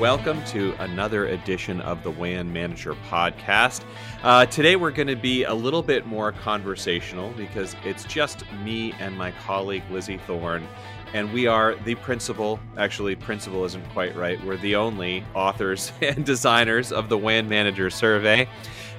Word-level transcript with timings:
Welcome 0.00 0.42
to 0.46 0.74
another 0.80 1.26
edition 1.28 1.80
of 1.82 2.02
the 2.02 2.10
WAN 2.10 2.52
Manager 2.52 2.96
podcast. 3.08 3.84
Uh, 4.24 4.44
today 4.44 4.74
we're 4.74 4.90
going 4.90 5.06
to 5.06 5.14
be 5.14 5.44
a 5.44 5.54
little 5.54 5.82
bit 5.82 6.04
more 6.04 6.32
conversational 6.32 7.30
because 7.36 7.76
it's 7.84 8.02
just 8.02 8.42
me 8.64 8.92
and 8.98 9.16
my 9.16 9.30
colleague 9.46 9.84
Lizzie 9.90 10.18
Thorne, 10.18 10.66
and 11.12 11.32
we 11.32 11.46
are 11.46 11.76
the 11.84 11.94
principal. 11.94 12.58
Actually, 12.76 13.14
principal 13.14 13.64
isn't 13.64 13.88
quite 13.90 14.16
right. 14.16 14.44
We're 14.44 14.56
the 14.56 14.74
only 14.74 15.22
authors 15.32 15.92
and 16.02 16.26
designers 16.26 16.90
of 16.90 17.08
the 17.08 17.16
WAN 17.16 17.48
Manager 17.48 17.88
survey 17.88 18.48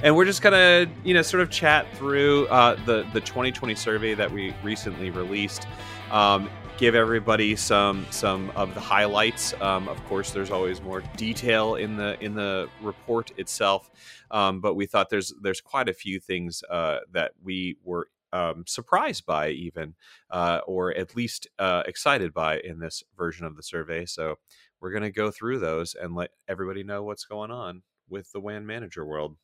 and 0.02 0.16
we're 0.16 0.26
just 0.26 0.42
gonna 0.42 0.88
you 1.04 1.14
know 1.14 1.22
sort 1.22 1.42
of 1.42 1.50
chat 1.50 1.88
through 1.96 2.48
uh, 2.48 2.76
the 2.86 3.06
the 3.14 3.22
2020 3.22 3.76
survey 3.76 4.14
that 4.14 4.30
we 4.30 4.54
recently 4.62 5.10
released 5.10 5.68
um, 6.12 6.50
give 6.78 6.96
everybody 6.96 7.56
some 7.56 8.06
some 8.12 8.50
of 8.52 8.74
the 8.74 8.80
highlights 8.80 9.54
um, 9.62 9.88
of 9.88 10.04
course 10.06 10.32
there's 10.32 10.52
always 10.52 10.82
more 10.82 11.02
detail 11.16 11.76
in 11.76 11.96
the 11.96 12.22
in 12.24 12.36
the 12.36 12.70
report 12.82 13.32
itself 13.38 13.90
um, 14.32 14.60
but 14.62 14.76
we 14.76 14.86
thought 14.86 15.10
there's 15.10 15.34
there's 15.42 15.62
quite 15.62 15.90
a 15.90 15.94
few 15.94 16.20
things 16.20 16.64
uh, 16.70 16.98
that 17.12 17.32
we 17.44 17.78
were 17.84 18.08
um, 18.34 18.64
surprised 18.68 19.26
by 19.26 19.50
even 19.50 19.96
uh, 20.32 20.60
or 20.68 20.94
at 20.94 21.16
least 21.16 21.48
uh, 21.60 21.84
excited 21.86 22.34
by 22.34 22.60
in 22.60 22.80
this 22.80 23.04
version 23.18 23.46
of 23.46 23.56
the 23.56 23.64
survey 23.64 24.06
so 24.06 24.36
we're 24.82 24.92
going 24.92 25.04
to 25.04 25.12
go 25.12 25.32
through 25.32 25.60
those 25.60 25.96
and 25.96 26.16
let 26.16 26.32
everybody 26.48 26.84
know 26.84 27.04
what's 27.04 27.26
going 27.26 27.52
on 27.52 27.82
with 28.10 28.32
the 28.32 28.40
WAN 28.40 28.66
manager 28.66 29.06
world 29.06 29.38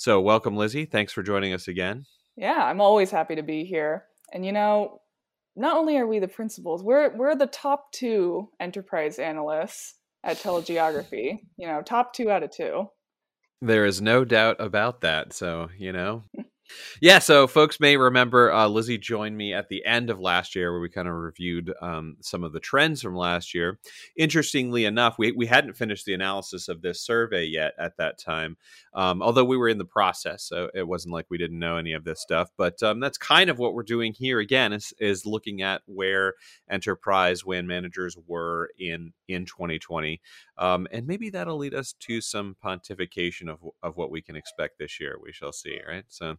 so, 0.00 0.20
welcome, 0.20 0.56
Lizzie. 0.56 0.84
Thanks 0.84 1.12
for 1.12 1.24
joining 1.24 1.52
us 1.52 1.66
again. 1.66 2.04
Yeah, 2.36 2.62
I'm 2.64 2.80
always 2.80 3.10
happy 3.10 3.34
to 3.34 3.42
be 3.42 3.64
here. 3.64 4.04
And 4.32 4.46
you 4.46 4.52
know, 4.52 5.00
not 5.58 5.76
only 5.76 5.96
are 5.98 6.06
we 6.06 6.18
the 6.18 6.28
principals, 6.28 6.82
we're 6.82 7.14
we're 7.16 7.34
the 7.34 7.46
top 7.46 7.92
two 7.92 8.48
enterprise 8.60 9.18
analysts 9.18 9.96
at 10.24 10.38
telegeography. 10.38 11.40
You 11.56 11.66
know, 11.66 11.82
top 11.82 12.14
two 12.14 12.30
out 12.30 12.42
of 12.42 12.50
two. 12.50 12.88
There 13.60 13.84
is 13.84 14.00
no 14.00 14.24
doubt 14.24 14.56
about 14.60 15.00
that. 15.00 15.32
So, 15.32 15.68
you 15.76 15.92
know, 15.92 16.22
yeah, 17.00 17.18
so 17.18 17.46
folks 17.46 17.80
may 17.80 17.96
remember 17.96 18.52
uh, 18.52 18.68
Lizzie 18.68 18.98
joined 18.98 19.36
me 19.36 19.54
at 19.54 19.68
the 19.68 19.84
end 19.84 20.10
of 20.10 20.20
last 20.20 20.54
year 20.54 20.72
where 20.72 20.80
we 20.80 20.88
kind 20.88 21.08
of 21.08 21.14
reviewed 21.14 21.72
um, 21.80 22.16
some 22.20 22.44
of 22.44 22.52
the 22.52 22.60
trends 22.60 23.02
from 23.02 23.14
last 23.14 23.54
year. 23.54 23.78
Interestingly 24.16 24.84
enough, 24.84 25.18
we, 25.18 25.32
we 25.32 25.46
hadn't 25.46 25.76
finished 25.76 26.04
the 26.06 26.14
analysis 26.14 26.68
of 26.68 26.82
this 26.82 27.00
survey 27.00 27.44
yet 27.44 27.74
at 27.78 27.96
that 27.98 28.18
time, 28.18 28.56
um, 28.94 29.22
although 29.22 29.44
we 29.44 29.56
were 29.56 29.68
in 29.68 29.78
the 29.78 29.84
process. 29.84 30.42
So 30.42 30.70
it 30.74 30.86
wasn't 30.86 31.14
like 31.14 31.26
we 31.30 31.38
didn't 31.38 31.58
know 31.58 31.76
any 31.76 31.92
of 31.92 32.04
this 32.04 32.20
stuff. 32.20 32.50
But 32.56 32.82
um, 32.82 33.00
that's 33.00 33.18
kind 33.18 33.50
of 33.50 33.58
what 33.58 33.74
we're 33.74 33.82
doing 33.82 34.12
here 34.12 34.40
again 34.40 34.72
is, 34.72 34.92
is 34.98 35.26
looking 35.26 35.62
at 35.62 35.82
where 35.86 36.34
enterprise 36.70 37.44
WAN 37.44 37.66
managers 37.66 38.16
were 38.26 38.70
in, 38.78 39.12
in 39.28 39.44
2020. 39.44 40.20
Um, 40.58 40.88
and 40.90 41.06
maybe 41.06 41.30
that'll 41.30 41.56
lead 41.56 41.74
us 41.74 41.92
to 42.00 42.20
some 42.20 42.56
pontification 42.64 43.48
of, 43.48 43.58
of 43.82 43.96
what 43.96 44.10
we 44.10 44.20
can 44.20 44.36
expect 44.36 44.78
this 44.78 44.98
year. 45.00 45.16
We 45.22 45.32
shall 45.32 45.52
see, 45.52 45.80
right? 45.86 46.04
So. 46.08 46.36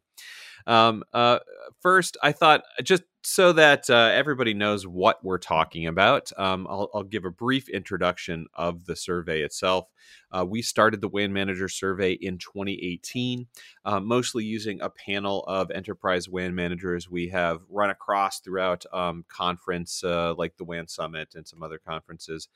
Um, 0.67 1.03
uh, 1.14 1.39
first, 1.81 2.17
I 2.22 2.31
thought 2.31 2.64
just 2.84 3.03
so 3.23 3.52
that 3.52 3.89
uh, 3.89 4.12
everybody 4.14 4.53
knows 4.53 4.88
what 4.88 5.23
we're 5.23 5.38
talking 5.38 5.88
about, 5.88 6.31
um, 6.38 6.66
I'll, 6.70 6.89
I'll, 6.94 7.03
give 7.03 7.25
a 7.25 7.31
brief 7.31 7.67
introduction 7.67 8.45
of 8.53 8.86
the 8.86 8.95
survey 8.95 9.42
itself. 9.42 9.88
Uh, 10.31 10.45
we 10.48 10.62
started 10.62 11.02
the 11.02 11.09
WAN 11.09 11.34
Manager 11.34 11.67
survey 11.67 12.14
in 12.14 12.38
2018, 12.38 13.47
uh, 13.84 14.00
mostly 14.00 14.45
using 14.45 14.80
a 14.80 14.90
panel 14.90 15.44
of 15.47 15.70
enterprise 15.72 16.30
WAN 16.30 16.56
managers 16.56 17.09
we 17.09 17.28
have 17.30 17.62
run 17.67 17.90
across 17.90 18.40
throughout 18.40 18.85
um, 18.94 19.25
conference 19.28 20.03
uh, 20.03 20.34
like 20.38 20.56
the 20.56 20.63
WAN 20.63 20.88
Summit 20.88 21.36
and 21.36 21.47
some 21.47 21.62
other 21.62 21.80
conferences 21.80 22.47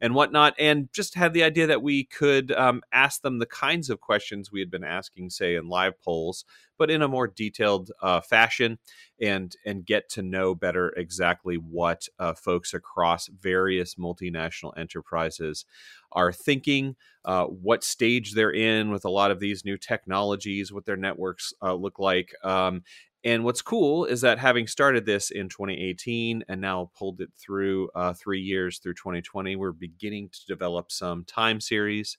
and 0.00 0.14
whatnot, 0.14 0.54
and 0.58 0.92
just 0.92 1.14
had 1.14 1.32
the 1.32 1.44
idea 1.44 1.66
that 1.66 1.82
we 1.82 2.04
could 2.04 2.52
um, 2.52 2.82
ask 2.92 3.22
them 3.22 3.38
the 3.38 3.46
kinds 3.46 3.88
of 3.88 4.00
questions 4.00 4.52
we 4.52 4.60
had 4.60 4.70
been 4.70 4.84
asking, 4.84 5.30
say, 5.30 5.54
in 5.54 5.68
live 5.68 6.00
polls, 6.02 6.44
but 6.76 6.90
in 6.90 7.00
a 7.02 7.08
more 7.08 7.28
detailed 7.28 7.90
uh, 8.02 8.20
fashion 8.20 8.78
and 9.20 9.54
and 9.64 9.84
get 9.84 10.08
to 10.10 10.22
know 10.22 10.54
better 10.54 10.90
exactly 10.96 11.56
what 11.56 12.08
uh, 12.18 12.34
folks 12.34 12.74
across 12.74 13.28
various 13.28 13.96
multinational 13.96 14.76
enterprises 14.76 15.64
are 16.12 16.32
thinking, 16.32 16.96
uh, 17.24 17.44
what 17.44 17.84
stage 17.84 18.34
they're 18.34 18.52
in 18.52 18.90
with 18.90 19.04
a 19.04 19.10
lot 19.10 19.30
of 19.30 19.40
these 19.40 19.64
new 19.64 19.76
technologies, 19.76 20.72
what 20.72 20.86
their 20.86 20.96
networks 20.96 21.52
uh, 21.62 21.74
look 21.74 21.98
like. 21.98 22.34
Um, 22.42 22.82
and 23.22 23.44
what's 23.44 23.60
cool 23.60 24.06
is 24.06 24.22
that 24.22 24.38
having 24.38 24.66
started 24.66 25.04
this 25.04 25.30
in 25.30 25.50
2018 25.50 26.42
and 26.48 26.60
now 26.60 26.90
pulled 26.96 27.20
it 27.20 27.30
through 27.38 27.90
uh, 27.94 28.14
three 28.14 28.40
years 28.40 28.78
through 28.78 28.94
2020, 28.94 29.56
we're 29.56 29.72
beginning 29.72 30.30
to 30.30 30.46
develop 30.46 30.90
some 30.90 31.24
time 31.24 31.60
series 31.60 32.16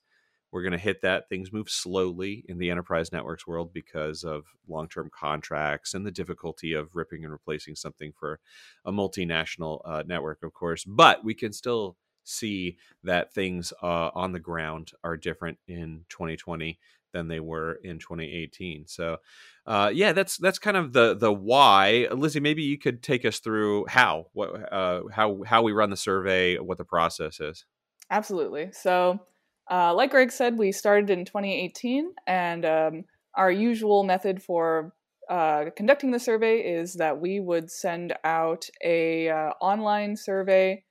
we're 0.51 0.63
going 0.63 0.71
to 0.73 0.77
hit 0.77 1.01
that. 1.01 1.29
Things 1.29 1.53
move 1.53 1.69
slowly 1.69 2.43
in 2.47 2.57
the 2.57 2.69
enterprise 2.69 3.11
networks 3.11 3.47
world 3.47 3.73
because 3.73 4.23
of 4.23 4.45
long 4.67 4.87
term 4.87 5.09
contracts 5.13 5.93
and 5.93 6.05
the 6.05 6.11
difficulty 6.11 6.73
of 6.73 6.95
ripping 6.95 7.23
and 7.23 7.31
replacing 7.31 7.75
something 7.75 8.11
for 8.17 8.39
a 8.85 8.91
multinational 8.91 9.81
uh, 9.85 10.03
network, 10.05 10.43
of 10.43 10.53
course. 10.53 10.83
But 10.83 11.23
we 11.23 11.33
can 11.33 11.53
still 11.53 11.97
see 12.23 12.77
that 13.03 13.33
things 13.33 13.73
uh, 13.81 14.11
on 14.13 14.31
the 14.31 14.39
ground 14.39 14.91
are 15.03 15.17
different 15.17 15.57
in 15.67 16.05
2020 16.09 16.77
than 17.13 17.27
they 17.27 17.39
were 17.39 17.73
in 17.83 17.99
2018. 17.99 18.87
So, 18.87 19.17
uh, 19.65 19.91
yeah, 19.93 20.13
that's 20.13 20.37
that's 20.37 20.59
kind 20.59 20.77
of 20.77 20.93
the 20.93 21.13
the 21.15 21.31
why. 21.31 22.07
Lizzie, 22.11 22.39
maybe 22.39 22.63
you 22.63 22.77
could 22.77 23.03
take 23.03 23.25
us 23.25 23.39
through 23.39 23.85
how 23.87 24.27
what 24.33 24.71
uh, 24.71 25.03
how 25.11 25.43
how 25.45 25.61
we 25.61 25.71
run 25.71 25.89
the 25.89 25.97
survey, 25.97 26.57
what 26.57 26.77
the 26.77 26.85
process 26.85 27.39
is. 27.39 27.65
Absolutely. 28.09 28.71
So 28.73 29.19
uh, 29.71 29.93
like 29.93 30.11
Greg 30.11 30.31
said, 30.31 30.57
we 30.57 30.71
started 30.71 31.09
in 31.09 31.23
2018, 31.23 32.13
and 32.27 32.65
um, 32.65 33.03
our 33.35 33.51
usual 33.51 34.03
method 34.03 34.43
for 34.43 34.93
uh, 35.29 35.65
conducting 35.77 36.11
the 36.11 36.19
survey 36.19 36.57
is 36.57 36.95
that 36.95 37.21
we 37.21 37.39
would 37.39 37.71
send 37.71 38.13
out 38.25 38.65
a 38.83 39.29
uh, 39.29 39.51
online 39.61 40.17
survey. 40.17 40.83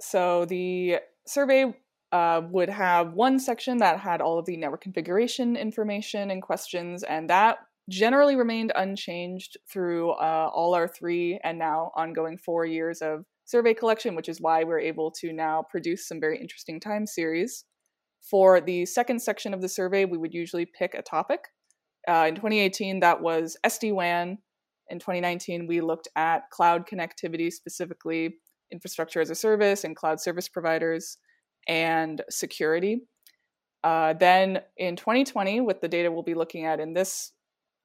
So 0.00 0.44
the 0.44 0.98
survey 1.26 1.74
uh, 2.12 2.42
would 2.50 2.68
have 2.68 3.14
one 3.14 3.40
section 3.40 3.78
that 3.78 3.98
had 3.98 4.20
all 4.20 4.38
of 4.38 4.46
the 4.46 4.56
network 4.56 4.82
configuration 4.82 5.56
information 5.56 6.30
and 6.30 6.40
questions, 6.40 7.02
and 7.02 7.28
that 7.28 7.58
generally 7.88 8.36
remained 8.36 8.70
unchanged 8.76 9.56
through 9.68 10.10
uh, 10.12 10.50
all 10.54 10.74
our 10.74 10.86
three 10.86 11.40
and 11.42 11.58
now 11.58 11.90
ongoing 11.96 12.38
four 12.38 12.64
years 12.64 13.02
of 13.02 13.24
survey 13.46 13.74
collection, 13.74 14.14
which 14.14 14.28
is 14.28 14.40
why 14.40 14.62
we're 14.62 14.78
able 14.78 15.10
to 15.10 15.32
now 15.32 15.64
produce 15.70 16.06
some 16.06 16.20
very 16.20 16.38
interesting 16.38 16.78
time 16.78 17.06
series. 17.06 17.64
For 18.20 18.60
the 18.60 18.86
second 18.86 19.20
section 19.20 19.54
of 19.54 19.60
the 19.60 19.68
survey, 19.68 20.04
we 20.04 20.18
would 20.18 20.34
usually 20.34 20.66
pick 20.66 20.94
a 20.94 21.02
topic. 21.02 21.40
Uh, 22.06 22.26
in 22.28 22.34
2018, 22.34 23.00
that 23.00 23.20
was 23.20 23.56
SD 23.64 23.92
WAN. 23.92 24.38
In 24.90 24.98
2019, 24.98 25.66
we 25.66 25.80
looked 25.80 26.08
at 26.16 26.50
cloud 26.50 26.86
connectivity, 26.86 27.52
specifically 27.52 28.36
infrastructure 28.70 29.20
as 29.20 29.30
a 29.30 29.34
service 29.34 29.84
and 29.84 29.96
cloud 29.96 30.20
service 30.20 30.48
providers, 30.48 31.18
and 31.66 32.22
security. 32.30 33.02
Uh, 33.84 34.14
then 34.14 34.60
in 34.76 34.96
2020, 34.96 35.60
with 35.60 35.80
the 35.80 35.88
data 35.88 36.10
we'll 36.10 36.22
be 36.22 36.34
looking 36.34 36.64
at 36.64 36.80
in 36.80 36.94
this 36.94 37.32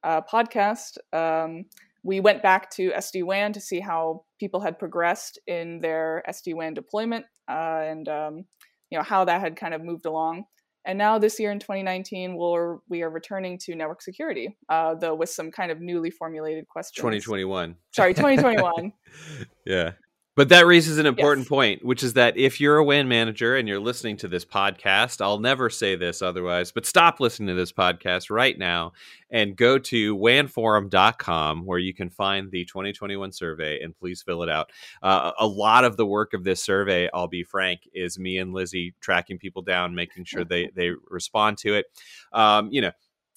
uh, 0.02 0.20
podcast, 0.20 0.98
um, 1.12 1.64
we 2.02 2.20
went 2.20 2.42
back 2.42 2.70
to 2.70 2.90
SD 2.90 3.24
WAN 3.24 3.52
to 3.52 3.60
see 3.60 3.80
how 3.80 4.24
people 4.38 4.60
had 4.60 4.78
progressed 4.78 5.38
in 5.46 5.80
their 5.80 6.22
SD 6.28 6.54
WAN 6.54 6.74
deployment 6.74 7.24
uh, 7.48 7.80
and 7.82 8.08
um, 8.08 8.44
you 8.94 9.00
know 9.00 9.02
how 9.02 9.24
that 9.24 9.40
had 9.40 9.56
kind 9.56 9.74
of 9.74 9.82
moved 9.82 10.06
along. 10.06 10.44
And 10.84 10.96
now 10.96 11.18
this 11.18 11.40
year 11.40 11.50
in 11.50 11.58
2019, 11.58 12.36
we're, 12.36 12.76
we 12.88 13.02
are 13.02 13.10
returning 13.10 13.58
to 13.64 13.74
network 13.74 14.02
security, 14.02 14.56
uh, 14.68 14.94
though 14.94 15.16
with 15.16 15.30
some 15.30 15.50
kind 15.50 15.72
of 15.72 15.80
newly 15.80 16.10
formulated 16.10 16.68
questions. 16.68 16.98
2021. 16.98 17.74
Sorry, 17.90 18.14
2021. 18.14 18.92
yeah. 19.66 19.92
But 20.36 20.48
that 20.48 20.66
raises 20.66 20.98
an 20.98 21.06
important 21.06 21.44
yes. 21.44 21.48
point, 21.48 21.84
which 21.84 22.02
is 22.02 22.14
that 22.14 22.36
if 22.36 22.60
you're 22.60 22.78
a 22.78 22.84
WAN 22.84 23.06
manager 23.06 23.54
and 23.54 23.68
you're 23.68 23.78
listening 23.78 24.16
to 24.18 24.28
this 24.28 24.44
podcast, 24.44 25.20
I'll 25.20 25.38
never 25.38 25.70
say 25.70 25.94
this 25.94 26.22
otherwise, 26.22 26.72
but 26.72 26.86
stop 26.86 27.20
listening 27.20 27.48
to 27.48 27.54
this 27.54 27.72
podcast 27.72 28.30
right 28.30 28.58
now 28.58 28.92
and 29.30 29.56
go 29.56 29.78
to 29.78 30.16
wanforum.com 30.16 31.64
where 31.64 31.78
you 31.78 31.94
can 31.94 32.10
find 32.10 32.50
the 32.50 32.64
2021 32.64 33.30
survey 33.30 33.80
and 33.80 33.96
please 33.96 34.22
fill 34.22 34.42
it 34.42 34.48
out. 34.48 34.70
Uh, 35.02 35.30
a 35.38 35.46
lot 35.46 35.84
of 35.84 35.96
the 35.96 36.06
work 36.06 36.34
of 36.34 36.42
this 36.42 36.60
survey, 36.60 37.08
I'll 37.14 37.28
be 37.28 37.44
frank, 37.44 37.88
is 37.92 38.18
me 38.18 38.38
and 38.38 38.52
Lizzie 38.52 38.94
tracking 39.00 39.38
people 39.38 39.62
down, 39.62 39.94
making 39.94 40.24
sure 40.24 40.44
they, 40.44 40.70
they 40.74 40.90
respond 41.08 41.58
to 41.58 41.74
it. 41.74 41.86
Um, 42.32 42.70
you 42.72 42.80
know, 42.80 42.90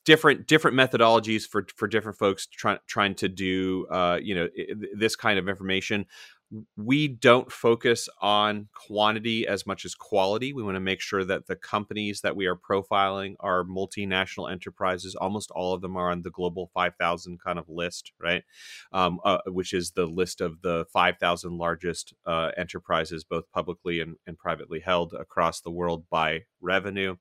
different 0.08 0.48
different 0.48 0.78
methodologies 0.78 1.46
for 1.46 1.68
for 1.76 1.86
different 1.86 2.18
folks 2.18 2.48
trying 2.48 2.80
trying 2.88 3.14
to 3.14 3.28
do 3.28 3.86
uh, 3.92 4.18
you 4.22 4.34
know 4.34 4.48
this 4.96 5.18
kind 5.18 5.38
of 5.38 5.50
information 5.50 6.06
we 6.78 7.10
don't 7.10 7.52
focus 7.52 8.08
on 8.22 8.70
quantity 8.74 9.46
as 9.46 9.66
much 9.66 9.84
as 9.84 9.96
quality. 9.96 10.54
We 10.54 10.64
want 10.64 10.76
to 10.76 10.82
make 10.82 11.02
sure 11.02 11.26
that 11.26 11.48
the 11.48 11.58
companies 11.58 12.22
that 12.22 12.36
we 12.36 12.46
are 12.46 12.56
profiling 12.56 13.36
are 13.42 13.66
multinational 13.66 14.50
enterprises. 14.50 15.16
Almost 15.16 15.52
all 15.52 15.74
of 15.74 15.82
them 15.82 15.98
are 15.98 16.10
on 16.10 16.22
the 16.22 16.30
Global 16.30 16.70
5000 16.74 17.40
kind 17.44 17.60
of 17.60 17.68
list, 17.68 18.14
right? 18.22 18.44
Um, 18.94 19.20
uh, 19.26 19.40
which 19.48 19.74
is 19.74 19.92
the 19.92 20.06
list 20.06 20.40
of 20.40 20.62
the 20.62 20.86
5,000 20.94 21.58
largest 21.58 22.14
uh, 22.26 22.52
enterprises, 22.56 23.26
both 23.26 23.52
publicly 23.52 24.00
and, 24.00 24.16
and 24.26 24.38
privately 24.38 24.80
held 24.80 25.14
across 25.14 25.60
the 25.60 25.72
world 25.72 26.06
by 26.10 26.44
revenue. 26.62 27.18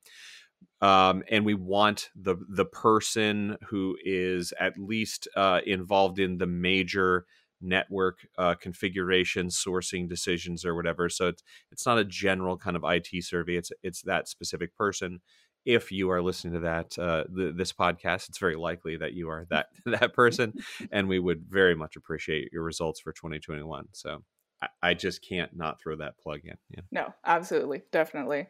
Um, 0.80 1.22
and 1.30 1.44
we 1.46 1.54
want 1.54 2.10
the 2.14 2.36
the 2.48 2.64
person 2.64 3.56
who 3.68 3.96
is 4.04 4.52
at 4.60 4.78
least 4.78 5.26
uh, 5.34 5.60
involved 5.66 6.18
in 6.18 6.38
the 6.38 6.46
major 6.46 7.24
network 7.60 8.26
uh, 8.38 8.54
configuration, 8.54 9.48
sourcing 9.48 10.08
decisions, 10.08 10.64
or 10.64 10.74
whatever. 10.74 11.08
So 11.08 11.28
it's 11.28 11.42
it's 11.72 11.86
not 11.86 11.98
a 11.98 12.04
general 12.04 12.56
kind 12.56 12.76
of 12.76 12.84
IT 12.84 13.24
survey. 13.24 13.56
It's 13.56 13.72
it's 13.82 14.02
that 14.02 14.28
specific 14.28 14.74
person. 14.76 15.20
If 15.64 15.90
you 15.90 16.10
are 16.10 16.22
listening 16.22 16.54
to 16.54 16.60
that 16.60 16.98
uh, 16.98 17.24
the, 17.28 17.52
this 17.56 17.72
podcast, 17.72 18.28
it's 18.28 18.38
very 18.38 18.54
likely 18.54 18.96
that 18.98 19.14
you 19.14 19.28
are 19.28 19.46
that 19.50 19.66
that 19.86 20.14
person, 20.14 20.54
and 20.92 21.08
we 21.08 21.18
would 21.18 21.44
very 21.48 21.74
much 21.74 21.96
appreciate 21.96 22.50
your 22.52 22.62
results 22.62 23.00
for 23.00 23.12
2021. 23.12 23.86
So 23.92 24.22
I, 24.62 24.68
I 24.82 24.94
just 24.94 25.26
can't 25.26 25.56
not 25.56 25.80
throw 25.80 25.96
that 25.96 26.18
plug 26.18 26.40
in. 26.44 26.56
Yeah. 26.70 26.80
No, 26.92 27.14
absolutely, 27.24 27.82
definitely. 27.92 28.48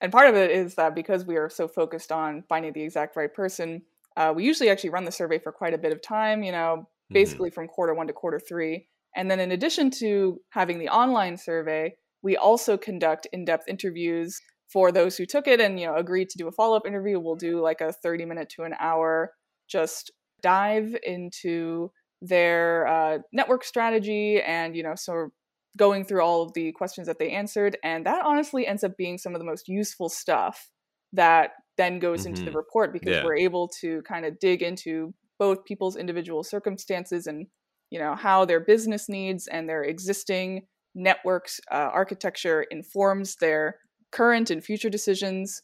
And 0.00 0.12
part 0.12 0.28
of 0.28 0.36
it 0.36 0.50
is 0.50 0.76
that 0.76 0.94
because 0.94 1.24
we 1.24 1.36
are 1.36 1.50
so 1.50 1.66
focused 1.66 2.12
on 2.12 2.44
finding 2.48 2.72
the 2.72 2.82
exact 2.82 3.16
right 3.16 3.32
person, 3.32 3.82
uh, 4.16 4.32
we 4.34 4.44
usually 4.44 4.70
actually 4.70 4.90
run 4.90 5.04
the 5.04 5.12
survey 5.12 5.38
for 5.38 5.52
quite 5.52 5.74
a 5.74 5.78
bit 5.78 5.92
of 5.92 6.02
time. 6.02 6.42
You 6.42 6.52
know. 6.52 6.88
Basically 7.10 7.50
mm-hmm. 7.50 7.54
from 7.54 7.68
quarter 7.68 7.94
one 7.94 8.06
to 8.06 8.12
quarter 8.12 8.40
three. 8.40 8.86
And 9.16 9.30
then, 9.30 9.40
in 9.40 9.52
addition 9.52 9.90
to 9.98 10.40
having 10.50 10.78
the 10.78 10.88
online 10.88 11.36
survey, 11.36 11.94
we 12.22 12.36
also 12.36 12.76
conduct 12.76 13.26
in-depth 13.32 13.68
interviews 13.68 14.38
for 14.72 14.92
those 14.92 15.16
who 15.16 15.24
took 15.24 15.46
it 15.46 15.60
and 15.60 15.80
you 15.80 15.86
know 15.86 15.96
agreed 15.96 16.28
to 16.30 16.38
do 16.38 16.48
a 16.48 16.52
follow-up 16.52 16.86
interview. 16.86 17.18
We'll 17.18 17.36
do 17.36 17.60
like 17.60 17.80
a 17.80 17.92
30 17.92 18.24
minute 18.26 18.50
to 18.56 18.62
an 18.62 18.74
hour 18.78 19.32
just 19.68 20.10
dive 20.42 20.96
into 21.02 21.90
their 22.20 22.86
uh, 22.86 23.18
network 23.32 23.64
strategy 23.64 24.40
and 24.40 24.76
you 24.76 24.82
know 24.82 24.94
sort 24.94 25.26
of 25.26 25.32
going 25.76 26.04
through 26.04 26.22
all 26.22 26.42
of 26.42 26.52
the 26.54 26.72
questions 26.72 27.06
that 27.06 27.18
they 27.18 27.30
answered 27.30 27.76
and 27.84 28.04
that 28.04 28.24
honestly 28.24 28.66
ends 28.66 28.82
up 28.82 28.96
being 28.96 29.16
some 29.16 29.34
of 29.34 29.38
the 29.38 29.44
most 29.44 29.68
useful 29.68 30.08
stuff 30.08 30.70
that 31.12 31.50
then 31.76 32.00
goes 32.00 32.20
mm-hmm. 32.20 32.30
into 32.30 32.42
the 32.42 32.48
mm-hmm. 32.48 32.56
report 32.56 32.92
because 32.92 33.12
yeah. 33.12 33.24
we're 33.24 33.36
able 33.36 33.68
to 33.80 34.02
kind 34.02 34.24
of 34.24 34.38
dig 34.40 34.62
into 34.62 35.14
both 35.38 35.64
people's 35.64 35.96
individual 35.96 36.42
circumstances 36.42 37.26
and 37.26 37.46
you 37.90 37.98
know 37.98 38.14
how 38.14 38.44
their 38.44 38.60
business 38.60 39.08
needs 39.08 39.46
and 39.46 39.68
their 39.68 39.82
existing 39.82 40.66
networks 40.94 41.60
uh, 41.70 41.90
architecture 41.92 42.62
informs 42.70 43.36
their 43.36 43.76
current 44.10 44.50
and 44.50 44.64
future 44.64 44.90
decisions 44.90 45.60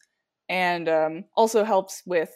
and 0.49 0.89
um, 0.89 1.25
also 1.37 1.65
helps 1.65 2.03
with 2.07 2.31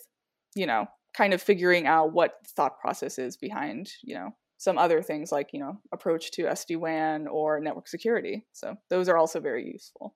you 0.55 0.67
know 0.67 0.87
kind 1.17 1.33
of 1.33 1.43
figuring 1.43 1.87
out 1.87 2.13
what 2.13 2.35
thought 2.57 2.79
process 2.81 3.19
is 3.19 3.37
behind 3.37 3.91
you 4.03 4.15
know 4.15 4.31
some 4.59 4.77
other 4.77 5.01
things 5.01 5.33
like 5.33 5.51
you 5.53 5.61
know 5.61 5.81
approach 5.93 6.31
to 6.33 6.43
sd-wan 6.43 7.27
or 7.29 7.61
network 7.61 7.89
security. 7.89 8.45
So 8.53 8.75
those 8.91 9.09
are 9.09 9.17
also 9.17 9.41
very 9.41 9.67
useful. 9.67 10.15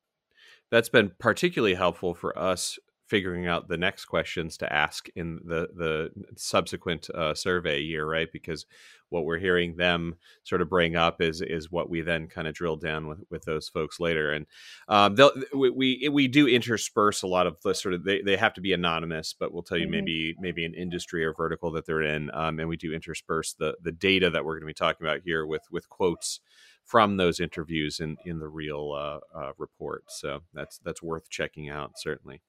That's 0.70 0.88
been 0.88 1.12
particularly 1.18 1.74
helpful 1.74 2.14
for 2.14 2.36
us 2.38 2.78
figuring 3.12 3.46
out 3.46 3.68
the 3.68 3.76
next 3.76 4.06
questions 4.06 4.56
to 4.56 4.72
ask 4.72 5.06
in 5.16 5.38
the 5.44 5.68
the 5.76 6.10
subsequent 6.34 7.10
uh, 7.10 7.34
survey 7.34 7.78
year, 7.78 8.06
right? 8.06 8.32
Because 8.32 8.64
what 9.10 9.26
we're 9.26 9.38
hearing 9.38 9.76
them 9.76 10.14
sort 10.44 10.62
of 10.62 10.70
bring 10.70 10.96
up 10.96 11.20
is 11.20 11.42
is 11.42 11.70
what 11.70 11.90
we 11.90 12.00
then 12.00 12.26
kind 12.26 12.48
of 12.48 12.54
drill 12.54 12.76
down 12.76 13.08
with 13.08 13.22
with 13.28 13.44
those 13.44 13.68
folks 13.68 14.00
later, 14.00 14.32
and 14.32 14.46
um, 14.88 15.14
they'll 15.14 15.30
we, 15.54 15.68
we, 15.68 16.08
we 16.10 16.26
do 16.26 16.48
intersperse 16.48 17.20
a 17.20 17.26
lot 17.26 17.46
of 17.46 17.60
the 17.62 17.74
sort 17.74 17.92
of 17.92 18.02
they, 18.02 18.22
they 18.22 18.34
have 18.34 18.54
to 18.54 18.62
be 18.62 18.72
anonymous, 18.72 19.34
but 19.38 19.52
we'll 19.52 19.62
tell 19.62 19.76
you 19.76 19.84
mm-hmm. 19.84 19.90
maybe 19.90 20.34
maybe 20.40 20.64
an 20.64 20.72
industry 20.72 21.22
or 21.22 21.34
vertical 21.34 21.70
that 21.70 21.84
they're 21.84 22.00
in, 22.00 22.30
um, 22.32 22.58
and 22.60 22.66
we 22.66 22.78
do 22.78 22.94
intersperse 22.94 23.52
the 23.52 23.76
the 23.82 23.92
data 23.92 24.30
that 24.30 24.42
we're 24.42 24.54
going 24.54 24.62
to 24.62 24.66
be 24.66 24.72
talking 24.72 25.06
about 25.06 25.20
here 25.22 25.44
with 25.44 25.64
with 25.70 25.86
quotes 25.90 26.40
from 26.86 27.18
those 27.18 27.40
interviews 27.40 28.00
in 28.00 28.16
in 28.24 28.38
the 28.38 28.48
real 28.48 28.92
uh, 28.92 29.38
uh, 29.38 29.52
report. 29.58 30.04
So 30.08 30.40
that's 30.54 30.78
that's 30.78 31.02
worth 31.02 31.28
checking 31.28 31.68
out 31.68 31.98
certainly. 31.98 32.40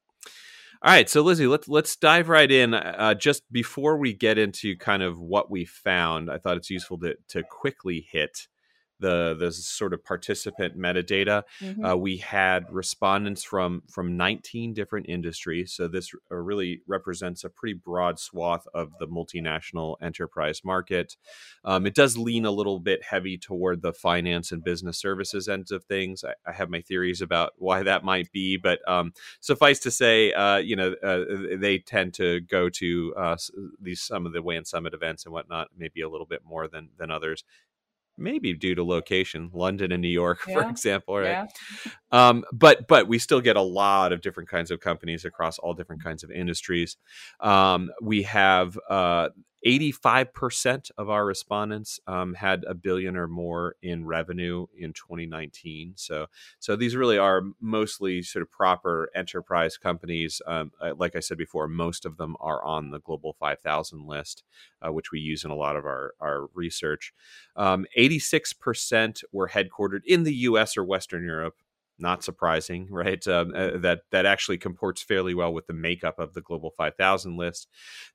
All 0.85 0.91
right, 0.91 1.09
so 1.09 1.21
Lizzie, 1.21 1.47
let's 1.47 1.69
let's 1.69 1.95
dive 1.95 2.27
right 2.27 2.51
in. 2.51 2.73
Uh, 2.73 3.13
just 3.13 3.43
before 3.49 3.97
we 3.97 4.13
get 4.13 4.37
into 4.37 4.75
kind 4.75 5.01
of 5.01 5.17
what 5.17 5.49
we 5.49 5.63
found, 5.63 6.29
I 6.29 6.37
thought 6.37 6.57
it's 6.57 6.69
useful 6.69 6.99
to 6.99 7.15
to 7.29 7.41
quickly 7.49 8.05
hit 8.11 8.49
the 9.03 9.35
the 9.37 9.51
sort 9.51 9.93
of 9.93 10.03
participant 10.03 10.77
metadata. 10.77 11.43
Mm-hmm. 11.59 11.85
Uh, 11.85 11.95
we 11.95 12.17
had 12.17 12.65
respondents 12.71 13.43
from 13.43 13.83
from 13.89 14.17
19 14.17 14.73
different 14.73 15.07
industries, 15.09 15.73
so 15.73 15.87
this 15.87 16.11
uh, 16.31 16.35
really 16.35 16.81
represents 16.87 17.43
a 17.43 17.49
pretty 17.49 17.73
broad 17.73 18.17
swath 18.17 18.65
of 18.73 18.91
the 18.99 19.07
multinational 19.07 19.97
enterprise 20.01 20.61
market. 20.63 21.17
Um, 21.65 21.85
it 21.85 21.93
does 21.93 22.17
lean 22.17 22.45
a 22.45 22.51
little 22.51 22.79
bit 22.79 23.03
heavy 23.03 23.37
toward 23.37 23.81
the 23.81 23.93
finance 23.93 24.53
and 24.53 24.63
business 24.63 24.97
services 24.97 25.49
ends 25.49 25.71
of 25.71 25.83
things. 25.83 26.23
I, 26.23 26.33
I 26.49 26.53
have 26.53 26.69
my 26.69 26.81
theories 26.81 27.21
about 27.21 27.51
why 27.57 27.83
that 27.83 28.05
might 28.05 28.31
be, 28.31 28.55
but 28.55 28.79
um, 28.89 29.13
suffice 29.41 29.79
to 29.79 29.91
say, 29.91 30.31
uh, 30.31 30.57
you 30.57 30.77
know, 30.77 30.95
uh, 31.03 31.57
they 31.57 31.77
tend 31.77 32.13
to 32.15 32.39
go 32.39 32.69
to 32.69 33.13
uh, 33.17 33.37
these 33.81 34.01
some 34.01 34.25
of 34.25 34.31
the 34.31 34.41
WAN 34.41 34.63
Summit 34.63 34.93
events 34.93 35.25
and 35.25 35.33
whatnot, 35.33 35.67
maybe 35.77 35.99
a 35.99 36.09
little 36.09 36.25
bit 36.25 36.43
more 36.45 36.69
than 36.69 36.87
than 36.97 37.11
others 37.11 37.43
maybe 38.17 38.53
due 38.53 38.75
to 38.75 38.83
location 38.83 39.49
london 39.53 39.91
and 39.91 40.01
new 40.01 40.07
york 40.07 40.39
yeah. 40.47 40.61
for 40.61 40.69
example 40.69 41.17
right 41.17 41.47
yeah. 41.85 41.91
um, 42.11 42.43
but 42.51 42.87
but 42.87 43.07
we 43.07 43.19
still 43.19 43.41
get 43.41 43.55
a 43.55 43.61
lot 43.61 44.11
of 44.13 44.21
different 44.21 44.49
kinds 44.49 44.71
of 44.71 44.79
companies 44.79 45.25
across 45.25 45.59
all 45.59 45.73
different 45.73 46.03
kinds 46.03 46.23
of 46.23 46.31
industries 46.31 46.97
um, 47.39 47.89
we 48.01 48.23
have 48.23 48.77
uh, 48.89 49.29
85% 49.65 50.91
of 50.97 51.09
our 51.09 51.25
respondents 51.25 51.99
um, 52.05 52.33
had 52.33 52.65
a 52.65 52.73
billion 52.73 53.15
or 53.15 53.27
more 53.27 53.75
in 53.81 54.05
revenue 54.05 54.65
in 54.77 54.91
2019. 54.93 55.93
So, 55.95 56.27
so 56.59 56.75
these 56.75 56.95
really 56.95 57.17
are 57.17 57.43
mostly 57.61 58.21
sort 58.23 58.43
of 58.43 58.51
proper 58.51 59.09
enterprise 59.15 59.77
companies. 59.77 60.41
Um, 60.45 60.71
uh, 60.81 60.93
like 60.97 61.15
I 61.15 61.21
said 61.21 61.37
before, 61.37 61.67
most 61.67 62.05
of 62.05 62.17
them 62.17 62.35
are 62.41 62.63
on 62.63 62.91
the 62.91 62.99
Global 62.99 63.35
5000 63.39 64.05
list, 64.05 64.43
uh, 64.85 64.91
which 64.91 65.11
we 65.11 65.19
use 65.19 65.45
in 65.45 65.51
a 65.51 65.55
lot 65.55 65.77
of 65.77 65.85
our, 65.85 66.13
our 66.19 66.47
research. 66.53 67.13
Um, 67.55 67.85
86% 67.97 69.23
were 69.31 69.49
headquartered 69.49 70.01
in 70.05 70.23
the 70.23 70.35
US 70.35 70.75
or 70.75 70.83
Western 70.83 71.23
Europe 71.23 71.55
not 71.99 72.23
surprising, 72.23 72.87
right? 72.91 73.25
Um, 73.27 73.53
uh, 73.55 73.77
that 73.77 74.01
that 74.11 74.25
actually 74.25 74.57
comports 74.57 75.01
fairly 75.01 75.33
well 75.33 75.53
with 75.53 75.67
the 75.67 75.73
makeup 75.73 76.19
of 76.19 76.33
the 76.33 76.41
global 76.41 76.71
5,000 76.71 77.37
list. 77.37 77.67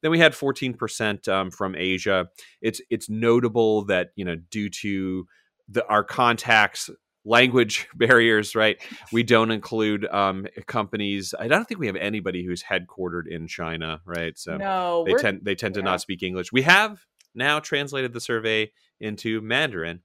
Then 0.03 0.11
we 0.11 0.19
had 0.19 0.33
14% 0.33 1.29
um, 1.29 1.51
from 1.51 1.75
Asia. 1.77 2.29
It's 2.61 2.81
it's 2.91 3.09
notable 3.09 3.85
that 3.87 4.11
you 4.17 4.25
know 4.25 4.37
due 4.37 4.69
to 4.83 5.27
the 5.69 5.87
our 5.87 6.05
contacts 6.05 6.91
language 7.25 7.89
barriers, 7.95 8.55
right? 8.55 8.81
We 9.13 9.23
don't 9.23 9.51
include 9.51 10.07
um, 10.07 10.47
companies. 10.67 11.35
I 11.39 11.49
don't 11.49 11.67
think 11.67 11.79
we 11.79 11.87
have 11.87 11.97
anybody 11.97 12.45
who's 12.45 12.63
headquartered 12.63 13.29
in 13.29 13.47
China, 13.47 14.01
right? 14.05 14.37
So 14.39 14.57
no, 14.57 15.05
they 15.05 15.15
tend 15.15 15.41
they 15.45 15.55
tend 15.55 15.75
to 15.75 15.83
not 15.83 16.01
speak 16.01 16.23
English. 16.23 16.53
We 16.53 16.63
have 16.63 17.05
now 17.35 17.61
translated 17.61 18.13
the 18.13 18.21
survey 18.21 18.73
into 19.01 19.41
Mandarin. 19.41 20.01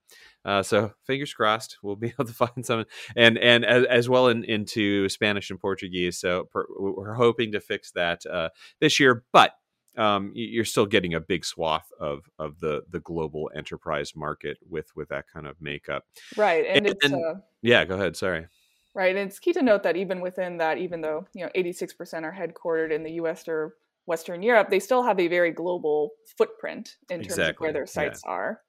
Uh, 0.46 0.62
so 0.62 0.92
fingers 1.06 1.34
crossed, 1.34 1.78
we'll 1.82 1.96
be 1.96 2.08
able 2.20 2.26
to 2.26 2.34
find 2.34 2.66
some, 2.66 2.86
and 3.16 3.38
and 3.38 3.66
as, 3.66 3.86
as 3.86 4.10
well 4.10 4.28
in, 4.28 4.44
into 4.44 5.08
Spanish 5.10 5.50
and 5.50 5.60
Portuguese. 5.60 6.20
So 6.20 6.46
per, 6.52 6.66
we're 6.78 7.14
hoping 7.14 7.52
to 7.54 7.60
fix 7.60 7.92
that 7.92 8.26
uh, 8.26 8.50
this 8.80 9.00
year, 9.00 9.24
but 9.32 9.54
um, 9.98 10.32
you're 10.34 10.66
still 10.66 10.86
getting 10.86 11.14
a 11.14 11.20
big 11.20 11.46
swath 11.46 11.90
of 12.00 12.30
of 12.40 12.60
the 12.60 12.84
the 12.90 13.00
global 13.00 13.52
enterprise 13.56 14.16
market 14.16 14.58
with 14.68 14.88
with 14.96 15.10
that 15.10 15.26
kind 15.32 15.48
of 15.48 15.62
makeup. 15.62 16.06
Right, 16.36 16.66
and, 16.66 16.78
and 16.78 16.88
it's 16.88 17.06
and, 17.06 17.16
uh, 17.16 17.36
yeah. 17.62 17.86
Go 17.86 17.96
ahead. 17.96 18.16
Sorry. 18.16 18.48
Right, 18.96 19.16
and 19.16 19.28
it's 19.28 19.40
key 19.40 19.54
to 19.54 19.64
note 19.64 19.84
that 19.84 19.98
even 19.98 20.22
within 20.22 20.58
that, 20.58 20.78
even 20.78 21.02
though 21.02 21.26
you 21.34 21.46
know 21.46 21.52
86% 21.56 22.24
are 22.24 22.32
headquartered 22.32 22.92
in 22.92 23.04
the 23.04 23.14
U.S. 23.14 23.48
or 23.48 23.74
Western 24.06 24.44
Europe, 24.44 24.70
they 24.70 24.80
still 24.80 25.04
have 25.04 25.20
a 25.20 25.28
very 25.28 25.52
global 25.52 26.12
footprint 26.38 26.98
in 27.10 27.18
terms 27.22 27.28
exactly. 27.28 27.54
of 27.54 27.60
where 27.60 27.74
their 27.74 27.88
sites 27.88 28.22
yeah. 28.26 28.32
are. 28.32 28.62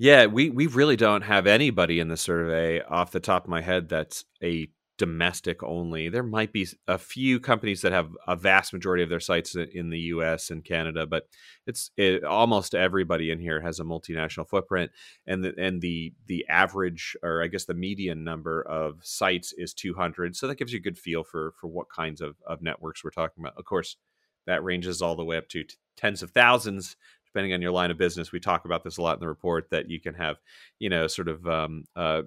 Yeah, 0.00 0.26
we 0.26 0.48
we 0.48 0.66
really 0.66 0.96
don't 0.96 1.20
have 1.20 1.46
anybody 1.46 2.00
in 2.00 2.08
the 2.08 2.16
survey 2.16 2.80
off 2.80 3.10
the 3.10 3.20
top 3.20 3.44
of 3.44 3.50
my 3.50 3.60
head 3.60 3.90
that's 3.90 4.24
a 4.42 4.70
domestic 4.96 5.62
only. 5.62 6.08
There 6.08 6.22
might 6.22 6.54
be 6.54 6.66
a 6.88 6.96
few 6.96 7.38
companies 7.38 7.82
that 7.82 7.92
have 7.92 8.08
a 8.26 8.34
vast 8.34 8.72
majority 8.72 9.02
of 9.02 9.10
their 9.10 9.20
sites 9.20 9.54
in 9.56 9.90
the 9.90 9.98
U.S. 10.14 10.48
and 10.50 10.64
Canada, 10.64 11.06
but 11.06 11.24
it's 11.66 11.90
it, 11.98 12.24
almost 12.24 12.74
everybody 12.74 13.30
in 13.30 13.40
here 13.40 13.60
has 13.60 13.78
a 13.78 13.84
multinational 13.84 14.48
footprint, 14.48 14.90
and 15.26 15.44
the 15.44 15.52
and 15.58 15.82
the 15.82 16.14
the 16.28 16.46
average, 16.48 17.14
or 17.22 17.42
I 17.42 17.48
guess 17.48 17.66
the 17.66 17.74
median 17.74 18.24
number 18.24 18.62
of 18.62 19.00
sites 19.02 19.52
is 19.52 19.74
200. 19.74 20.34
So 20.34 20.48
that 20.48 20.56
gives 20.56 20.72
you 20.72 20.78
a 20.78 20.82
good 20.82 20.96
feel 20.98 21.24
for 21.24 21.52
for 21.60 21.66
what 21.68 21.90
kinds 21.94 22.22
of 22.22 22.36
of 22.46 22.62
networks 22.62 23.04
we're 23.04 23.10
talking 23.10 23.44
about. 23.44 23.58
Of 23.58 23.66
course, 23.66 23.98
that 24.46 24.64
ranges 24.64 25.02
all 25.02 25.14
the 25.16 25.24
way 25.24 25.36
up 25.36 25.48
to 25.50 25.64
t- 25.64 25.74
tens 25.96 26.22
of 26.22 26.30
thousands 26.30 26.96
depending 27.32 27.52
on 27.52 27.62
your 27.62 27.72
line 27.72 27.90
of 27.90 27.98
business, 27.98 28.32
we 28.32 28.40
talk 28.40 28.64
about 28.64 28.84
this 28.84 28.98
a 28.98 29.02
lot 29.02 29.16
in 29.16 29.20
the 29.20 29.28
report 29.28 29.70
that 29.70 29.90
you 29.90 30.00
can 30.00 30.14
have, 30.14 30.36
you 30.78 30.88
know, 30.88 31.06
sort 31.06 31.28
of 31.28 31.46
um, 31.46 31.84
uh, 31.96 32.22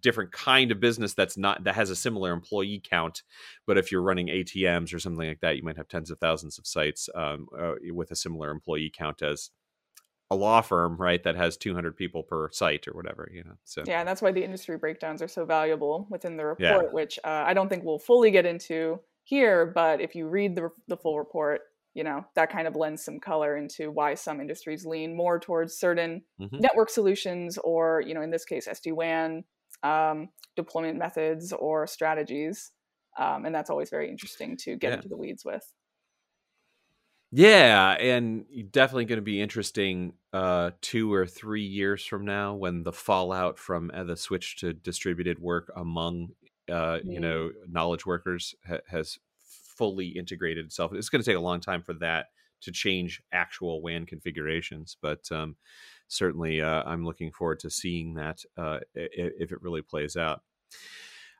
different 0.00 0.32
kind 0.32 0.70
of 0.70 0.80
business 0.80 1.14
that's 1.14 1.36
not 1.36 1.64
that 1.64 1.74
has 1.74 1.90
a 1.90 1.96
similar 1.96 2.32
employee 2.32 2.80
count 2.82 3.22
but 3.66 3.76
if 3.76 3.90
you're 3.90 4.02
running 4.02 4.28
atms 4.28 4.94
or 4.94 4.98
something 4.98 5.28
like 5.28 5.40
that 5.40 5.56
you 5.56 5.62
might 5.62 5.76
have 5.76 5.88
tens 5.88 6.10
of 6.10 6.18
thousands 6.18 6.58
of 6.58 6.66
sites 6.66 7.08
um, 7.14 7.48
uh, 7.58 7.72
with 7.90 8.10
a 8.10 8.16
similar 8.16 8.50
employee 8.50 8.92
count 8.94 9.22
as 9.22 9.50
a 10.30 10.36
law 10.36 10.60
firm 10.60 10.96
right 10.96 11.24
that 11.24 11.36
has 11.36 11.56
200 11.56 11.96
people 11.96 12.22
per 12.22 12.48
site 12.52 12.86
or 12.86 12.92
whatever 12.92 13.28
you 13.32 13.42
know 13.42 13.54
so 13.64 13.82
yeah 13.86 14.00
and 14.00 14.08
that's 14.08 14.22
why 14.22 14.32
the 14.32 14.44
industry 14.44 14.78
breakdowns 14.78 15.20
are 15.20 15.28
so 15.28 15.44
valuable 15.44 16.06
within 16.10 16.36
the 16.36 16.44
report 16.44 16.60
yeah. 16.60 16.92
which 16.92 17.18
uh, 17.24 17.42
i 17.44 17.52
don't 17.52 17.68
think 17.68 17.84
we'll 17.84 17.98
fully 17.98 18.30
get 18.30 18.46
into 18.46 19.00
here 19.24 19.66
but 19.66 20.00
if 20.00 20.14
you 20.14 20.28
read 20.28 20.54
the, 20.54 20.70
the 20.88 20.96
full 20.96 21.18
report 21.18 21.62
you 21.94 22.04
know 22.04 22.24
that 22.34 22.50
kind 22.50 22.66
of 22.66 22.76
lends 22.76 23.04
some 23.04 23.20
color 23.20 23.56
into 23.56 23.90
why 23.90 24.14
some 24.14 24.40
industries 24.40 24.86
lean 24.86 25.16
more 25.16 25.38
towards 25.38 25.74
certain 25.74 26.22
mm-hmm. 26.40 26.58
network 26.58 26.90
solutions 26.90 27.58
or 27.58 28.02
you 28.06 28.14
know 28.14 28.22
in 28.22 28.30
this 28.30 28.44
case 28.44 28.66
sd-wan 28.68 29.44
um, 29.82 30.28
deployment 30.56 30.98
methods 30.98 31.52
or 31.52 31.86
strategies 31.86 32.72
um, 33.18 33.44
and 33.44 33.54
that's 33.54 33.68
always 33.68 33.90
very 33.90 34.08
interesting 34.08 34.56
to 34.56 34.76
get 34.76 34.90
yeah. 34.90 34.96
into 34.96 35.08
the 35.08 35.16
weeds 35.16 35.44
with 35.44 35.72
yeah 37.30 37.92
and 37.92 38.44
definitely 38.70 39.04
going 39.04 39.18
to 39.18 39.22
be 39.22 39.40
interesting 39.40 40.12
uh, 40.32 40.70
two 40.80 41.12
or 41.12 41.26
three 41.26 41.64
years 41.64 42.04
from 42.04 42.24
now 42.24 42.54
when 42.54 42.82
the 42.84 42.92
fallout 42.92 43.58
from 43.58 43.90
uh, 43.92 44.04
the 44.04 44.16
switch 44.16 44.56
to 44.56 44.72
distributed 44.72 45.38
work 45.38 45.70
among 45.76 46.28
uh, 46.70 46.98
you 47.02 47.14
mm-hmm. 47.14 47.22
know 47.22 47.50
knowledge 47.68 48.06
workers 48.06 48.54
ha- 48.66 48.78
has 48.88 49.18
fully 49.82 50.06
integrated 50.06 50.64
itself. 50.64 50.92
It's 50.94 51.08
going 51.08 51.20
to 51.20 51.28
take 51.28 51.36
a 51.36 51.40
long 51.40 51.58
time 51.58 51.82
for 51.82 51.94
that 51.94 52.26
to 52.60 52.70
change 52.70 53.20
actual 53.32 53.82
WAN 53.82 54.06
configurations, 54.06 54.96
but 55.02 55.26
um, 55.32 55.56
certainly 56.06 56.62
uh, 56.62 56.84
I'm 56.86 57.04
looking 57.04 57.32
forward 57.32 57.58
to 57.60 57.70
seeing 57.70 58.14
that 58.14 58.44
uh, 58.56 58.78
if 58.94 59.50
it 59.50 59.60
really 59.60 59.82
plays 59.82 60.16
out. 60.16 60.42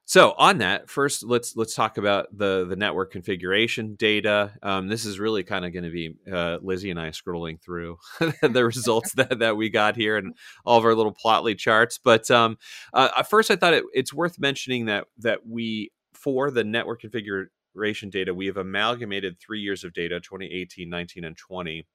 So 0.06 0.34
on 0.38 0.58
that, 0.58 0.90
first 0.90 1.22
let's 1.22 1.54
let's 1.54 1.76
talk 1.76 1.99
about 1.99 2.37
the 2.37 2.66
the 2.68 2.75
network 2.75 3.12
configuration 3.12 3.94
data. 3.94 4.50
Um, 4.61 4.88
this 4.88 5.04
is 5.04 5.20
really 5.20 5.44
kind 5.44 5.64
of 5.64 5.72
going 5.72 5.84
to 5.84 5.90
be 5.90 6.16
uh, 6.30 6.58
Lizzie 6.61 6.90
and 6.90 6.99
I 6.99 7.11
scrolling 7.11 7.62
through 7.62 7.99
the 8.42 8.64
results 8.64 9.12
that, 9.14 9.38
that 9.38 9.56
we 9.56 9.70
got 9.70 9.94
here 9.94 10.16
and 10.16 10.34
all 10.64 10.78
of 10.78 10.84
our 10.84 10.96
little 10.96 11.14
plotly 11.14 11.56
charts. 11.56 12.00
But 12.02 12.28
um, 12.28 12.58
uh, 12.92 13.22
first, 13.22 13.52
I 13.52 13.56
thought 13.56 13.75
it, 13.75 13.84
it's 13.94 14.12
worth 14.12 14.40
mentioning 14.40 14.87
that 14.87 15.04
that 15.18 15.46
we 15.46 15.92
for 16.14 16.50
the 16.50 16.64
network 16.64 17.02
configure 17.02 17.46
ration 17.74 18.10
data, 18.10 18.34
we 18.34 18.46
have 18.46 18.56
amalgamated 18.56 19.38
three 19.38 19.60
years 19.60 19.84
of 19.84 19.92
data 19.92 20.20
2018, 20.20 20.88
19, 20.88 21.24
and 21.24 21.36
20. 21.36 21.86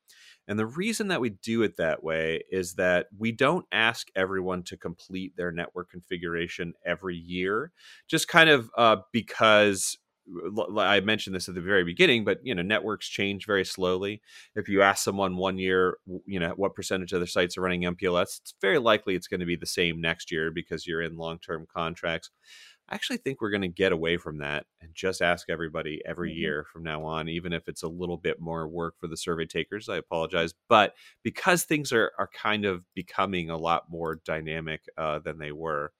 And 0.48 0.58
the 0.58 0.66
reason 0.66 1.10
that 1.10 1.20
we 1.20 1.32
do 1.32 1.62
it 1.64 1.78
that 1.78 2.04
way 2.04 2.44
is 2.52 2.76
that 2.76 3.08
we 3.18 3.32
don't 3.32 3.66
ask 3.72 4.08
everyone 4.16 4.64
to 4.64 4.78
complete 4.78 5.36
their 5.36 5.52
network 5.52 5.90
configuration 5.92 6.74
every 6.86 7.18
year, 7.18 7.72
just 8.08 8.28
kind 8.28 8.50
of 8.50 8.70
uh, 8.78 8.98
because 9.12 9.98
I 10.78 11.00
mentioned 11.00 11.36
this 11.36 11.48
at 11.48 11.56
the 11.56 11.62
very 11.62 11.84
beginning, 11.84 12.26
but 12.26 12.40
you 12.44 12.54
know, 12.54 12.62
networks 12.62 13.08
change 13.08 13.46
very 13.46 13.64
slowly. 13.64 14.22
If 14.56 14.68
you 14.68 14.82
ask 14.82 15.04
someone 15.04 15.38
one 15.38 15.58
year, 15.58 15.98
you 16.26 16.40
know, 16.40 16.54
what 16.56 16.76
percentage 16.76 17.14
of 17.14 17.22
their 17.22 17.28
sites 17.28 17.58
are 17.58 17.62
running 17.62 17.84
MPLS, 17.84 18.42
it's 18.42 18.54
very 18.62 18.78
likely 18.78 19.16
it's 19.16 19.28
going 19.28 19.40
to 19.40 19.46
be 19.46 19.56
the 19.56 19.66
same 19.66 20.02
next 20.02 20.32
year 20.32 20.52
because 20.52 20.86
you're 20.86 21.02
in 21.02 21.18
long-term 21.18 21.68
contracts. 21.74 22.30
I 22.90 22.96
actually 22.96 23.18
think 23.18 23.42
we're 23.42 23.50
going 23.50 23.62
to 23.64 23.68
get 23.68 23.92
away 23.92 24.18
from 24.18 24.38
that 24.38 24.66
and 24.82 24.92
just 24.94 25.22
ask 25.22 25.50
everybody 25.50 26.02
every 26.06 26.32
mm-hmm. 26.32 26.40
year 26.40 26.66
from 26.72 26.84
now 26.84 27.04
on, 27.04 27.28
even 27.28 27.52
if 27.52 27.68
it's 27.68 27.84
a 27.84 27.88
little 27.88 28.18
bit 28.18 28.40
more 28.40 28.68
work 28.68 28.96
for 28.98 29.08
the 29.08 29.18
survey 29.18 29.46
takers. 29.46 29.90
I 29.90 29.98
apologize. 29.98 30.54
But 30.70 30.94
because 31.24 31.64
things 31.64 31.92
are, 31.92 32.12
are 32.18 32.30
kind 32.34 32.66
of 32.66 32.84
becoming 32.94 33.50
a 33.50 33.58
lot 33.58 33.90
more 33.90 34.22
dynamic 34.26 34.86
uh, 34.98 35.20
than 35.20 35.38
they 35.38 35.52
were. 35.52 35.92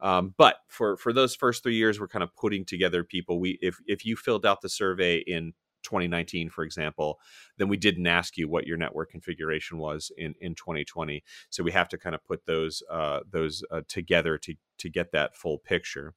Um, 0.00 0.34
but 0.36 0.56
for, 0.68 0.98
for 0.98 1.12
those 1.12 1.34
first 1.34 1.62
three 1.62 1.76
years, 1.76 1.98
we're 1.98 2.08
kind 2.08 2.22
of 2.22 2.34
putting 2.36 2.66
together 2.66 3.02
people. 3.02 3.40
We 3.40 3.58
if 3.62 3.78
if 3.86 4.04
you 4.04 4.14
filled 4.14 4.44
out 4.44 4.60
the 4.60 4.68
survey 4.68 5.18
in 5.18 5.54
2019, 5.86 6.50
for 6.50 6.64
example, 6.64 7.18
then 7.56 7.68
we 7.68 7.76
didn't 7.76 8.06
ask 8.06 8.36
you 8.36 8.48
what 8.48 8.66
your 8.66 8.76
network 8.76 9.10
configuration 9.10 9.78
was 9.78 10.10
in, 10.18 10.34
in 10.40 10.54
2020. 10.54 11.22
So 11.50 11.62
we 11.62 11.72
have 11.72 11.88
to 11.90 11.98
kind 11.98 12.14
of 12.14 12.24
put 12.24 12.44
those 12.44 12.82
uh, 12.90 13.20
those 13.30 13.64
uh, 13.70 13.82
together 13.88 14.36
to 14.38 14.54
to 14.78 14.90
get 14.90 15.12
that 15.12 15.36
full 15.36 15.58
picture. 15.58 16.14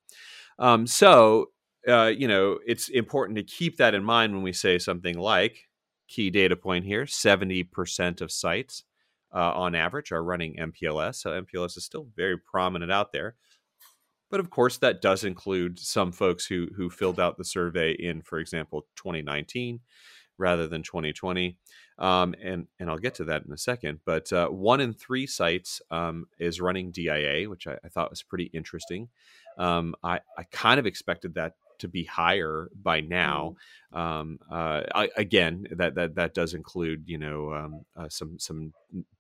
Um, 0.58 0.86
so 0.88 1.52
uh, 1.88 2.12
you 2.16 2.28
know 2.28 2.60
it's 2.66 2.90
important 2.90 3.38
to 3.38 3.44
keep 3.44 3.78
that 3.78 3.94
in 3.94 4.04
mind 4.04 4.34
when 4.34 4.44
we 4.44 4.54
say 4.54 4.80
something 4.80 5.18
like 5.18 5.70
key 6.08 6.30
data 6.30 6.56
point 6.56 6.86
here: 6.86 7.06
70% 7.06 8.22
of 8.22 8.32
sites 8.32 8.84
uh, 9.34 9.52
on 9.54 9.76
average 9.76 10.12
are 10.12 10.24
running 10.24 10.58
MPLS. 10.58 11.16
So 11.16 11.42
MPLS 11.42 11.78
is 11.78 11.86
still 11.86 12.08
very 12.16 12.38
prominent 12.38 12.92
out 12.92 13.12
there. 13.12 13.36
But 14.30 14.40
of 14.40 14.50
course, 14.50 14.78
that 14.78 15.02
does 15.02 15.24
include 15.24 15.80
some 15.80 16.12
folks 16.12 16.46
who 16.46 16.68
who 16.76 16.90
filled 16.90 17.20
out 17.20 17.38
the 17.38 17.46
survey 17.46 17.92
in, 17.94 18.22
for 18.22 18.40
example, 18.40 18.86
2019 18.96 19.80
rather 20.38 20.68
than 20.68 20.82
2020. 20.82 21.58
Um, 22.00 22.34
and 22.42 22.68
and 22.80 22.90
I'll 22.90 22.98
get 22.98 23.16
to 23.16 23.26
that 23.26 23.44
in 23.46 23.52
a 23.52 23.58
second. 23.58 24.00
But 24.06 24.32
uh, 24.32 24.48
one 24.48 24.80
in 24.80 24.94
three 24.94 25.28
sites 25.28 25.82
um, 25.92 26.28
is 26.40 26.62
running 26.62 26.92
DIA, 26.92 27.50
which 27.50 27.68
I, 27.68 27.78
I, 27.84 27.90
thought 27.90 28.10
was 28.10 28.24
pretty 28.24 28.46
interesting. 28.46 29.10
Um, 29.58 29.94
I, 30.02 30.22
I 30.38 30.44
kind 30.52 30.80
of 30.80 30.86
expected 30.86 31.36
that 31.36 31.56
to 31.80 31.88
be 31.88 32.04
higher 32.04 32.70
by 32.82 33.02
now. 33.02 33.56
Mm. 33.94 34.00
Um, 34.00 34.40
uh, 34.52 34.84
I, 34.94 35.10
again, 35.18 35.66
that 35.72 35.96
that 35.96 36.16
that 36.16 36.34
does 36.34 36.54
include 36.54 37.04
you 37.08 37.18
know 37.18 37.54
um, 37.54 37.86
uh, 37.96 38.10
some 38.10 38.38
some 38.40 38.74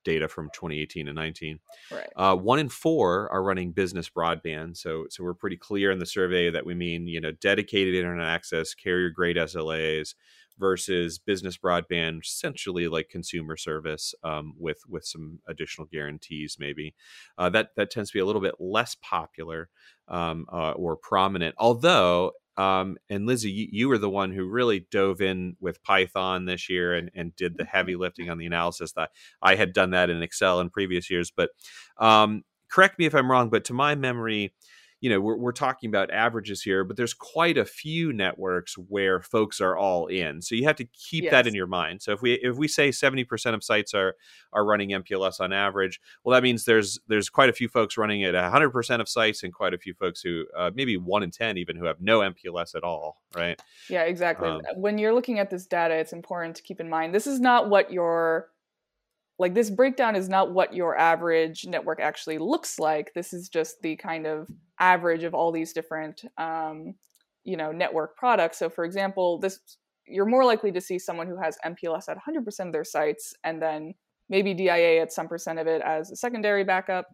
data 0.03 0.27
from 0.27 0.49
2018 0.53 1.07
and 1.07 1.15
19. 1.15 1.59
Right. 1.91 2.07
Uh, 2.15 2.35
one 2.35 2.59
in 2.59 2.69
four 2.69 3.29
are 3.31 3.43
running 3.43 3.71
business 3.71 4.09
broadband, 4.09 4.77
so 4.77 5.05
so 5.09 5.23
we're 5.23 5.33
pretty 5.33 5.57
clear 5.57 5.91
in 5.91 5.99
the 5.99 6.05
survey 6.05 6.49
that 6.51 6.65
we 6.65 6.75
mean 6.75 7.07
you 7.07 7.21
know 7.21 7.31
dedicated 7.31 7.95
internet 7.95 8.27
access, 8.27 8.73
carrier 8.73 9.09
grade 9.09 9.37
SLAs 9.37 10.13
versus 10.59 11.17
business 11.17 11.57
broadband, 11.57 12.23
essentially 12.23 12.87
like 12.87 13.09
consumer 13.09 13.55
service 13.57 14.13
um, 14.23 14.53
with 14.59 14.81
with 14.87 15.05
some 15.05 15.39
additional 15.47 15.87
guarantees. 15.91 16.57
Maybe 16.59 16.93
uh, 17.37 17.49
that 17.49 17.69
that 17.77 17.89
tends 17.89 18.11
to 18.11 18.17
be 18.17 18.19
a 18.19 18.25
little 18.25 18.41
bit 18.41 18.55
less 18.59 18.95
popular 19.01 19.69
um, 20.07 20.45
uh, 20.51 20.71
or 20.71 20.97
prominent. 20.97 21.55
Although 21.57 22.33
um, 22.59 22.97
and 23.09 23.25
Lizzie, 23.25 23.49
you, 23.49 23.67
you, 23.71 23.87
were 23.87 23.97
the 23.97 24.09
one 24.09 24.33
who 24.33 24.45
really 24.45 24.85
dove 24.91 25.21
in 25.21 25.55
with 25.61 25.81
Python 25.81 26.43
this 26.43 26.67
year 26.67 26.93
and, 26.93 27.09
and 27.15 27.33
did 27.37 27.57
the 27.57 27.63
heavy 27.63 27.93
mm-hmm. 27.93 28.01
lifting 28.01 28.29
on 28.29 28.37
the 28.37 28.45
analysis. 28.45 28.91
That 28.91 29.11
I 29.41 29.55
had 29.55 29.71
done 29.71 29.91
that 29.91 30.09
in 30.09 30.21
Excel 30.21 30.59
in 30.59 30.69
previous 30.69 31.09
years, 31.09 31.31
but 31.31 31.51
um, 31.99 32.43
correct 32.69 32.99
me 32.99 33.05
if 33.05 33.15
I'm 33.15 33.31
wrong. 33.31 33.49
But 33.49 33.63
to 33.65 33.73
my 33.73 33.95
memory, 33.95 34.53
you 35.01 35.09
know 35.09 35.19
we're, 35.19 35.37
we're 35.37 35.51
talking 35.51 35.89
about 35.89 36.11
averages 36.11 36.61
here 36.61 36.83
but 36.83 36.97
there's 36.97 37.13
quite 37.13 37.57
a 37.57 37.65
few 37.65 38.11
networks 38.11 38.77
where 38.77 39.21
folks 39.21 39.61
are 39.61 39.77
all 39.77 40.07
in. 40.07 40.41
So 40.41 40.55
you 40.55 40.65
have 40.65 40.75
to 40.77 40.85
keep 40.85 41.25
yes. 41.25 41.31
that 41.31 41.47
in 41.47 41.53
your 41.53 41.67
mind. 41.67 42.01
So 42.01 42.11
if 42.11 42.21
we 42.21 42.33
if 42.33 42.57
we 42.57 42.67
say 42.67 42.89
70% 42.89 43.53
of 43.53 43.63
sites 43.63 43.93
are 43.93 44.15
are 44.51 44.65
running 44.65 44.89
mpls 44.89 45.39
on 45.39 45.53
average 45.53 46.01
well 46.23 46.33
that 46.33 46.41
means 46.41 46.65
there's 46.65 46.99
there's 47.07 47.29
quite 47.29 47.49
a 47.49 47.53
few 47.53 47.67
folks 47.69 47.97
running 47.97 48.23
at 48.23 48.33
100% 48.33 48.99
of 48.99 49.07
sites 49.07 49.43
and 49.43 49.53
quite 49.53 49.73
a 49.73 49.77
few 49.77 49.93
folks 49.93 50.21
who 50.21 50.45
uh, 50.57 50.71
maybe 50.73 50.97
1 50.97 51.23
in 51.23 51.31
10 51.31 51.57
even 51.57 51.75
who 51.75 51.85
have 51.85 52.01
no 52.01 52.19
mpls 52.19 52.75
at 52.75 52.83
all 52.83 53.21
right? 53.35 53.61
Yeah 53.89 54.03
exactly. 54.03 54.49
Um, 54.49 54.61
when 54.75 54.97
you're 54.97 55.13
looking 55.13 55.39
at 55.39 55.49
this 55.49 55.67
data 55.67 55.93
it's 55.93 56.13
important 56.13 56.55
to 56.55 56.63
keep 56.63 56.79
in 56.79 56.89
mind 56.89 57.13
this 57.13 57.27
is 57.27 57.39
not 57.39 57.69
what 57.69 57.93
your 57.93 58.49
like 59.39 59.55
this 59.55 59.69
breakdown 59.69 60.17
is 60.17 60.27
not 60.27 60.51
what 60.51 60.73
your 60.73 60.97
average 60.97 61.65
network 61.65 62.01
actually 62.01 62.37
looks 62.37 62.77
like. 62.77 63.13
This 63.15 63.33
is 63.33 63.47
just 63.47 63.81
the 63.81 63.95
kind 63.95 64.27
of 64.27 64.49
average 64.79 65.23
of 65.23 65.33
all 65.33 65.51
these 65.51 65.71
different 65.73 66.21
um, 66.37 66.93
you 67.45 67.55
know 67.57 67.71
network 67.71 68.17
products. 68.17 68.59
So 68.59 68.69
for 68.69 68.83
example 68.83 69.39
this 69.39 69.59
you're 70.05 70.25
more 70.25 70.43
likely 70.43 70.71
to 70.71 70.81
see 70.81 70.99
someone 70.99 71.27
who 71.27 71.39
has 71.39 71.57
mpls 71.65 72.09
at 72.09 72.17
100% 72.17 72.65
of 72.65 72.73
their 72.73 72.83
sites 72.83 73.33
and 73.43 73.61
then 73.61 73.93
maybe 74.27 74.53
dia 74.53 75.01
at 75.01 75.13
some 75.13 75.27
percent 75.27 75.59
of 75.59 75.67
it 75.67 75.81
as 75.83 76.11
a 76.11 76.15
secondary 76.15 76.63
backup. 76.63 77.07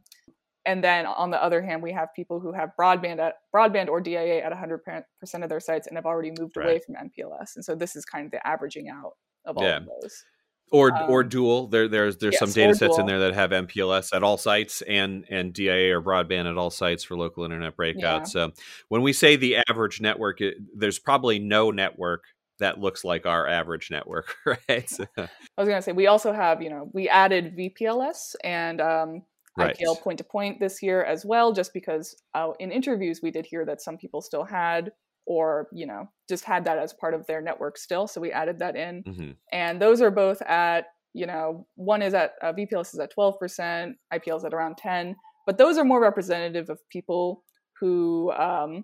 And 0.66 0.84
then 0.84 1.06
on 1.06 1.30
the 1.30 1.42
other 1.42 1.62
hand 1.62 1.84
we 1.84 1.92
have 1.94 2.10
people 2.16 2.40
who 2.40 2.52
have 2.54 2.72
broadband 2.80 3.20
at 3.20 3.36
broadband 3.56 3.88
or 3.88 4.02
dia 4.02 4.44
at 4.44 4.52
100% 4.52 5.04
of 5.44 5.50
their 5.50 5.60
sites 5.60 5.86
and 5.86 5.96
have 5.96 6.08
already 6.08 6.32
moved 6.40 6.58
right. 6.58 6.66
away 6.66 6.80
from 6.80 6.96
mpls 6.96 7.56
and 7.56 7.64
so 7.64 7.76
this 7.76 7.96
is 7.96 8.04
kind 8.04 8.26
of 8.26 8.32
the 8.32 8.46
averaging 8.48 8.90
out 8.90 9.14
of 9.46 9.58
all 9.58 9.64
yeah. 9.64 9.78
of 9.78 9.86
those 9.86 10.24
or 10.72 10.96
um, 10.96 11.10
or 11.10 11.24
dual. 11.24 11.68
There 11.68 11.88
there's 11.88 12.18
there's 12.18 12.34
yes, 12.34 12.40
some 12.40 12.52
data 12.52 12.76
sets 12.76 12.96
dual. 12.96 13.02
in 13.02 13.06
there 13.06 13.20
that 13.20 13.34
have 13.34 13.52
MPLS 13.52 14.16
at 14.16 14.24
all 14.24 14.38
sites 14.38 14.82
and 14.82 15.26
and 15.30 15.54
DIA 15.54 15.98
or 15.98 16.02
broadband 16.02 16.50
at 16.50 16.58
all 16.58 16.70
sites 16.70 17.04
for 17.04 17.16
local 17.16 17.44
internet 17.44 17.76
breakouts. 17.78 18.00
Yeah. 18.02 18.24
So 18.24 18.52
when 18.90 19.02
we 19.02 19.14
say 19.14 19.36
the 19.36 19.58
average 19.70 20.02
network, 20.02 20.42
it, 20.42 20.56
there's 20.76 21.00
probably 21.00 21.40
no 21.40 21.72
network 21.72 22.24
that 22.60 22.80
looks 22.80 23.04
like 23.04 23.26
our 23.26 23.48
average 23.48 23.92
network, 23.92 24.36
right? 24.46 24.92
I 25.18 25.28
was 25.58 25.68
gonna 25.68 25.82
say 25.82 25.92
we 25.92 26.08
also 26.08 26.34
have 26.34 26.62
you 26.62 26.70
know 26.70 26.90
we 26.94 27.10
added 27.10 27.56
VPLS 27.58 28.36
and 28.44 28.82
um, 28.82 29.24
right. 29.58 29.78
IPL 29.78 30.02
point 30.02 30.18
to 30.20 30.24
point 30.24 30.60
this 30.60 30.82
year 30.82 31.04
as 31.04 31.26
well, 31.26 31.54
just 31.54 31.74
because 31.74 32.16
uh, 32.34 32.52
in 32.60 32.72
interviews 32.72 33.20
we 33.22 33.32
did 33.32 33.46
hear 33.46 33.66
that 33.66 33.82
some 33.82 33.98
people 33.98 34.22
still 34.22 34.44
had 34.44 34.92
or 35.26 35.68
you 35.72 35.86
know 35.86 36.08
just 36.30 36.44
had 36.44 36.66
that 36.66 36.78
as 36.78 36.94
part 36.94 37.14
of 37.14 37.26
their 37.26 37.42
network 37.42 37.78
still 37.78 38.08
so 38.08 38.22
we 38.22 38.32
added 38.32 38.60
that 38.60 38.76
in 38.76 39.04
mm-hmm. 39.04 39.32
and 39.52 39.82
those 39.82 40.02
are 40.02 40.12
both 40.12 40.42
at 40.44 40.86
you 41.16 41.26
know, 41.26 41.66
one 41.76 42.02
is 42.02 42.14
at 42.14 42.34
uh, 42.42 42.52
VPLS 42.52 42.94
is 42.94 43.00
at 43.00 43.16
12%, 43.16 43.94
IPL 44.14 44.38
is 44.38 44.44
at 44.44 44.54
around 44.54 44.76
10, 44.78 45.16
but 45.46 45.58
those 45.58 45.78
are 45.78 45.86
more 45.86 46.02
representative 46.02 46.70
of 46.70 46.78
people 46.90 47.42
who 47.80 48.34
um, 48.34 48.84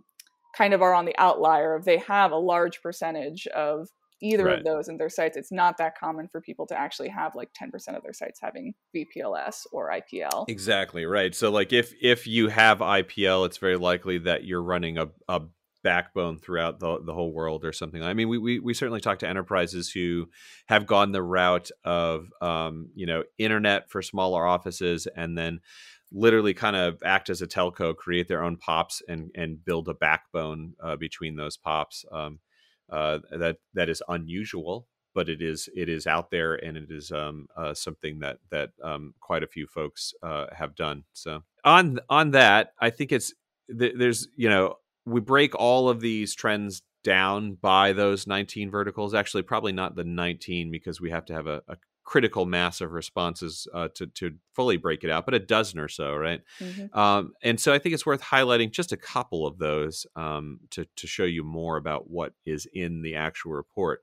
kind 0.57 0.73
of 0.73 0.81
are 0.81 0.93
on 0.93 1.03
the 1.03 1.15
outlier 1.17 1.75
of 1.75 1.83
they 1.83 1.97
have 1.97 2.31
a 2.31 2.37
large 2.37 2.81
percentage 2.81 3.47
of 3.47 3.89
either 4.23 4.45
right. 4.45 4.59
of 4.59 4.63
those 4.63 4.87
in 4.87 4.97
their 4.97 5.09
sites. 5.09 5.35
It's 5.35 5.51
not 5.51 5.77
that 5.79 5.97
common 5.97 6.29
for 6.29 6.39
people 6.39 6.65
to 6.67 6.79
actually 6.79 7.09
have 7.09 7.35
like 7.35 7.49
10% 7.61 7.97
of 7.97 8.03
their 8.03 8.13
sites 8.13 8.39
having 8.41 8.73
VPLS 8.95 9.65
or 9.73 9.91
IPL. 9.91 10.45
Exactly, 10.47 11.05
right. 11.05 11.35
So 11.35 11.51
like 11.51 11.73
if 11.73 11.93
if 12.01 12.27
you 12.27 12.47
have 12.47 12.79
IPL, 12.79 13.45
it's 13.45 13.57
very 13.57 13.77
likely 13.77 14.19
that 14.19 14.45
you're 14.45 14.63
running 14.63 14.97
a, 14.97 15.07
a 15.27 15.41
backbone 15.83 16.37
throughout 16.37 16.79
the, 16.79 16.99
the 17.03 17.13
whole 17.13 17.33
world 17.33 17.65
or 17.65 17.73
something. 17.73 18.03
I 18.03 18.13
mean, 18.13 18.29
we, 18.29 18.37
we, 18.37 18.59
we 18.59 18.73
certainly 18.73 19.01
talk 19.01 19.19
to 19.19 19.27
enterprises 19.27 19.89
who 19.91 20.29
have 20.67 20.85
gone 20.85 21.11
the 21.11 21.23
route 21.23 21.71
of, 21.83 22.27
um, 22.41 22.89
you 22.95 23.05
know, 23.05 23.23
internet 23.37 23.89
for 23.89 24.01
smaller 24.01 24.45
offices 24.45 25.07
and 25.15 25.37
then 25.37 25.59
literally 26.11 26.53
kind 26.53 26.75
of 26.75 27.01
act 27.05 27.29
as 27.29 27.41
a 27.41 27.47
telco, 27.47 27.95
create 27.95 28.27
their 28.27 28.43
own 28.43 28.57
pops 28.57 29.01
and, 29.07 29.31
and 29.35 29.63
build 29.63 29.87
a 29.87 29.93
backbone 29.93 30.73
uh, 30.83 30.95
between 30.95 31.35
those 31.35 31.57
pops. 31.57 32.05
Um, 32.11 32.39
uh, 32.89 33.19
that, 33.31 33.57
that 33.73 33.89
is 33.89 34.03
unusual, 34.09 34.87
but 35.15 35.29
it 35.29 35.41
is, 35.41 35.69
it 35.75 35.87
is 35.87 36.05
out 36.05 36.29
there 36.29 36.55
and 36.55 36.75
it 36.75 36.91
is 36.91 37.11
um, 37.11 37.47
uh, 37.55 37.73
something 37.73 38.19
that, 38.19 38.39
that 38.49 38.71
um, 38.83 39.13
quite 39.21 39.43
a 39.43 39.47
few 39.47 39.65
folks 39.65 40.13
uh, 40.21 40.47
have 40.51 40.75
done. 40.75 41.05
So 41.13 41.43
on, 41.63 41.99
on 42.09 42.31
that, 42.31 42.73
I 42.79 42.89
think 42.89 43.13
it's, 43.13 43.33
there's, 43.69 44.27
you 44.35 44.49
know, 44.49 44.75
we 45.05 45.19
break 45.19 45.55
all 45.55 45.89
of 45.89 46.01
these 46.01 46.35
trends 46.35 46.81
down 47.03 47.57
by 47.61 47.93
those 47.93 48.27
19 48.27 48.69
verticals. 48.69 49.13
Actually 49.13 49.43
probably 49.43 49.71
not 49.71 49.95
the 49.95 50.03
19 50.03 50.71
because 50.71 51.01
we 51.01 51.09
have 51.09 51.25
to 51.25 51.33
have 51.33 51.47
a, 51.47 51.61
a 51.67 51.77
critical 52.03 52.45
mass 52.45 52.81
of 52.81 52.91
responses 52.91 53.67
uh, 53.73 53.87
to, 53.95 54.07
to 54.07 54.33
fully 54.53 54.75
break 54.75 55.03
it 55.03 55.11
out 55.11 55.23
but 55.23 55.33
a 55.33 55.39
dozen 55.39 55.79
or 55.79 55.87
so 55.87 56.13
right? 56.15 56.41
Mm-hmm. 56.59 56.97
um, 56.97 57.33
and 57.43 57.59
so 57.59 57.71
i 57.71 57.79
think 57.79 57.93
it's 57.93 58.05
worth 58.05 58.21
highlighting 58.21 58.71
just 58.71 58.91
a 58.91 58.97
couple 58.97 59.45
of 59.45 59.59
those 59.59 60.05
um, 60.15 60.59
to, 60.71 60.85
to 60.97 61.07
show 61.07 61.23
you 61.23 61.43
more 61.43 61.77
about 61.77 62.09
what 62.09 62.33
is 62.45 62.67
in 62.73 63.01
the 63.01 63.15
actual 63.15 63.53
report. 63.53 64.01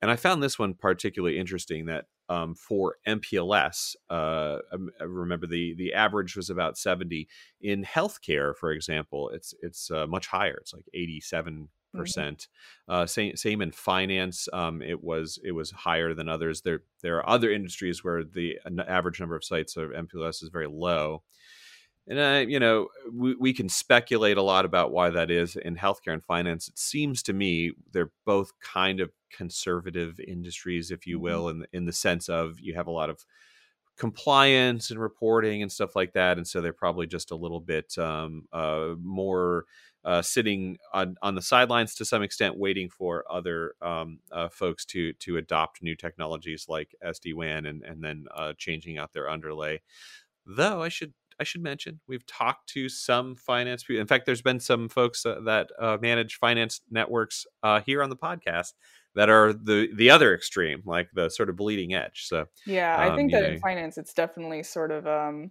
And 0.00 0.10
i 0.10 0.16
found 0.16 0.42
this 0.42 0.58
one 0.58 0.74
particularly 0.74 1.38
interesting 1.38 1.86
that 1.86 2.06
um, 2.28 2.54
for 2.54 2.96
MPLS. 3.06 3.96
Uh, 4.10 4.58
I 5.00 5.04
remember 5.04 5.46
the 5.46 5.74
the 5.74 5.94
average 5.94 6.36
was 6.36 6.50
about 6.50 6.78
seventy. 6.78 7.28
In 7.60 7.84
healthcare, 7.84 8.54
for 8.56 8.72
example, 8.72 9.30
it's 9.30 9.54
it's 9.62 9.90
uh, 9.90 10.06
much 10.06 10.26
higher. 10.26 10.58
It's 10.60 10.74
like 10.74 10.88
eighty 10.94 11.20
seven 11.20 11.68
percent. 11.94 12.48
Mm-hmm. 12.88 13.02
Uh, 13.02 13.06
same 13.06 13.36
same 13.36 13.62
in 13.62 13.72
finance. 13.72 14.48
Um, 14.52 14.82
it 14.82 15.02
was 15.02 15.38
it 15.44 15.52
was 15.52 15.70
higher 15.70 16.14
than 16.14 16.28
others. 16.28 16.62
There 16.62 16.82
there 17.02 17.16
are 17.16 17.28
other 17.28 17.50
industries 17.50 18.04
where 18.04 18.24
the 18.24 18.58
average 18.86 19.20
number 19.20 19.36
of 19.36 19.44
sites 19.44 19.76
of 19.76 19.90
MPLS 19.90 20.42
is 20.42 20.50
very 20.52 20.68
low. 20.68 21.22
And 22.06 22.18
uh, 22.18 22.44
you 22.48 22.58
know, 22.58 22.88
we, 23.12 23.34
we 23.34 23.52
can 23.52 23.68
speculate 23.68 24.38
a 24.38 24.42
lot 24.42 24.64
about 24.64 24.92
why 24.92 25.10
that 25.10 25.30
is 25.30 25.56
in 25.56 25.76
healthcare 25.76 26.14
and 26.14 26.24
finance. 26.24 26.68
It 26.68 26.78
seems 26.78 27.22
to 27.24 27.32
me 27.32 27.72
they're 27.92 28.12
both 28.24 28.52
kind 28.60 29.00
of 29.00 29.10
conservative 29.30 30.20
industries, 30.20 30.90
if 30.90 31.06
you 31.06 31.16
mm-hmm. 31.16 31.24
will, 31.24 31.48
in 31.48 31.66
in 31.72 31.84
the 31.84 31.92
sense 31.92 32.28
of 32.28 32.60
you 32.60 32.74
have 32.74 32.86
a 32.86 32.92
lot 32.92 33.10
of 33.10 33.24
compliance 33.96 34.90
and 34.90 35.00
reporting 35.00 35.62
and 35.62 35.72
stuff 35.72 35.96
like 35.96 36.12
that, 36.12 36.38
and 36.38 36.46
so 36.46 36.60
they're 36.60 36.72
probably 36.72 37.06
just 37.06 37.30
a 37.30 37.36
little 37.36 37.60
bit 37.60 37.96
um, 37.98 38.44
uh, 38.52 38.94
more 39.00 39.64
uh, 40.04 40.22
sitting 40.22 40.78
on, 40.94 41.16
on 41.22 41.34
the 41.34 41.42
sidelines 41.42 41.94
to 41.96 42.04
some 42.04 42.22
extent, 42.22 42.56
waiting 42.56 42.88
for 42.88 43.24
other 43.30 43.74
um, 43.82 44.20
uh, 44.32 44.48
folks 44.48 44.84
to 44.86 45.12
to 45.14 45.36
adopt 45.36 45.82
new 45.82 45.94
technologies 45.94 46.66
like 46.68 46.94
SD 47.04 47.34
WAN 47.34 47.66
and 47.66 47.82
and 47.82 48.02
then 48.02 48.26
uh, 48.34 48.52
changing 48.56 48.98
out 48.98 49.12
their 49.12 49.28
underlay. 49.28 49.80
Though 50.46 50.82
I 50.82 50.88
should 50.88 51.12
I 51.40 51.44
should 51.44 51.62
mention 51.62 52.00
we've 52.06 52.26
talked 52.26 52.68
to 52.70 52.88
some 52.88 53.34
finance 53.34 53.84
people. 53.84 54.00
In 54.00 54.06
fact, 54.06 54.26
there's 54.26 54.42
been 54.42 54.60
some 54.60 54.88
folks 54.88 55.24
uh, 55.26 55.40
that 55.44 55.70
uh, 55.78 55.98
manage 56.00 56.36
finance 56.36 56.80
networks 56.90 57.46
uh, 57.62 57.80
here 57.80 58.02
on 58.02 58.10
the 58.10 58.16
podcast 58.16 58.72
that 59.14 59.28
are 59.28 59.52
the 59.52 59.88
the 59.96 60.10
other 60.10 60.34
extreme, 60.34 60.82
like 60.84 61.08
the 61.14 61.28
sort 61.28 61.50
of 61.50 61.56
bleeding 61.56 61.94
edge. 61.94 62.26
So 62.26 62.46
yeah, 62.66 62.96
I 62.96 63.08
um, 63.08 63.16
think 63.16 63.32
that 63.32 63.42
know, 63.42 63.48
in 63.48 63.60
finance, 63.60 63.98
it's 63.98 64.12
definitely 64.12 64.62
sort 64.62 64.90
of 64.90 65.06
um, 65.06 65.50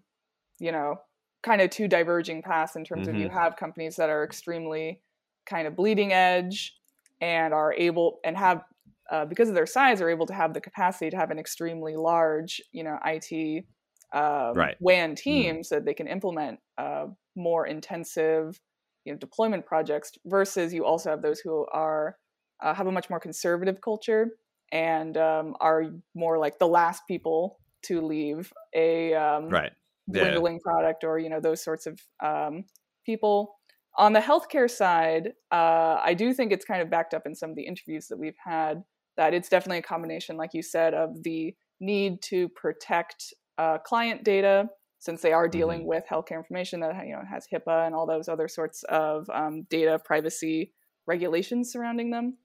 you 0.59 0.71
know 0.71 0.95
kind 1.43 1.61
of 1.61 1.69
two 1.69 1.87
diverging 1.87 2.41
paths 2.41 2.75
in 2.75 2.83
terms 2.83 3.07
mm-hmm. 3.07 3.15
of 3.15 3.21
you 3.21 3.27
mm-hmm. 3.27 3.37
have 3.37 3.55
companies 3.55 3.95
that 3.97 4.09
are 4.09 4.23
extremely 4.23 5.01
kind 5.45 5.67
of 5.67 5.75
bleeding 5.75 6.11
edge 6.11 6.73
and 7.21 7.53
are 7.53 7.73
able 7.73 8.19
and 8.23 8.37
have 8.37 8.63
uh, 9.11 9.25
because 9.25 9.49
of 9.49 9.55
their 9.55 9.65
size 9.65 10.01
are 10.01 10.09
able 10.09 10.25
to 10.25 10.33
have 10.33 10.53
the 10.53 10.61
capacity 10.61 11.09
to 11.09 11.17
have 11.17 11.31
an 11.31 11.39
extremely 11.39 11.95
large 11.95 12.61
you 12.71 12.83
know 12.83 12.97
IT 13.05 13.65
um, 14.13 14.53
right. 14.53 14.75
WAN 14.79 15.11
mm-hmm. 15.11 15.15
teams 15.15 15.67
mm. 15.67 15.69
that 15.69 15.85
they 15.85 15.93
can 15.93 16.07
implement 16.07 16.59
uh, 16.77 17.05
more 17.35 17.67
intensive 17.67 18.59
you 19.05 19.13
know, 19.13 19.19
deployment 19.19 19.65
projects 19.65 20.11
versus 20.25 20.73
you 20.73 20.85
also 20.85 21.09
have 21.09 21.21
those 21.21 21.39
who 21.39 21.65
are 21.71 22.17
uh, 22.61 22.73
have 22.73 22.87
a 22.87 22.91
much 22.91 23.09
more 23.09 23.19
conservative 23.19 23.81
culture 23.81 24.31
and 24.71 25.17
um, 25.17 25.55
are 25.59 25.85
more 26.15 26.37
like 26.37 26.59
the 26.59 26.67
last 26.67 27.03
people 27.07 27.59
to 27.83 28.01
leave 28.01 28.51
a 28.75 29.13
um, 29.13 29.49
right 29.49 29.71
dwindling 30.09 30.55
yeah. 30.55 30.71
product 30.71 31.03
or 31.03 31.19
you 31.19 31.29
know 31.29 31.39
those 31.39 31.63
sorts 31.63 31.85
of 31.85 31.99
um, 32.23 32.63
people 33.05 33.55
on 33.97 34.13
the 34.13 34.19
healthcare 34.19 34.69
side 34.69 35.33
uh, 35.51 35.99
i 36.03 36.13
do 36.13 36.33
think 36.33 36.51
it's 36.51 36.65
kind 36.65 36.81
of 36.81 36.89
backed 36.89 37.13
up 37.13 37.25
in 37.25 37.35
some 37.35 37.49
of 37.49 37.55
the 37.55 37.65
interviews 37.65 38.07
that 38.07 38.17
we've 38.17 38.37
had 38.43 38.83
that 39.15 39.33
it's 39.33 39.49
definitely 39.49 39.77
a 39.77 39.81
combination 39.81 40.37
like 40.37 40.53
you 40.53 40.61
said 40.61 40.93
of 40.93 41.23
the 41.23 41.53
need 41.79 42.21
to 42.21 42.49
protect 42.49 43.33
uh, 43.57 43.77
client 43.79 44.23
data 44.23 44.67
since 44.99 45.21
they 45.21 45.31
are 45.31 45.47
dealing 45.47 45.81
mm-hmm. 45.81 45.89
with 45.89 46.03
healthcare 46.09 46.37
information 46.37 46.79
that 46.79 46.95
you 47.05 47.13
know 47.13 47.21
has 47.29 47.47
HIPAA 47.51 47.85
and 47.85 47.95
all 47.95 48.05
those 48.05 48.27
other 48.27 48.47
sorts 48.47 48.83
of 48.83 49.29
um, 49.29 49.63
data 49.69 49.99
privacy 50.03 50.73
regulations 51.05 51.71
surrounding 51.71 52.11
them. 52.11 52.37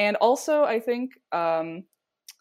And 0.00 0.16
also, 0.16 0.64
I 0.64 0.80
think, 0.80 1.10
um, 1.30 1.84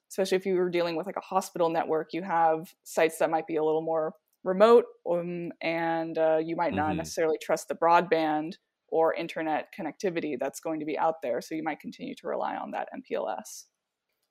especially 0.10 0.38
if 0.38 0.45
you 0.45 0.56
were 0.56 0.69
dealing 0.69 0.95
with 0.95 1.06
like 1.06 1.17
a 1.17 1.22
hospital 1.22 1.69
network, 1.69 2.13
you 2.13 2.24
have 2.24 2.74
sites 2.86 3.17
that 3.17 3.30
might 3.30 3.48
be 3.48 3.58
a 3.58 3.63
little 3.63 3.82
more 3.82 4.13
remote, 4.45 4.86
um, 5.12 5.52
and 5.62 6.17
uh, 6.17 6.38
you 6.41 6.56
might 6.56 6.74
not 6.74 6.91
mm-hmm. 6.91 7.00
necessarily 7.00 7.38
trust 7.41 7.67
the 7.67 7.76
broadband 7.76 8.54
or 8.88 9.13
internet 9.13 9.74
connectivity 9.78 10.38
that's 10.39 10.62
going 10.62 10.80
to 10.80 10.86
be 10.86 10.98
out 10.98 11.15
there. 11.22 11.41
So 11.41 11.54
you 11.54 11.62
might 11.62 11.82
continue 11.82 12.15
to 12.15 12.28
rely 12.28 12.56
on 12.56 12.72
that 12.72 12.88
MPLS. 12.95 13.65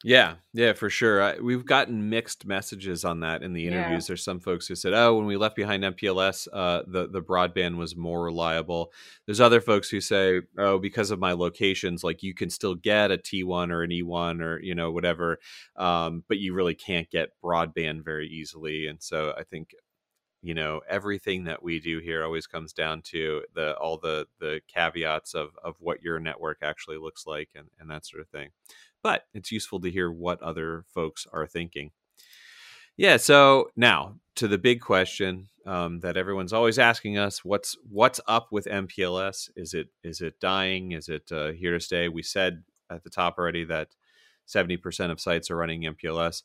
Yeah, 0.05 0.35
yeah, 0.53 0.75
for 0.75 0.89
sure. 0.89 1.21
I, 1.21 1.39
we've 1.41 1.67
gotten 1.67 2.09
mixed 2.09 2.47
messages 2.47 3.05
on 3.05 3.19
that 3.21 3.43
in 3.43 3.53
the 3.53 3.67
interviews. 3.67 4.05
Yeah. 4.05 4.13
There's 4.13 4.23
some 4.23 4.39
folks 4.39 4.69
who 4.69 4.77
said, 4.77 4.93
"Oh, 4.95 5.17
when 5.17 5.27
we 5.27 5.37
left 5.37 5.57
behind 5.57 5.83
MPLS, 5.85 6.47
uh, 6.53 6.83
the 6.87 7.09
the 7.09 7.21
broadband 7.21 7.77
was 7.77 7.97
more 7.97 8.23
reliable." 8.23 8.93
There's 9.27 9.41
other 9.41 9.61
folks 9.61 9.91
who 9.91 10.01
say, 10.01 10.43
"Oh, 10.57 10.79
because 10.79 11.11
of 11.11 11.19
my 11.19 11.33
locations, 11.33 12.05
like 12.05 12.23
you 12.23 12.33
can 12.33 12.49
still 12.49 12.77
get 12.77 13.11
a 13.11 13.19
T1 13.19 13.73
or 13.73 13.83
an 13.83 13.91
E1 13.91 14.41
or 14.41 14.61
you 14.63 14.77
know 14.77 14.93
whatever, 14.93 15.41
um, 15.75 16.23
but 16.29 16.39
you 16.39 16.55
really 16.55 16.77
can't 16.77 17.11
get 17.11 17.31
broadband 17.43 18.05
very 18.05 18.29
easily." 18.29 18.87
And 18.87 19.03
so 19.03 19.35
I 19.37 19.43
think 19.43 19.75
you 20.43 20.55
know 20.55 20.81
everything 20.89 21.45
that 21.45 21.63
we 21.63 21.81
do 21.81 21.99
here 21.99 22.25
always 22.25 22.47
comes 22.47 22.73
down 22.73 23.03
to 23.03 23.43
the 23.55 23.77
all 23.79 23.99
the 23.99 24.27
the 24.41 24.61
caveats 24.69 25.35
of 25.35 25.51
of 25.65 25.77
what 25.81 26.03
your 26.03 26.21
network 26.21 26.59
actually 26.63 26.99
looks 26.99 27.27
like 27.27 27.51
and 27.57 27.69
and 27.81 27.91
that 27.91 28.07
sort 28.07 28.23
of 28.23 28.29
thing 28.29 28.51
but 29.03 29.23
it's 29.35 29.53
useful 29.53 29.81
to 29.81 29.91
hear 29.91 30.11
what 30.11 30.43
other 30.43 30.85
folks 30.93 31.27
are 31.33 31.47
thinking. 31.47 31.91
Yeah, 32.97 33.17
so 33.17 33.71
now 33.77 34.17
to 34.35 34.49
the 34.49 34.59
big 34.59 34.81
question 34.81 35.49
um, 35.67 36.01
that 36.01 36.17
everyone's 36.17 36.53
always 36.53 36.79
asking 36.79 37.17
us: 37.17 37.45
what's 37.45 37.77
what's 37.89 38.21
up 38.27 38.49
with 38.51 38.67
MPLS? 38.67 39.51
Is 39.55 39.73
it 39.73 39.89
is 40.03 40.21
it 40.21 40.41
dying? 40.41 40.93
Is 40.93 41.09
it 41.09 41.31
uh, 41.31 41.53
here 41.53 41.73
to 41.73 41.81
stay? 41.81 42.09
We 42.09 42.23
said 42.23 42.65
at 42.91 43.05
the 43.05 43.11
top 43.11 43.39
already 43.39 43.65
that 43.67 43.95
seventy 44.47 44.77
percent 44.77 45.13
of 45.13 45.21
sites 45.21 45.51
are 45.51 45.57
running 45.57 45.83
MPLS. 45.83 46.43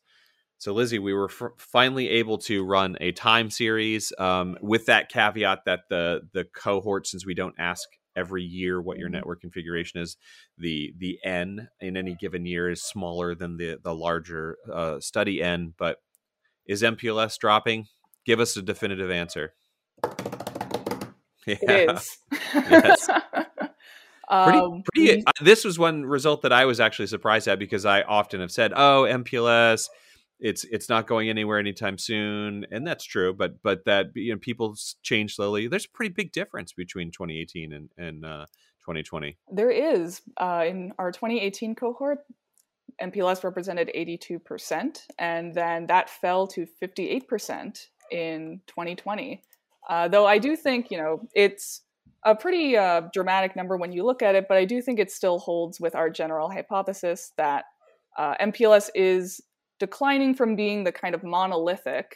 So 0.60 0.74
Lizzie, 0.74 1.00
we 1.00 1.14
were 1.14 1.30
f- 1.30 1.52
finally 1.58 2.08
able 2.10 2.38
to 2.40 2.64
run 2.64 2.98
a 3.02 3.12
time 3.12 3.50
series 3.50 4.14
um, 4.18 4.58
with 4.62 4.86
that 4.86 5.10
caveat 5.10 5.66
that 5.66 5.82
the 5.90 6.22
the 6.34 6.46
cohort, 6.46 7.08
since 7.08 7.26
we 7.26 7.34
don't 7.34 7.56
ask 7.58 7.90
every 8.16 8.44
year 8.44 8.82
what 8.82 8.98
your 8.98 9.08
mm-hmm. 9.08 9.16
network 9.16 9.42
configuration 9.42 10.02
is. 10.02 10.18
The 10.58 10.94
the 10.98 11.20
n 11.24 11.70
in 11.80 11.98
any 11.98 12.16
given 12.16 12.46
year 12.46 12.70
is 12.70 12.84
smaller 12.84 13.36
than 13.36 13.58
the 13.58 13.80
the 13.82 13.94
larger 13.94 14.58
uh, 14.72 15.00
study 15.00 15.42
n. 15.42 15.74
But 15.78 15.98
is 16.66 16.82
MPLS 16.82 17.38
dropping? 17.38 17.88
Give 18.26 18.40
us 18.40 18.56
a 18.56 18.62
definitive 18.62 19.12
answer. 19.12 19.54
Yeah. 21.46 21.56
It 21.60 21.90
is. 21.90 22.18
yes. 22.54 23.10
pretty, 24.30 24.58
um, 24.58 24.84
pretty. 24.94 25.24
Uh, 25.26 25.32
this 25.42 25.66
was 25.66 25.78
one 25.78 26.06
result 26.06 26.42
that 26.44 26.54
I 26.54 26.66
was 26.66 26.80
actually 26.80 27.08
surprised 27.08 27.48
at 27.48 27.60
because 27.60 27.86
I 27.86 28.02
often 28.04 28.40
have 28.40 28.52
said, 28.52 28.72
"Oh, 28.76 29.06
MPLS." 29.10 29.90
It's 30.40 30.64
it's 30.66 30.90
not 30.90 31.08
going 31.08 31.30
anywhere 31.30 31.60
anytime 31.60 31.98
soon 31.98 32.66
and 32.72 32.86
that's 32.86 33.04
true 33.04 33.34
but 33.34 33.62
but 33.62 33.86
that 33.86 34.08
you 34.16 34.34
know 34.34 34.40
people 34.40 34.76
change 35.02 35.36
slowly 35.36 35.68
there's 35.68 35.86
a 35.86 35.90
pretty 35.90 36.14
big 36.14 36.32
difference 36.32 36.74
between 36.74 37.12
2018 37.12 37.72
and 37.74 37.90
and 37.98 38.26
uh, 38.26 38.46
2020 38.82 39.38
there 39.52 39.72
is 39.72 40.22
uh, 40.38 40.64
in 40.68 40.92
our 40.98 41.12
2018 41.12 41.76
cohort 41.76 42.20
MPLS 43.02 43.44
represented 43.44 43.92
82%, 43.96 45.00
and 45.18 45.54
then 45.54 45.88
that 45.88 46.10
fell 46.10 46.48
to 46.48 46.68
58% 46.82 47.88
in 48.12 48.62
2020. 48.68 49.42
Uh, 49.90 50.08
though 50.08 50.26
I 50.26 50.38
do 50.38 50.56
think, 50.56 50.92
you 50.92 50.98
know, 50.98 51.22
it's 51.34 51.82
a 52.24 52.36
pretty 52.36 52.78
uh, 52.78 53.02
dramatic 53.12 53.56
number 53.56 53.76
when 53.78 53.92
you 53.92 54.06
look 54.06 54.22
at 54.22 54.36
it, 54.36 54.46
but 54.48 54.58
I 54.58 54.66
do 54.66 54.82
think 54.82 55.00
it 55.00 55.12
still 55.12 55.40
holds 55.40 55.80
with 55.80 55.96
our 55.96 56.10
general 56.10 56.50
hypothesis 56.50 57.34
that 57.38 57.66
uh, 58.18 58.36
MPLS 58.40 58.90
is 58.96 59.42
declining 59.86 60.34
from 60.34 60.56
being 60.56 60.86
the 60.86 60.94
kind 60.94 61.14
of 61.14 61.26
monolithic 61.26 62.16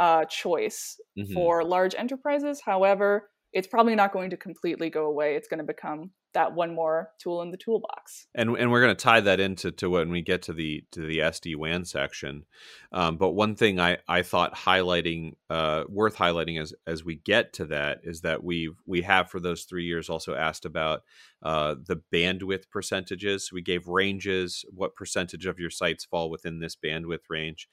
uh, 0.00 0.24
choice 0.24 1.00
mm-hmm. 1.16 1.32
for 1.34 1.62
large 1.62 1.94
enterprises. 1.96 2.60
However, 2.64 3.28
it's 3.52 3.68
probably 3.68 3.94
not 3.94 4.12
going 4.12 4.30
to 4.30 4.36
completely 4.36 4.90
go 4.90 5.06
away. 5.06 5.36
It's 5.36 5.46
going 5.46 5.64
to 5.64 5.72
become 5.74 6.10
that 6.36 6.54
one 6.54 6.74
more 6.74 7.08
tool 7.18 7.40
in 7.40 7.50
the 7.50 7.56
toolbox. 7.56 8.26
And 8.34 8.50
and 8.58 8.70
we're 8.70 8.82
going 8.82 8.94
to 8.94 9.02
tie 9.02 9.20
that 9.22 9.40
into 9.40 9.72
to 9.72 9.88
when 9.88 10.10
we 10.10 10.20
get 10.20 10.42
to 10.42 10.52
the 10.52 10.84
to 10.92 11.00
the 11.00 11.20
SD 11.20 11.56
WAN 11.56 11.86
section. 11.86 12.44
Um, 12.92 13.16
but 13.16 13.30
one 13.30 13.56
thing 13.56 13.80
I 13.80 13.96
I 14.06 14.20
thought 14.20 14.54
highlighting 14.54 15.32
uh, 15.48 15.84
worth 15.88 16.16
highlighting 16.16 16.60
as 16.60 16.74
as 16.86 17.02
we 17.02 17.16
get 17.16 17.54
to 17.54 17.64
that 17.66 18.00
is 18.04 18.20
that 18.20 18.44
we 18.44 18.70
we 18.84 19.00
have 19.02 19.30
for 19.30 19.40
those 19.40 19.64
three 19.64 19.86
years 19.86 20.10
also 20.10 20.34
asked 20.34 20.66
about 20.66 21.04
uh, 21.42 21.74
the 21.82 22.02
bandwidth 22.12 22.68
percentages. 22.70 23.50
We 23.50 23.62
gave 23.62 23.88
ranges. 23.88 24.62
What 24.68 24.94
percentage 24.94 25.46
of 25.46 25.58
your 25.58 25.70
sites 25.70 26.04
fall 26.04 26.28
within 26.28 26.60
this 26.60 26.76
bandwidth 26.76 27.30
range? 27.30 27.66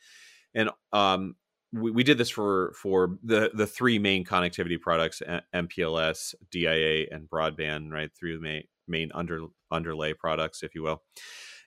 And 0.55 0.69
um, 0.93 1.35
we, 1.73 1.91
we 1.91 2.03
did 2.03 2.17
this 2.17 2.29
for 2.29 2.73
for 2.73 3.17
the 3.23 3.51
the 3.53 3.67
three 3.67 3.99
main 3.99 4.23
connectivity 4.23 4.79
products 4.79 5.21
MPLS, 5.53 6.35
DIA, 6.51 7.07
and 7.11 7.29
broadband, 7.29 7.91
right? 7.91 8.11
The 8.21 8.37
main 8.39 8.63
main 8.87 9.11
under 9.13 9.47
underlay 9.71 10.13
products, 10.13 10.63
if 10.63 10.75
you 10.75 10.83
will 10.83 11.01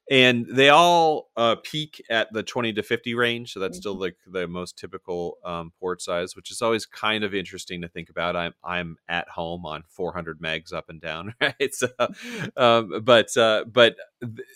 and 0.09 0.47
they 0.49 0.69
all 0.69 1.31
uh, 1.37 1.57
peak 1.65 2.01
at 2.09 2.33
the 2.33 2.43
20 2.43 2.73
to 2.75 2.83
50 2.83 3.15
range 3.15 3.53
so 3.53 3.61
that's 3.61 3.77
mm-hmm. 3.77 3.81
still 3.81 3.99
like 3.99 4.17
the 4.27 4.47
most 4.47 4.79
typical 4.79 5.39
um, 5.45 5.73
port 5.81 6.01
size 6.01 6.37
which 6.37 6.51
is 6.51 6.63
always 6.63 6.87
kind 6.87 7.25
of 7.25 7.35
interesting 7.35 7.83
to 7.83 7.89
think 7.89 8.09
about 8.09 8.37
i'm 8.37 8.53
i'm 8.63 8.97
at 9.09 9.29
home 9.29 9.67
on 9.67 9.83
400 9.89 10.41
megs 10.41 10.73
up 10.73 10.89
and 10.89 11.01
down 11.01 11.35
right 11.41 11.75
so 11.75 11.89
um, 12.57 13.03
but 13.03 13.37
uh, 13.37 13.65
but 13.65 13.97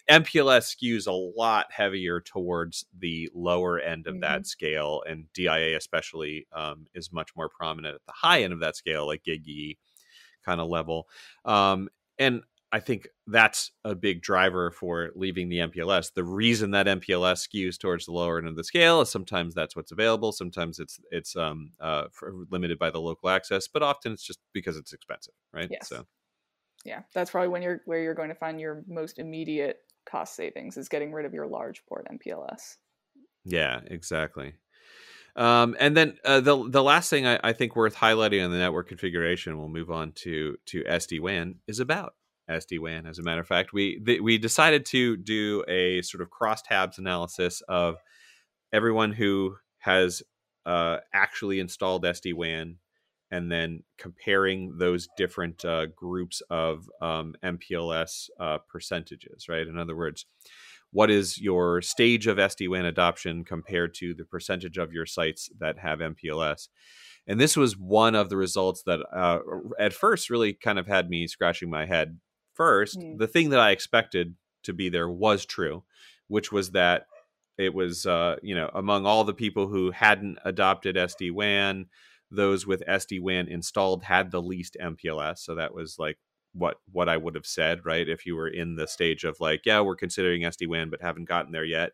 mpls 0.09 0.77
skews 0.77 1.07
a 1.07 1.39
lot 1.39 1.67
heavier 1.71 2.21
towards 2.21 2.87
the 2.99 3.29
lower 3.35 3.79
end 3.81 4.07
of 4.07 4.15
mm-hmm. 4.15 4.21
that 4.21 4.47
scale 4.47 5.03
and 5.09 5.27
dia 5.35 5.77
especially 5.77 6.47
um, 6.53 6.87
is 6.95 7.13
much 7.13 7.31
more 7.37 7.49
prominent 7.49 7.95
at 7.95 8.07
the 8.07 8.13
high 8.13 8.43
end 8.43 8.53
of 8.53 8.61
that 8.61 8.77
scale 8.77 9.07
like 9.07 9.25
gig 9.25 9.77
kind 10.45 10.61
of 10.61 10.69
level 10.69 11.09
um, 11.45 11.89
and 12.19 12.43
I 12.73 12.79
think 12.79 13.09
that's 13.27 13.73
a 13.85 13.97
big 13.97 14.23
driver 14.23 14.71
for 14.71 15.11
leaving 15.17 15.49
the 15.49 15.59
MPLS. 15.59 16.13
The 16.15 16.23
reason 16.23 16.71
that 16.71 16.87
MPLS 16.87 17.49
skews 17.49 17.79
towards 17.79 18.07
the 18.07 18.13
lower 18.13 18.39
end 18.39 18.47
of 18.47 18.55
the 18.55 18.63
scale 18.63 19.01
is 19.01 19.11
sometimes 19.11 19.55
that's 19.55 19.75
what's 19.75 19.91
available. 19.91 20.31
Sometimes 20.31 20.79
it's 20.79 21.01
it's 21.11 21.35
um, 21.35 21.73
uh, 21.81 22.05
limited 22.51 22.79
by 22.79 22.91
the 22.91 23.01
local 23.01 23.29
access, 23.29 23.67
but 23.67 23.83
often 23.83 24.13
it's 24.13 24.23
just 24.23 24.39
because 24.53 24.77
it's 24.77 24.93
expensive, 24.93 25.35
right? 25.53 25.69
Yes. 25.71 25.89
So, 25.89 26.07
yeah, 26.85 27.01
that's 27.13 27.33
probably 27.33 27.49
when 27.49 27.63
you're 27.63 27.81
where 27.87 28.03
you're 28.03 28.15
going 28.15 28.29
to 28.29 28.37
find 28.37 28.61
your 28.61 28.85
most 28.87 29.19
immediate 29.19 29.79
cost 30.07 30.37
savings 30.37 30.77
is 30.77 30.89
getting 30.89 31.13
rid 31.13 31.27
of 31.27 31.35
your 31.35 31.49
large 31.49 31.85
port 31.87 32.07
MPLS. 32.11 32.77
Yeah, 33.45 33.81
exactly. 33.85 34.55
Um, 35.35 35.77
and 35.81 35.97
then 35.97 36.19
uh, 36.25 36.41
the 36.41 36.69
the 36.69 36.83
last 36.83 37.11
thing 37.11 37.27
I, 37.27 37.39
I, 37.43 37.53
think 37.53 37.77
worth 37.77 37.95
highlighting 37.95 38.45
on 38.45 38.51
the 38.51 38.59
network 38.59 38.89
configuration, 38.89 39.59
we'll 39.59 39.69
move 39.69 39.91
on 39.91 40.13
to 40.17 40.57
to 40.67 40.83
SD 40.85 41.21
WAN, 41.21 41.57
is 41.69 41.79
about. 41.79 42.15
SD 42.51 42.81
WAN. 42.81 43.07
As 43.07 43.19
a 43.19 43.23
matter 43.23 43.41
of 43.41 43.47
fact, 43.47 43.73
we 43.73 44.01
th- 44.01 44.21
we 44.21 44.39
decided 44.39 44.85
to 44.87 45.17
do 45.17 45.65
a 45.69 46.03
sort 46.03 46.23
of 46.23 46.29
crosstabs 46.31 46.99
analysis 46.99 47.63
of 47.69 47.97
everyone 48.73 49.13
who 49.13 49.57
has 49.79 50.23
uh, 50.67 50.99
actually 51.15 51.61
installed 51.61 52.05
SD 52.05 52.35
WAN, 52.35 52.77
and 53.31 53.51
then 53.51 53.83
comparing 53.99 54.77
those 54.79 55.09
different 55.17 55.65
uh, 55.65 55.87
groups 55.87 56.43
of 56.51 56.89
um, 57.01 57.35
MPLS 57.45 58.29
uh, 58.39 58.59
percentages. 58.69 59.49
Right. 59.49 59.67
In 59.67 59.79
other 59.79 59.97
words, 59.97 60.27
what 60.93 61.11
is 61.11 61.39
your 61.39 61.81
stage 61.83 62.27
of 62.27 62.39
SD 62.39 62.69
WAN 62.69 62.85
adoption 62.85 63.45
compared 63.45 63.95
to 63.95 64.15
the 64.15 64.25
percentage 64.25 64.77
of 64.77 64.93
your 64.93 65.07
sites 65.07 65.49
that 65.61 65.79
have 65.79 66.01
MPLS? 66.01 66.69
And 67.27 67.41
this 67.41 67.57
was 67.57 67.79
one 67.79 68.15
of 68.15 68.29
the 68.29 68.37
results 68.37 68.83
that 68.87 69.01
uh, 69.15 69.39
at 69.79 69.93
first 69.93 70.31
really 70.31 70.53
kind 70.53 70.79
of 70.79 70.89
had 70.89 71.09
me 71.09 71.27
scratching 71.29 71.71
my 71.71 71.87
head 71.87 72.19
first, 72.61 72.99
mm. 72.99 73.17
the 73.17 73.27
thing 73.27 73.49
that 73.49 73.59
I 73.59 73.71
expected 73.71 74.35
to 74.65 74.75
be 74.75 74.91
there 74.91 75.09
was 75.09 75.47
true, 75.47 75.83
which 76.29 76.53
was 76.53 76.73
that 76.73 77.07
it 77.57 77.73
was, 77.73 78.05
uh, 78.05 78.37
you 78.43 78.55
know, 78.55 78.71
among 78.75 79.07
all 79.07 79.25
the 79.25 79.33
people 79.33 79.67
who 79.67 79.93
hadn't 79.93 80.39
adopted 80.45 80.95
SD 80.95 81.33
WAN, 81.33 81.87
those 82.31 82.67
with 82.67 82.83
SD 82.87 83.23
WAN 83.23 83.49
installed 83.49 84.05
had 84.05 84.31
the 84.31 84.43
least 84.43 84.77
MPLS. 84.79 85.39
So 85.39 85.55
that 85.55 85.73
was 85.73 85.99
like 85.99 86.19
what 86.53 86.77
what 86.93 87.09
I 87.09 87.17
would 87.17 87.35
have 87.35 87.47
said, 87.47 87.87
right? 87.87 88.07
If 88.07 88.27
you 88.27 88.37
were 88.37 88.49
in 88.49 88.77
the 88.77 88.87
stage 88.87 89.25
of 89.25 89.41
like, 89.41 89.63
yeah, 89.65 89.81
we're 89.81 89.97
considering 89.97 90.43
SD 90.43 90.69
WAN, 90.69 90.91
but 90.91 91.01
haven't 91.01 91.31
gotten 91.31 91.53
there 91.53 91.65
yet. 91.65 91.93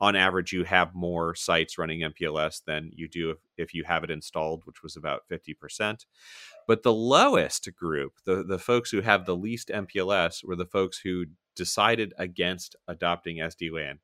On 0.00 0.14
average, 0.14 0.52
you 0.52 0.64
have 0.64 0.94
more 0.94 1.34
sites 1.34 1.76
running 1.76 2.00
MPLS 2.00 2.62
than 2.64 2.90
you 2.94 3.08
do 3.08 3.30
if, 3.30 3.38
if 3.56 3.74
you 3.74 3.84
have 3.84 4.04
it 4.04 4.10
installed, 4.10 4.62
which 4.64 4.82
was 4.82 4.96
about 4.96 5.22
50%. 5.30 6.06
But 6.68 6.82
the 6.82 6.92
lowest 6.92 7.68
group, 7.74 8.12
the, 8.24 8.44
the 8.44 8.58
folks 8.58 8.90
who 8.90 9.00
have 9.00 9.26
the 9.26 9.36
least 9.36 9.68
MPLS, 9.68 10.44
were 10.44 10.54
the 10.54 10.66
folks 10.66 10.98
who 10.98 11.26
decided 11.56 12.14
against 12.16 12.76
adopting 12.86 13.38
SD 13.38 13.72
WAN. 13.72 13.98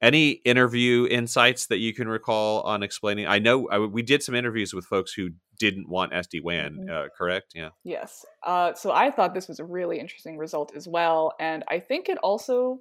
Any 0.00 0.30
interview 0.30 1.06
insights 1.10 1.66
that 1.66 1.78
you 1.78 1.94
can 1.94 2.08
recall 2.08 2.60
on 2.62 2.82
explaining? 2.82 3.26
I 3.26 3.38
know 3.38 3.68
I, 3.68 3.78
we 3.78 4.02
did 4.02 4.22
some 4.22 4.34
interviews 4.34 4.74
with 4.74 4.84
folks 4.84 5.12
who 5.12 5.30
didn't 5.58 5.88
want 5.88 6.12
SD 6.12 6.42
WAN, 6.42 6.76
mm-hmm. 6.80 6.90
uh, 6.90 7.08
correct? 7.16 7.52
Yeah. 7.54 7.70
Yes. 7.84 8.24
Uh, 8.44 8.74
so 8.74 8.92
I 8.92 9.10
thought 9.10 9.34
this 9.34 9.48
was 9.48 9.60
a 9.60 9.64
really 9.64 9.98
interesting 9.98 10.36
result 10.36 10.72
as 10.76 10.86
well. 10.86 11.32
And 11.40 11.64
I 11.68 11.78
think 11.78 12.08
it 12.08 12.18
also, 12.18 12.80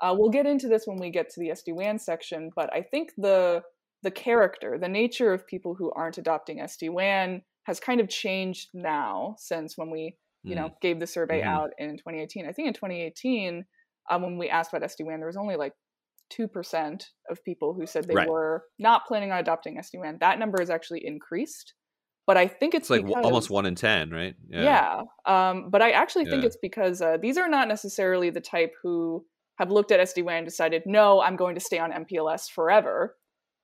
uh, 0.00 0.14
we'll 0.16 0.30
get 0.30 0.46
into 0.46 0.68
this 0.68 0.86
when 0.86 0.98
we 0.98 1.10
get 1.10 1.30
to 1.30 1.40
the 1.40 1.50
SD 1.50 1.74
WAN 1.74 1.98
section, 1.98 2.50
but 2.54 2.72
I 2.72 2.82
think 2.82 3.12
the 3.16 3.62
the 4.02 4.10
character, 4.10 4.78
the 4.78 4.88
nature 4.88 5.32
of 5.32 5.46
people 5.46 5.74
who 5.74 5.90
aren't 5.92 6.18
adopting 6.18 6.58
SD 6.58 6.90
WAN 6.90 7.42
has 7.64 7.80
kind 7.80 8.00
of 8.00 8.08
changed 8.08 8.68
now 8.74 9.34
since 9.38 9.78
when 9.78 9.90
we 9.90 10.16
you 10.44 10.54
know 10.54 10.68
mm. 10.68 10.80
gave 10.80 11.00
the 11.00 11.06
survey 11.06 11.40
mm-hmm. 11.40 11.48
out 11.48 11.70
in 11.78 11.96
2018 11.96 12.46
i 12.46 12.52
think 12.52 12.68
in 12.68 12.74
2018 12.74 13.64
um, 14.10 14.22
when 14.22 14.38
we 14.38 14.48
asked 14.48 14.72
about 14.72 14.88
sd-wan 14.90 15.18
there 15.18 15.26
was 15.26 15.36
only 15.36 15.56
like 15.56 15.72
2% 16.32 17.02
of 17.28 17.44
people 17.44 17.74
who 17.74 17.86
said 17.86 18.08
they 18.08 18.14
right. 18.14 18.28
were 18.28 18.64
not 18.78 19.06
planning 19.06 19.30
on 19.30 19.38
adopting 19.38 19.78
sd-wan 19.78 20.18
that 20.20 20.38
number 20.38 20.58
has 20.60 20.70
actually 20.70 21.04
increased 21.04 21.74
but 22.26 22.36
i 22.36 22.46
think 22.46 22.74
it's, 22.74 22.84
it's 22.84 22.90
like 22.90 23.06
because, 23.06 23.24
almost 23.24 23.50
1 23.50 23.66
in 23.66 23.74
10 23.74 24.10
right 24.10 24.34
yeah, 24.48 25.02
yeah 25.26 25.50
um, 25.50 25.70
but 25.70 25.82
i 25.82 25.90
actually 25.90 26.24
think 26.24 26.42
yeah. 26.42 26.46
it's 26.46 26.58
because 26.60 27.00
uh, 27.00 27.16
these 27.20 27.38
are 27.38 27.48
not 27.48 27.68
necessarily 27.68 28.30
the 28.30 28.40
type 28.40 28.72
who 28.82 29.24
have 29.58 29.70
looked 29.70 29.92
at 29.92 30.00
sd-wan 30.08 30.36
and 30.36 30.46
decided 30.46 30.82
no 30.86 31.20
i'm 31.20 31.36
going 31.36 31.54
to 31.54 31.60
stay 31.60 31.78
on 31.78 31.92
mpls 31.92 32.50
forever 32.50 33.16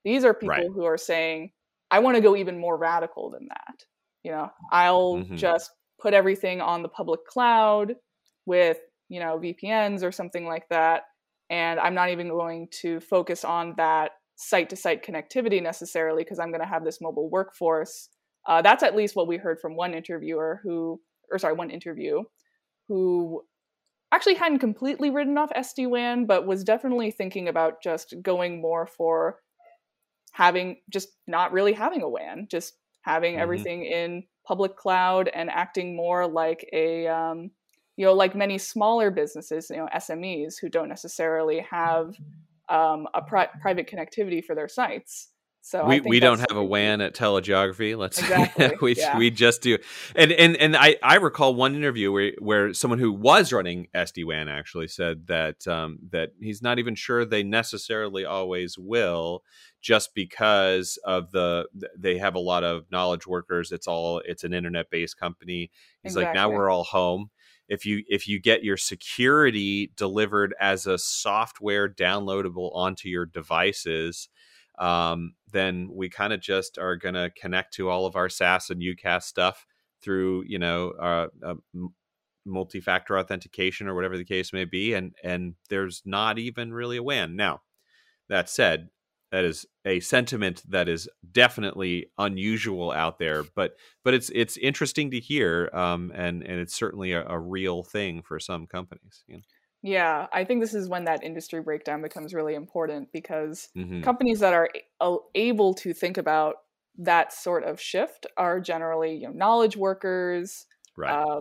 these 0.04 0.24
are 0.24 0.34
people 0.34 0.48
right. 0.48 0.66
who 0.74 0.84
are 0.84 0.98
saying 0.98 1.50
i 1.90 1.98
want 1.98 2.16
to 2.16 2.22
go 2.22 2.36
even 2.36 2.58
more 2.58 2.76
radical 2.76 3.30
than 3.30 3.46
that 3.48 3.84
you 4.22 4.30
know 4.30 4.48
i'll 4.72 5.16
mm-hmm. 5.16 5.36
just 5.36 5.70
put 6.00 6.14
everything 6.14 6.60
on 6.60 6.82
the 6.82 6.88
public 6.88 7.24
cloud 7.26 7.94
with 8.46 8.78
you 9.08 9.20
know 9.20 9.38
vpns 9.38 10.02
or 10.02 10.12
something 10.12 10.46
like 10.46 10.68
that 10.70 11.02
and 11.50 11.78
i'm 11.80 11.94
not 11.94 12.10
even 12.10 12.28
going 12.28 12.68
to 12.70 13.00
focus 13.00 13.44
on 13.44 13.74
that 13.76 14.12
site 14.36 14.70
to 14.70 14.76
site 14.76 15.04
connectivity 15.04 15.62
necessarily 15.62 16.22
because 16.24 16.38
i'm 16.38 16.50
going 16.50 16.62
to 16.62 16.66
have 16.66 16.84
this 16.84 17.00
mobile 17.00 17.28
workforce 17.28 18.08
uh, 18.48 18.62
that's 18.62 18.82
at 18.82 18.96
least 18.96 19.14
what 19.14 19.28
we 19.28 19.36
heard 19.36 19.60
from 19.60 19.76
one 19.76 19.92
interviewer 19.92 20.60
who 20.62 20.98
or 21.30 21.38
sorry 21.38 21.54
one 21.54 21.70
interview 21.70 22.22
who 22.88 23.42
actually 24.12 24.34
hadn't 24.34 24.58
completely 24.58 25.10
written 25.10 25.38
off 25.38 25.50
sd-wan 25.56 26.26
but 26.26 26.46
was 26.46 26.64
definitely 26.64 27.10
thinking 27.10 27.48
about 27.48 27.82
just 27.82 28.14
going 28.22 28.60
more 28.60 28.86
for 28.86 29.38
having 30.32 30.76
just 30.90 31.08
not 31.26 31.52
really 31.52 31.72
having 31.72 32.02
a 32.02 32.08
wan 32.08 32.46
just 32.50 32.74
having 33.02 33.34
mm-hmm. 33.34 33.42
everything 33.42 33.84
in 33.84 34.22
public 34.46 34.76
cloud 34.76 35.28
and 35.34 35.50
acting 35.50 35.96
more 35.96 36.26
like 36.26 36.68
a 36.72 37.06
um, 37.06 37.50
you 37.96 38.04
know 38.04 38.14
like 38.14 38.34
many 38.34 38.58
smaller 38.58 39.10
businesses 39.10 39.70
you 39.70 39.76
know 39.76 39.88
smes 39.96 40.54
who 40.60 40.68
don't 40.68 40.88
necessarily 40.88 41.64
have 41.70 42.14
um, 42.68 43.06
a 43.14 43.22
pri- 43.22 43.48
private 43.60 43.88
connectivity 43.88 44.44
for 44.44 44.54
their 44.54 44.68
sites 44.68 45.29
so 45.62 45.84
we, 45.84 46.00
we 46.00 46.20
don't 46.20 46.40
have 46.40 46.56
a 46.56 46.64
WAN 46.64 47.00
at 47.00 47.14
telegeography. 47.14 47.96
Let's 47.96 48.18
exactly. 48.22 48.70
we 48.80 48.96
yeah. 48.96 49.18
we 49.18 49.30
just 49.30 49.62
do. 49.62 49.78
And 50.16 50.32
and 50.32 50.56
and 50.56 50.76
I, 50.76 50.96
I 51.02 51.16
recall 51.16 51.54
one 51.54 51.74
interview 51.74 52.10
where 52.10 52.32
where 52.38 52.74
someone 52.74 52.98
who 52.98 53.12
was 53.12 53.52
running 53.52 53.88
SD 53.94 54.24
WAN 54.24 54.48
actually 54.48 54.88
said 54.88 55.26
that 55.26 55.66
um, 55.68 55.98
that 56.10 56.30
he's 56.40 56.62
not 56.62 56.78
even 56.78 56.94
sure 56.94 57.24
they 57.24 57.42
necessarily 57.42 58.24
always 58.24 58.78
will, 58.78 59.42
just 59.82 60.14
because 60.14 60.98
of 61.04 61.30
the 61.32 61.66
they 61.96 62.18
have 62.18 62.34
a 62.34 62.40
lot 62.40 62.64
of 62.64 62.90
knowledge 62.90 63.26
workers. 63.26 63.70
It's 63.70 63.86
all 63.86 64.22
it's 64.24 64.44
an 64.44 64.54
internet 64.54 64.90
based 64.90 65.18
company. 65.18 65.70
He's 66.02 66.12
exactly. 66.12 66.24
like 66.24 66.34
now 66.34 66.50
we're 66.50 66.70
all 66.70 66.84
home 66.84 67.30
if 67.68 67.86
you 67.86 68.02
if 68.08 68.26
you 68.26 68.40
get 68.40 68.64
your 68.64 68.76
security 68.76 69.92
delivered 69.96 70.54
as 70.58 70.86
a 70.86 70.98
software 70.98 71.88
downloadable 71.88 72.74
onto 72.74 73.08
your 73.08 73.26
devices 73.26 74.28
um, 74.80 75.34
then 75.52 75.90
we 75.92 76.08
kind 76.08 76.32
of 76.32 76.40
just 76.40 76.78
are 76.78 76.96
going 76.96 77.14
to 77.14 77.30
connect 77.38 77.74
to 77.74 77.90
all 77.90 78.06
of 78.06 78.16
our 78.16 78.28
SaaS 78.28 78.70
and 78.70 78.82
UCaaS 78.82 79.22
stuff 79.22 79.66
through 80.02 80.44
you 80.46 80.58
know 80.58 80.90
uh, 81.00 81.26
uh, 81.44 81.54
multi-factor 82.44 83.18
authentication 83.18 83.86
or 83.86 83.94
whatever 83.94 84.16
the 84.16 84.24
case 84.24 84.52
may 84.52 84.64
be 84.64 84.94
and 84.94 85.14
and 85.22 85.54
there's 85.68 86.02
not 86.04 86.38
even 86.38 86.72
really 86.72 86.96
a 86.96 87.02
WAN 87.02 87.36
now 87.36 87.60
that 88.28 88.48
said 88.48 88.88
that 89.30 89.44
is 89.44 89.66
a 89.84 90.00
sentiment 90.00 90.62
that 90.68 90.88
is 90.88 91.08
definitely 91.30 92.06
unusual 92.18 92.90
out 92.90 93.18
there 93.18 93.44
but 93.54 93.76
but 94.02 94.14
it's 94.14 94.30
it's 94.34 94.56
interesting 94.56 95.10
to 95.10 95.20
hear 95.20 95.68
um, 95.74 96.10
and 96.14 96.42
and 96.42 96.58
it's 96.58 96.74
certainly 96.74 97.12
a, 97.12 97.26
a 97.26 97.38
real 97.38 97.82
thing 97.82 98.22
for 98.22 98.40
some 98.40 98.66
companies 98.66 99.22
you 99.26 99.36
know? 99.36 99.42
Yeah 99.82 100.26
i 100.32 100.44
think 100.44 100.60
this 100.60 100.74
is 100.74 100.88
when 100.88 101.04
that 101.04 101.22
industry 101.22 101.60
breakdown 101.60 102.02
becomes 102.02 102.34
really 102.34 102.54
important 102.54 103.10
because 103.12 103.68
mm-hmm. 103.76 104.02
companies 104.02 104.40
that 104.40 104.52
are 104.52 104.68
able 105.34 105.74
to 105.74 105.92
think 105.94 106.18
about 106.18 106.56
that 106.98 107.32
sort 107.32 107.64
of 107.64 107.80
shift 107.80 108.26
are 108.36 108.60
generally 108.60 109.14
you 109.14 109.26
know 109.26 109.32
knowledge 109.32 109.76
workers 109.76 110.66
right. 110.96 111.10
uh, 111.10 111.40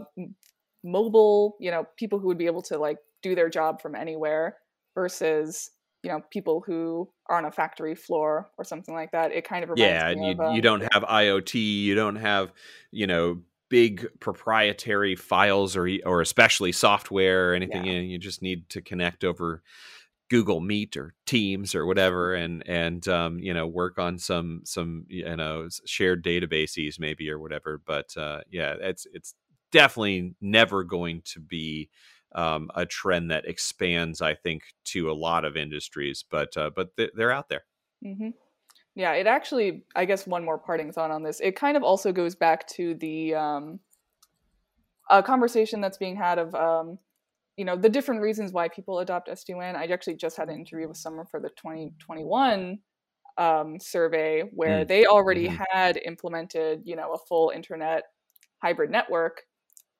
mobile 0.84 1.58
you 1.60 1.70
know 1.70 1.86
people 1.98 2.20
who 2.20 2.28
would 2.28 2.38
be 2.38 2.46
able 2.46 2.62
to 2.62 2.78
like 2.78 2.98
do 3.22 3.36
their 3.36 3.50
job 3.50 3.82
from 3.82 3.96
anywhere 3.96 4.58
versus 4.96 5.72
you 6.04 6.10
know 6.10 6.22
people 6.32 6.64
who 6.66 7.10
are 7.28 7.38
on 7.38 7.46
a 7.46 7.52
factory 7.52 7.96
floor 7.96 8.50
or 8.58 8.64
something 8.64 8.94
like 8.94 9.12
that 9.12 9.34
it 9.34 9.44
kind 9.44 9.64
of 9.64 9.72
yeah 9.76 10.08
and 10.10 10.24
you, 10.24 10.54
you 10.54 10.62
don't 10.62 10.82
have 10.94 11.04
iot 11.04 11.54
you 11.54 11.96
don't 11.96 12.16
have 12.16 12.54
you 12.92 13.06
know 13.06 13.40
big 13.70 14.08
proprietary 14.20 15.16
files 15.16 15.76
or 15.76 15.88
or 16.06 16.22
especially 16.22 16.72
software 16.72 17.52
or 17.52 17.54
anything 17.54 17.86
yeah. 17.86 18.00
you 18.00 18.18
just 18.18 18.42
need 18.42 18.68
to 18.70 18.82
connect 18.82 19.24
over 19.24 19.62
google 20.30 20.60
meet 20.60 20.98
or 20.98 21.14
teams 21.26 21.74
or 21.76 21.86
whatever 21.86 22.34
and 22.34 22.68
and 22.68 23.08
um, 23.08 23.40
you 23.40 23.54
know 23.54 23.68
work 23.68 23.98
on 23.98 24.18
some 24.18 24.62
some 24.64 25.06
you 25.08 25.36
know 25.36 25.68
shared 25.86 26.24
databases 26.24 27.00
maybe 27.00 27.30
or 27.30 27.40
whatever 27.40 27.82
but 27.86 28.16
uh, 28.18 28.42
yeah 28.50 28.76
it's 28.80 29.08
it's 29.14 29.34
definitely 29.72 30.36
never 30.42 30.84
going 30.84 31.22
to 31.24 31.40
be 31.40 31.90
um, 32.36 32.70
a 32.76 32.86
trend 32.86 33.32
that 33.32 33.48
expands, 33.48 34.22
I 34.22 34.36
think, 34.36 34.64
to 34.86 35.10
a 35.10 35.14
lot 35.14 35.46
of 35.46 35.58
industries. 35.58 36.24
But 36.30 36.56
uh, 36.58 36.72
but 36.76 36.96
th- 36.98 37.12
they're 37.16 37.32
out 37.32 37.50
there. 37.50 37.64
Mm-hmm. 38.06 38.30
Yeah, 39.00 39.14
it 39.14 39.28
actually, 39.28 39.86
I 39.96 40.04
guess, 40.04 40.28
one 40.28 40.44
more 40.44 40.58
parting 40.58 40.92
thought 40.92 41.10
on 41.10 41.24
this. 41.24 41.40
It 41.40 41.56
kind 41.56 41.78
of 41.78 41.84
also 41.84 42.12
goes 42.12 42.36
back 42.36 42.68
to 42.76 42.96
the 42.96 43.34
um, 43.34 43.80
a 45.10 45.24
conversation 45.24 45.80
that's 45.80 45.98
being 45.98 46.18
had 46.18 46.38
of 46.38 46.54
um, 46.54 47.00
you 47.56 47.64
know 47.64 47.78
the 47.78 47.88
different 47.88 48.20
reasons 48.20 48.52
why 48.52 48.68
people 48.68 49.00
adopt 49.00 49.30
SD-WAN. 49.30 49.78
I 49.78 49.86
actually 49.86 50.18
just 50.18 50.36
had 50.36 50.50
an 50.50 50.58
interview 50.58 50.90
with 50.90 50.98
someone 50.98 51.28
for 51.28 51.40
the 51.40 51.48
2021 51.48 52.80
um, 53.38 53.80
survey 53.80 54.44
where 54.54 54.84
mm. 54.84 54.88
they 54.90 55.06
already 55.06 55.48
mm-hmm. 55.48 55.64
had 55.72 55.98
implemented 56.06 56.82
you 56.84 56.98
know 56.98 57.14
a 57.14 57.18
full 57.30 57.54
internet 57.56 58.04
hybrid 58.62 58.90
network 58.90 59.44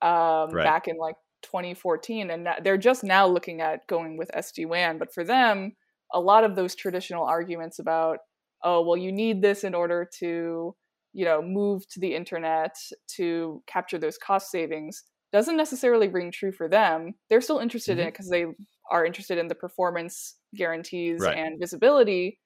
um, 0.02 0.50
right. 0.50 0.66
back 0.66 0.90
in 0.90 0.98
like 0.98 1.16
2014 1.44 2.32
and 2.32 2.50
they're 2.64 2.78
just 2.78 3.06
now 3.06 3.26
looking 3.26 3.62
at 3.62 3.88
going 3.88 4.18
with 4.18 4.30
SD-WAN 4.36 4.98
but 4.98 5.14
for 5.14 5.24
them 5.24 5.72
a 6.14 6.20
lot 6.20 6.44
of 6.44 6.58
those 6.58 6.76
traditional 6.76 7.24
arguments 7.24 7.80
about 7.80 8.20
oh 8.64 8.82
well 8.82 8.98
you 8.98 9.12
need 9.12 9.42
this 9.42 9.64
in 9.64 9.74
order 9.74 10.10
to 10.20 10.76
you 11.14 11.26
know 11.26 11.42
move 11.42 11.88
to 11.90 12.00
the 12.00 12.16
internet 12.16 12.76
to 13.08 13.62
capture 13.68 13.98
those 13.98 14.18
cost 14.18 14.52
savings 14.52 15.04
doesn't 15.32 15.58
necessarily 15.58 16.08
ring 16.08 16.32
true 16.32 16.52
for 16.52 16.68
them 16.68 17.14
they're 17.30 17.42
still 17.42 17.60
interested 17.60 17.94
mm-hmm. 17.94 18.02
in 18.02 18.08
it 18.08 18.14
because 18.14 18.30
they 18.30 18.46
are 18.92 19.06
interested 19.06 19.38
in 19.38 19.48
the 19.48 19.56
performance 19.56 20.36
guarantees 20.56 21.22
right. 21.22 21.38
and 21.38 21.60
visibility 21.60 22.40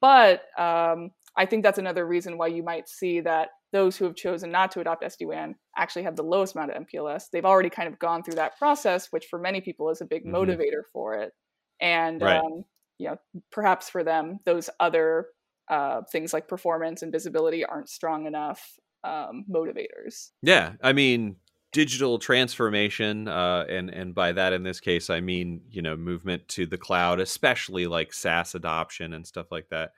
but 0.00 0.42
um, 0.58 1.10
i 1.36 1.46
think 1.46 1.62
that's 1.62 1.78
another 1.78 2.06
reason 2.06 2.38
why 2.38 2.46
you 2.46 2.62
might 2.62 2.88
see 2.88 3.20
that 3.20 3.48
those 3.72 3.96
who 3.96 4.04
have 4.04 4.14
chosen 4.14 4.50
not 4.50 4.70
to 4.70 4.80
adopt 4.80 5.02
SD-WAN 5.02 5.54
actually 5.76 6.02
have 6.02 6.14
the 6.14 6.22
lowest 6.22 6.54
amount 6.54 6.70
of 6.72 6.86
MPLS. 6.86 7.24
They've 7.32 7.44
already 7.44 7.70
kind 7.70 7.88
of 7.88 7.98
gone 7.98 8.22
through 8.22 8.34
that 8.34 8.58
process, 8.58 9.08
which 9.10 9.26
for 9.30 9.38
many 9.38 9.60
people 9.60 9.90
is 9.90 10.02
a 10.02 10.06
big 10.06 10.24
mm-hmm. 10.24 10.36
motivator 10.36 10.82
for 10.92 11.14
it. 11.14 11.32
And 11.80 12.20
right. 12.20 12.36
um, 12.36 12.64
you 12.98 13.08
know, 13.08 13.16
perhaps 13.50 13.88
for 13.88 14.04
them, 14.04 14.38
those 14.44 14.68
other 14.78 15.26
uh, 15.68 16.02
things 16.10 16.32
like 16.32 16.48
performance 16.48 17.02
and 17.02 17.12
visibility 17.12 17.64
aren't 17.64 17.88
strong 17.88 18.26
enough 18.26 18.78
um, 19.04 19.44
motivators. 19.50 20.30
Yeah, 20.42 20.72
I 20.82 20.92
mean, 20.92 21.36
digital 21.72 22.18
transformation, 22.18 23.28
uh, 23.28 23.64
and 23.68 23.90
and 23.90 24.14
by 24.14 24.32
that 24.32 24.52
in 24.52 24.62
this 24.62 24.80
case, 24.80 25.10
I 25.10 25.20
mean 25.20 25.62
you 25.70 25.82
know 25.82 25.96
movement 25.96 26.48
to 26.48 26.66
the 26.66 26.78
cloud, 26.78 27.20
especially 27.20 27.86
like 27.86 28.12
SaaS 28.12 28.54
adoption 28.54 29.12
and 29.14 29.26
stuff 29.26 29.46
like 29.50 29.68
that. 29.70 29.92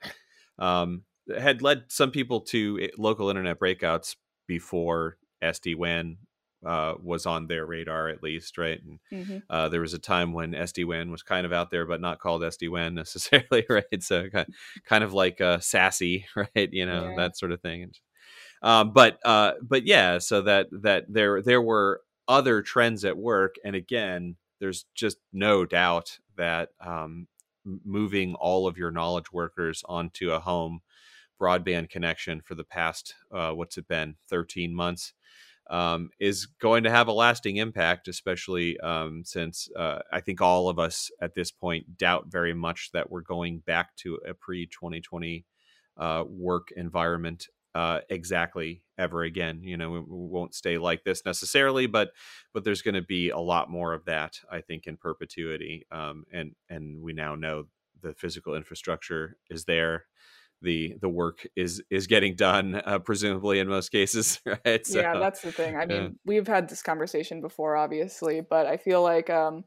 Um, 0.57 1.03
had 1.37 1.61
led 1.61 1.85
some 1.89 2.11
people 2.11 2.41
to 2.41 2.79
eh, 2.81 2.87
local 2.97 3.29
internet 3.29 3.59
breakouts 3.59 4.15
before 4.47 5.17
SD 5.43 5.75
WAN 5.75 6.17
uh, 6.65 6.95
was 7.01 7.25
on 7.25 7.47
their 7.47 7.65
radar, 7.65 8.09
at 8.09 8.23
least, 8.23 8.57
right? 8.57 8.81
And 8.83 8.99
mm-hmm. 9.11 9.37
uh, 9.49 9.69
there 9.69 9.81
was 9.81 9.93
a 9.93 9.99
time 9.99 10.33
when 10.33 10.51
SD 10.51 10.85
WAN 10.85 11.11
was 11.11 11.23
kind 11.23 11.45
of 11.45 11.53
out 11.53 11.69
there, 11.69 11.85
but 11.85 12.01
not 12.01 12.19
called 12.19 12.41
SD 12.41 12.69
WAN 12.69 12.93
necessarily, 12.95 13.65
right? 13.69 14.01
So 14.01 14.27
kind 14.85 15.03
of 15.03 15.13
like 15.13 15.41
uh, 15.41 15.59
SASE, 15.59 16.25
right? 16.35 16.69
You 16.71 16.85
know 16.85 17.09
yeah. 17.09 17.15
that 17.17 17.37
sort 17.37 17.51
of 17.51 17.61
thing. 17.61 17.91
Um, 18.61 18.93
but 18.93 19.19
uh, 19.23 19.53
but 19.61 19.85
yeah, 19.85 20.17
so 20.17 20.41
that 20.41 20.67
that 20.71 21.05
there 21.07 21.41
there 21.41 21.61
were 21.61 22.01
other 22.27 22.61
trends 22.61 23.05
at 23.05 23.17
work, 23.17 23.55
and 23.63 23.75
again, 23.75 24.37
there's 24.59 24.85
just 24.95 25.17
no 25.31 25.65
doubt 25.65 26.19
that 26.37 26.69
um, 26.81 27.27
moving 27.63 28.35
all 28.35 28.67
of 28.67 28.77
your 28.77 28.91
knowledge 28.91 29.31
workers 29.31 29.83
onto 29.87 30.31
a 30.31 30.39
home 30.39 30.81
broadband 31.39 31.89
connection 31.89 32.41
for 32.41 32.55
the 32.55 32.63
past 32.63 33.13
uh, 33.33 33.51
what's 33.51 33.77
it 33.77 33.87
been 33.89 34.15
13 34.29 34.73
months 34.73 35.13
um, 35.69 36.09
is 36.19 36.45
going 36.45 36.83
to 36.83 36.91
have 36.91 37.07
a 37.07 37.13
lasting 37.13 37.57
impact 37.57 38.07
especially 38.07 38.79
um, 38.79 39.23
since 39.25 39.69
uh, 39.77 39.99
i 40.11 40.19
think 40.19 40.41
all 40.41 40.69
of 40.69 40.79
us 40.79 41.09
at 41.21 41.33
this 41.35 41.51
point 41.51 41.97
doubt 41.97 42.25
very 42.27 42.53
much 42.53 42.89
that 42.93 43.09
we're 43.09 43.21
going 43.21 43.59
back 43.59 43.95
to 43.95 44.19
a 44.27 44.33
pre-2020 44.33 45.43
uh, 45.97 46.23
work 46.27 46.69
environment 46.75 47.47
uh, 47.75 47.99
exactly 48.09 48.81
ever 48.97 49.23
again. 49.23 49.61
You 49.61 49.75
know 49.75 49.91
we, 49.91 50.01
won't 50.07 50.55
stay 50.55 50.77
like 50.77 51.03
this 51.03 51.25
necessarily 51.25 51.87
but 51.87 52.11
but 52.53 52.63
there's 52.63 52.81
going 52.81 52.95
to 52.95 53.01
be 53.01 53.29
a 53.29 53.37
lot 53.37 53.69
more 53.69 53.93
of 53.93 54.05
that 54.05 54.39
i 54.51 54.61
think 54.61 54.87
in 54.87 54.97
perpetuity 54.97 55.85
um, 55.91 56.25
and 56.31 56.55
and 56.69 57.01
we 57.01 57.13
now 57.13 57.35
know 57.35 57.65
the 58.01 58.13
physical 58.13 58.55
infrastructure 58.55 59.37
is 59.49 59.65
there 59.65 60.05
the 60.65 60.95
the 61.01 61.07
work 61.07 61.47
is 61.55 61.81
is 61.89 62.07
getting 62.07 62.35
done 62.35 62.81
uh, 62.85 62.99
presumably 62.99 63.59
in 63.59 63.67
most 63.69 63.89
cases 63.89 64.41
right? 64.65 64.85
So, 64.85 64.99
yeah 64.99 65.17
that's 65.17 65.41
the 65.41 65.51
thing. 65.51 65.77
I 65.77 65.85
mean 65.85 66.01
yeah. 66.01 66.09
we've 66.25 66.47
had 66.47 66.67
this 66.67 66.81
conversation 66.81 67.39
before 67.39 67.77
obviously 67.77 68.41
but 68.41 68.65
i 68.65 68.75
feel 68.75 69.01
like 69.01 69.29
um 69.29 69.63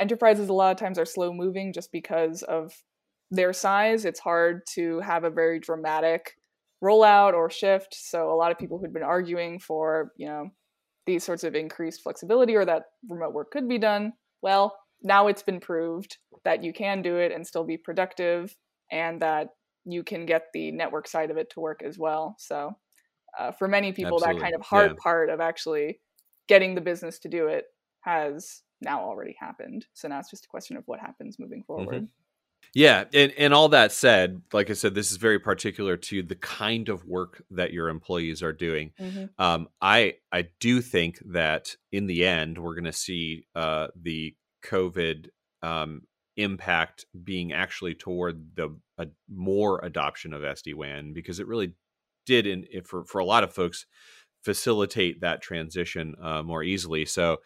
enterprises 0.00 0.48
a 0.48 0.52
lot 0.52 0.72
of 0.72 0.78
times 0.78 0.98
are 0.98 1.04
slow 1.04 1.32
moving 1.32 1.72
just 1.72 1.92
because 1.92 2.42
of 2.42 2.72
their 3.30 3.52
size. 3.52 4.04
It's 4.04 4.20
hard 4.20 4.62
to 4.74 5.00
have 5.00 5.24
a 5.24 5.30
very 5.30 5.58
dramatic 5.60 6.34
rollout 6.82 7.34
or 7.34 7.50
shift. 7.50 7.94
So 7.94 8.30
a 8.30 8.36
lot 8.36 8.52
of 8.52 8.58
people 8.58 8.78
who'd 8.78 8.92
been 8.92 9.02
arguing 9.02 9.58
for 9.58 10.12
you 10.16 10.26
know 10.26 10.50
these 11.06 11.24
sorts 11.24 11.44
of 11.44 11.54
increased 11.54 12.02
flexibility 12.02 12.54
or 12.56 12.64
that 12.64 12.84
remote 13.08 13.34
work 13.34 13.50
could 13.50 13.68
be 13.68 13.76
done 13.76 14.12
well 14.40 14.74
now 15.02 15.26
it's 15.26 15.42
been 15.42 15.60
proved 15.60 16.16
that 16.44 16.64
you 16.64 16.72
can 16.72 17.02
do 17.02 17.16
it 17.16 17.30
and 17.30 17.46
still 17.46 17.64
be 17.64 17.76
productive 17.76 18.56
and 18.90 19.20
that 19.20 19.48
you 19.84 20.02
can 20.02 20.26
get 20.26 20.46
the 20.52 20.72
network 20.72 21.08
side 21.08 21.30
of 21.30 21.36
it 21.36 21.50
to 21.50 21.60
work 21.60 21.82
as 21.84 21.98
well. 21.98 22.36
So 22.38 22.76
uh, 23.38 23.52
for 23.52 23.68
many 23.68 23.92
people, 23.92 24.16
Absolutely. 24.16 24.40
that 24.40 24.42
kind 24.42 24.54
of 24.54 24.62
hard 24.62 24.90
yeah. 24.92 24.96
part 25.02 25.30
of 25.30 25.40
actually 25.40 26.00
getting 26.48 26.74
the 26.74 26.80
business 26.80 27.18
to 27.20 27.28
do 27.28 27.48
it 27.48 27.64
has 28.00 28.62
now 28.80 29.02
already 29.02 29.36
happened. 29.38 29.86
So 29.94 30.08
now 30.08 30.18
it's 30.18 30.30
just 30.30 30.44
a 30.44 30.48
question 30.48 30.76
of 30.76 30.84
what 30.86 31.00
happens 31.00 31.38
moving 31.38 31.62
forward. 31.62 31.94
Mm-hmm. 31.94 32.04
Yeah, 32.72 33.04
and, 33.12 33.32
and 33.36 33.52
all 33.52 33.68
that 33.68 33.92
said, 33.92 34.40
like 34.52 34.70
I 34.70 34.72
said, 34.72 34.94
this 34.94 35.10
is 35.10 35.18
very 35.18 35.38
particular 35.38 35.96
to 35.98 36.22
the 36.22 36.34
kind 36.34 36.88
of 36.88 37.04
work 37.04 37.42
that 37.50 37.72
your 37.72 37.88
employees 37.88 38.42
are 38.42 38.54
doing. 38.54 38.92
Mm-hmm. 38.98 39.24
Um, 39.38 39.68
I 39.82 40.14
I 40.32 40.48
do 40.60 40.80
think 40.80 41.18
that 41.26 41.76
in 41.92 42.06
the 42.06 42.24
end, 42.24 42.58
we're 42.58 42.74
going 42.74 42.84
to 42.84 42.92
see 42.92 43.46
uh, 43.54 43.88
the 44.00 44.34
COVID 44.64 45.28
um, 45.62 46.02
impact 46.36 47.04
being 47.22 47.52
actually 47.52 47.94
toward 47.94 48.56
the 48.56 48.76
a, 48.98 49.06
more 49.28 49.80
adoption 49.84 50.32
of 50.32 50.42
SD 50.42 50.74
WAN 50.74 51.12
because 51.12 51.40
it 51.40 51.46
really 51.46 51.72
did 52.26 52.46
in 52.46 52.64
for 52.84 53.04
for 53.04 53.18
a 53.18 53.24
lot 53.24 53.44
of 53.44 53.52
folks 53.52 53.86
facilitate 54.44 55.22
that 55.22 55.42
transition 55.42 56.14
uh, 56.22 56.42
more 56.42 56.62
easily. 56.62 57.04
So, 57.06 57.38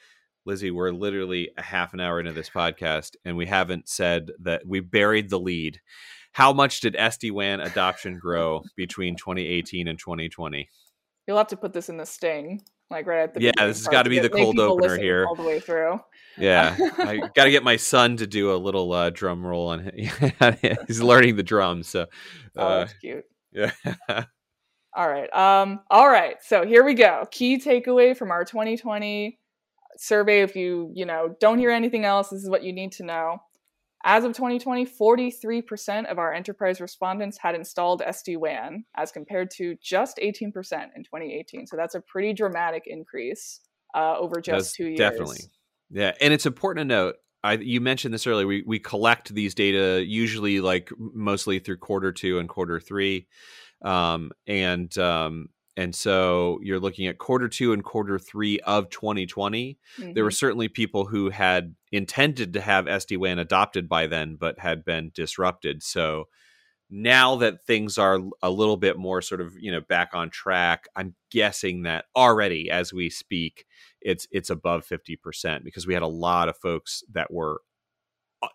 Lizzie, 0.45 0.71
we're 0.71 0.91
literally 0.91 1.51
a 1.57 1.63
half 1.63 1.95
an 1.95 2.01
hour 2.01 2.19
into 2.19 2.33
this 2.33 2.51
podcast, 2.51 3.15
and 3.25 3.37
we 3.37 3.47
haven't 3.47 3.89
said 3.89 4.31
that 4.41 4.67
we 4.67 4.81
buried 4.81 5.31
the 5.31 5.39
lead. 5.39 5.81
How 6.33 6.53
much 6.53 6.81
did 6.81 6.95
SD 6.95 7.31
WAN 7.33 7.61
adoption 7.61 8.19
grow 8.21 8.63
between 8.77 9.17
2018 9.17 9.89
and 9.89 9.99
2020? 9.99 10.69
You'll 11.27 11.37
have 11.37 11.49
to 11.49 11.57
put 11.57 11.73
this 11.73 11.89
in 11.89 11.99
the 11.99 12.07
sting. 12.07 12.63
Like 12.91 13.07
right 13.07 13.23
at 13.23 13.35
the 13.35 13.43
yeah. 13.43 13.53
This 13.59 13.79
has 13.79 13.89
got 13.89 14.05
to 14.05 14.11
be 14.11 14.19
the 14.19 14.31
cold 14.31 14.59
opener 14.59 14.97
here 14.97 15.27
all 15.27 15.35
the 15.35 15.43
way 15.43 15.61
through. 15.61 16.01
Yeah, 16.39 16.77
I 16.99 17.19
got 17.35 17.45
to 17.45 17.51
get 17.51 17.63
my 17.63 17.77
son 17.77 18.17
to 18.19 18.27
do 18.27 18.55
a 18.55 18.57
little 18.57 18.93
uh, 18.93 19.11
drum 19.11 19.45
roll 19.45 19.69
on. 19.69 19.91
He's 20.87 21.03
learning 21.03 21.37
the 21.37 21.43
drums, 21.43 21.89
so 21.89 22.03
uh, 22.03 22.05
oh, 22.57 22.79
that's 22.79 22.95
cute. 22.95 23.25
Yeah. 23.53 23.73
all 24.97 25.09
right. 25.09 25.33
Um. 25.35 25.81
All 25.91 26.09
right. 26.09 26.37
So 26.43 26.65
here 26.65 26.85
we 26.85 26.95
go. 26.95 27.27
Key 27.31 27.59
takeaway 27.59 28.17
from 28.17 28.31
our 28.31 28.45
2020 28.45 29.39
survey. 29.97 30.41
If 30.41 30.57
you 30.57 30.91
you 30.95 31.05
know 31.05 31.37
don't 31.41 31.59
hear 31.59 31.71
anything 31.71 32.05
else, 32.05 32.31
this 32.31 32.43
is 32.43 32.49
what 32.49 32.63
you 32.63 32.73
need 32.73 32.93
to 32.93 33.05
know. 33.05 33.39
As 34.05 34.25
of 34.25 34.33
2020, 34.33 34.87
43% 34.87 36.07
of 36.07 36.19
our 36.19 36.33
enterprise 36.33 36.81
respondents 36.81 37.37
had 37.37 37.55
installed 37.55 38.01
SD 38.01 38.37
WAN, 38.37 38.85
as 38.97 39.11
compared 39.11 39.51
to 39.53 39.77
just 39.83 40.19
18% 40.19 40.43
in 40.43 40.53
2018. 40.53 41.67
So 41.67 41.77
that's 41.77 41.97
a 41.97 42.01
pretty 42.01 42.33
dramatic 42.33 42.85
increase 42.87 43.61
uh, 43.95 44.17
over 44.17 44.41
just 44.41 44.67
that's 44.67 44.73
two 44.73 44.87
years. 44.87 44.99
Definitely. 44.99 45.39
Yeah, 45.91 46.13
and 46.21 46.33
it's 46.33 46.47
important 46.47 46.89
to 46.89 46.95
note. 46.95 47.17
I, 47.43 47.55
you 47.55 47.81
mentioned 47.81 48.13
this 48.13 48.27
earlier. 48.27 48.47
We 48.47 48.63
we 48.67 48.79
collect 48.79 49.33
these 49.33 49.55
data 49.55 50.05
usually 50.05 50.61
like 50.61 50.91
mostly 50.99 51.61
through 51.61 51.79
quarter 51.79 52.13
two 52.13 52.39
and 52.39 52.49
quarter 52.49 52.81
three, 52.81 53.27
um, 53.83 54.33
and 54.47 54.97
um, 54.99 55.49
and 55.79 55.95
so 55.95 56.59
you're 56.61 56.81
looking 56.81 57.07
at 57.07 57.19
quarter 57.19 57.47
two 57.47 57.73
and 57.73 57.85
quarter 57.85 58.19
three 58.19 58.59
of 58.61 58.91
2020. 58.91 59.79
Mm-hmm. 59.99 60.13
There 60.13 60.25
were 60.25 60.31
mm-hmm. 60.31 60.35
certainly 60.35 60.67
people 60.67 61.07
who 61.07 61.31
had 61.31 61.77
intended 61.93 62.53
to 62.55 62.61
have 62.61 62.87
SD 62.87 63.17
WAN 63.17 63.39
adopted 63.39 63.89
by 63.89 64.09
then, 64.09 64.37
but 64.41 64.59
had 64.59 64.85
been 64.85 65.13
disrupted. 65.15 65.85
So 65.85 66.25
now 66.91 67.37
that 67.37 67.65
things 67.65 67.97
are 67.97 68.19
a 68.43 68.51
little 68.51 68.77
bit 68.77 68.97
more 68.97 69.23
sort 69.23 69.41
of 69.41 69.53
you 69.61 69.71
know 69.71 69.81
back 69.91 70.09
on 70.15 70.31
track 70.31 70.87
i'm 70.97 71.15
guessing 71.31 71.83
that 71.83 72.07
already 72.17 72.71
as 72.71 72.95
we 72.95 73.11
speak 73.11 73.67
it's 74.01 74.27
it's 74.31 74.49
above 74.49 74.87
50% 74.87 75.65
because 75.65 75.87
we 75.87 75.93
had 75.93 76.03
a 76.03 76.07
lot 76.07 76.49
of 76.49 76.57
folks 76.57 77.03
that 77.13 77.31
were 77.31 77.61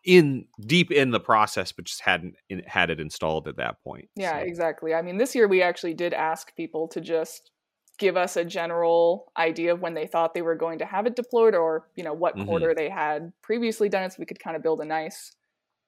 in 0.06 0.46
deep 0.62 0.92
in 0.92 1.12
the 1.12 1.20
process 1.20 1.72
but 1.72 1.86
just 1.86 2.02
hadn't 2.02 2.36
in, 2.50 2.64
had 2.66 2.90
it 2.90 3.00
installed 3.00 3.48
at 3.48 3.58
that 3.58 3.84
point 3.84 4.08
yeah 4.16 4.40
so. 4.40 4.46
exactly 4.46 4.94
i 4.94 5.02
mean 5.02 5.18
this 5.18 5.36
year 5.36 5.48
we 5.48 5.62
actually 5.62 5.94
did 5.94 6.14
ask 6.14 6.56
people 6.56 6.88
to 6.88 7.02
just 7.02 7.52
give 8.00 8.16
us 8.16 8.38
a 8.38 8.46
general 8.46 9.32
idea 9.38 9.74
of 9.74 9.82
when 9.82 9.94
they 9.94 10.08
thought 10.08 10.34
they 10.34 10.42
were 10.42 10.56
going 10.56 10.80
to 10.80 10.86
have 10.86 11.06
it 11.06 11.16
deployed 11.16 11.54
or 11.54 11.88
you 11.96 12.04
know 12.04 12.14
what 12.14 12.36
mm-hmm. 12.36 12.48
quarter 12.48 12.74
they 12.74 12.90
had 12.90 13.32
previously 13.42 13.90
done 13.90 14.04
it 14.04 14.12
so 14.12 14.18
we 14.20 14.26
could 14.26 14.40
kind 14.40 14.56
of 14.56 14.64
build 14.64 14.80
a 14.80 14.86
nice 14.86 15.34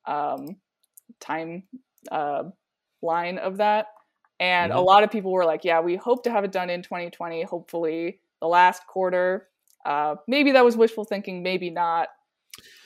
um, 0.05 0.57
time 1.19 1.63
uh, 2.11 2.43
line 3.01 3.37
of 3.37 3.57
that. 3.57 3.87
And 4.39 4.71
mm-hmm. 4.71 4.79
a 4.79 4.81
lot 4.81 5.03
of 5.03 5.11
people 5.11 5.31
were 5.31 5.45
like, 5.45 5.63
yeah, 5.63 5.79
we 5.79 5.95
hope 5.95 6.23
to 6.23 6.31
have 6.31 6.43
it 6.43 6.51
done 6.51 6.69
in 6.69 6.81
2020, 6.81 7.43
hopefully 7.43 8.19
the 8.41 8.47
last 8.47 8.85
quarter. 8.87 9.47
Uh, 9.85 10.15
maybe 10.27 10.51
that 10.51 10.65
was 10.65 10.75
wishful 10.75 11.05
thinking, 11.05 11.43
maybe 11.43 11.69
not 11.69 12.09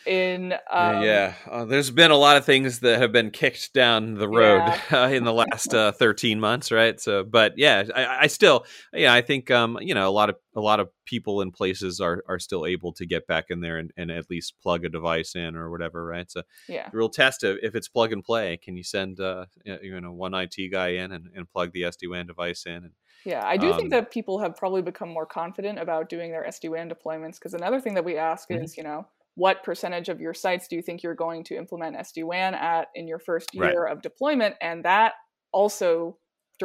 in 0.05 0.53
um, 0.71 1.03
yeah, 1.03 1.34
uh, 1.49 1.65
there's 1.65 1.91
been 1.91 2.10
a 2.10 2.15
lot 2.15 2.38
of 2.38 2.45
things 2.45 2.79
that 2.79 2.99
have 2.99 3.12
been 3.12 3.29
kicked 3.29 3.73
down 3.73 4.15
the 4.15 4.27
road 4.27 4.63
yeah. 4.65 4.82
uh, 5.03 5.10
in 5.10 5.23
the 5.23 5.34
last 5.34 5.73
uh, 5.73 5.91
13 5.91 6.39
months 6.39 6.71
right 6.71 6.99
so 6.99 7.23
but 7.23 7.53
yeah 7.58 7.84
I, 7.95 8.21
I, 8.21 8.27
still 8.27 8.65
yeah 8.93 9.13
i 9.13 9.21
think 9.21 9.51
um 9.51 9.77
you 9.82 9.93
know 9.93 10.10
a 10.10 10.12
lot 10.12 10.29
of 10.29 10.38
a 10.55 10.62
lot 10.62 10.79
of 10.79 10.89
people 11.05 11.41
and 11.41 11.53
places 11.53 11.99
are 11.99 12.23
are 12.27 12.39
still 12.39 12.65
able 12.65 12.93
to 12.93 13.05
get 13.05 13.27
back 13.27 13.45
in 13.49 13.62
there 13.62 13.77
and, 13.77 13.91
and 13.97 14.10
at 14.10 14.29
least 14.29 14.55
plug 14.63 14.86
a 14.86 14.89
device 14.89 15.36
in 15.36 15.55
or 15.55 15.69
whatever 15.69 16.05
right 16.05 16.32
so 16.32 16.41
yeah 16.67 16.89
real 16.91 17.10
test 17.10 17.43
of 17.43 17.58
if 17.62 17.75
it's 17.75 17.88
plug 17.88 18.12
and 18.12 18.23
play 18.23 18.58
can 18.58 18.75
you 18.75 18.84
send 18.84 19.19
uh 19.19 19.45
you 19.65 19.99
know 20.01 20.12
one 20.12 20.34
it 20.34 20.55
guy 20.71 20.89
in 20.89 21.12
and, 21.12 21.29
and 21.36 21.49
plug 21.51 21.71
the 21.73 21.84
sd-wan 21.84 22.25
device 22.25 22.63
in 22.65 22.73
and 22.73 22.91
yeah, 23.25 23.45
I 23.45 23.58
do 23.58 23.71
um, 23.71 23.77
think 23.77 23.89
that 23.89 24.12
people 24.12 24.39
have 24.39 24.55
probably 24.55 24.82
become 24.82 25.10
more 25.10 25.25
confident 25.25 25.77
about 25.77 26.08
doing 26.08 26.32
their 26.32 26.45
SD 26.45 26.69
WAN 26.69 26.89
deployments 26.89 27.34
because 27.34 27.53
another 27.53 27.82
thing 27.82 27.95
that 27.95 28.05
we 28.05 28.15
ask 28.15 28.47
mm-hmm. 28.47 28.63
is, 28.63 28.77
you 28.77 28.84
know, 28.84 29.05
what 29.39 29.63
percentage 29.63 30.10
of 30.10 30.19
your 30.19 30.34
sites 30.34 30.67
do 30.67 30.75
you 30.75 30.82
think 30.82 31.02
you're 31.02 31.15
going 31.15 31.45
to 31.45 31.56
implement 31.56 31.95
SD-WAN 31.95 32.54
at 32.56 32.89
in 32.93 33.08
your 33.08 33.19
first 33.19 33.54
year 33.54 33.86
right. 33.86 33.91
of 33.91 34.02
deployment? 34.02 34.56
And 34.62 34.84
that 34.84 35.13
also 35.54 36.17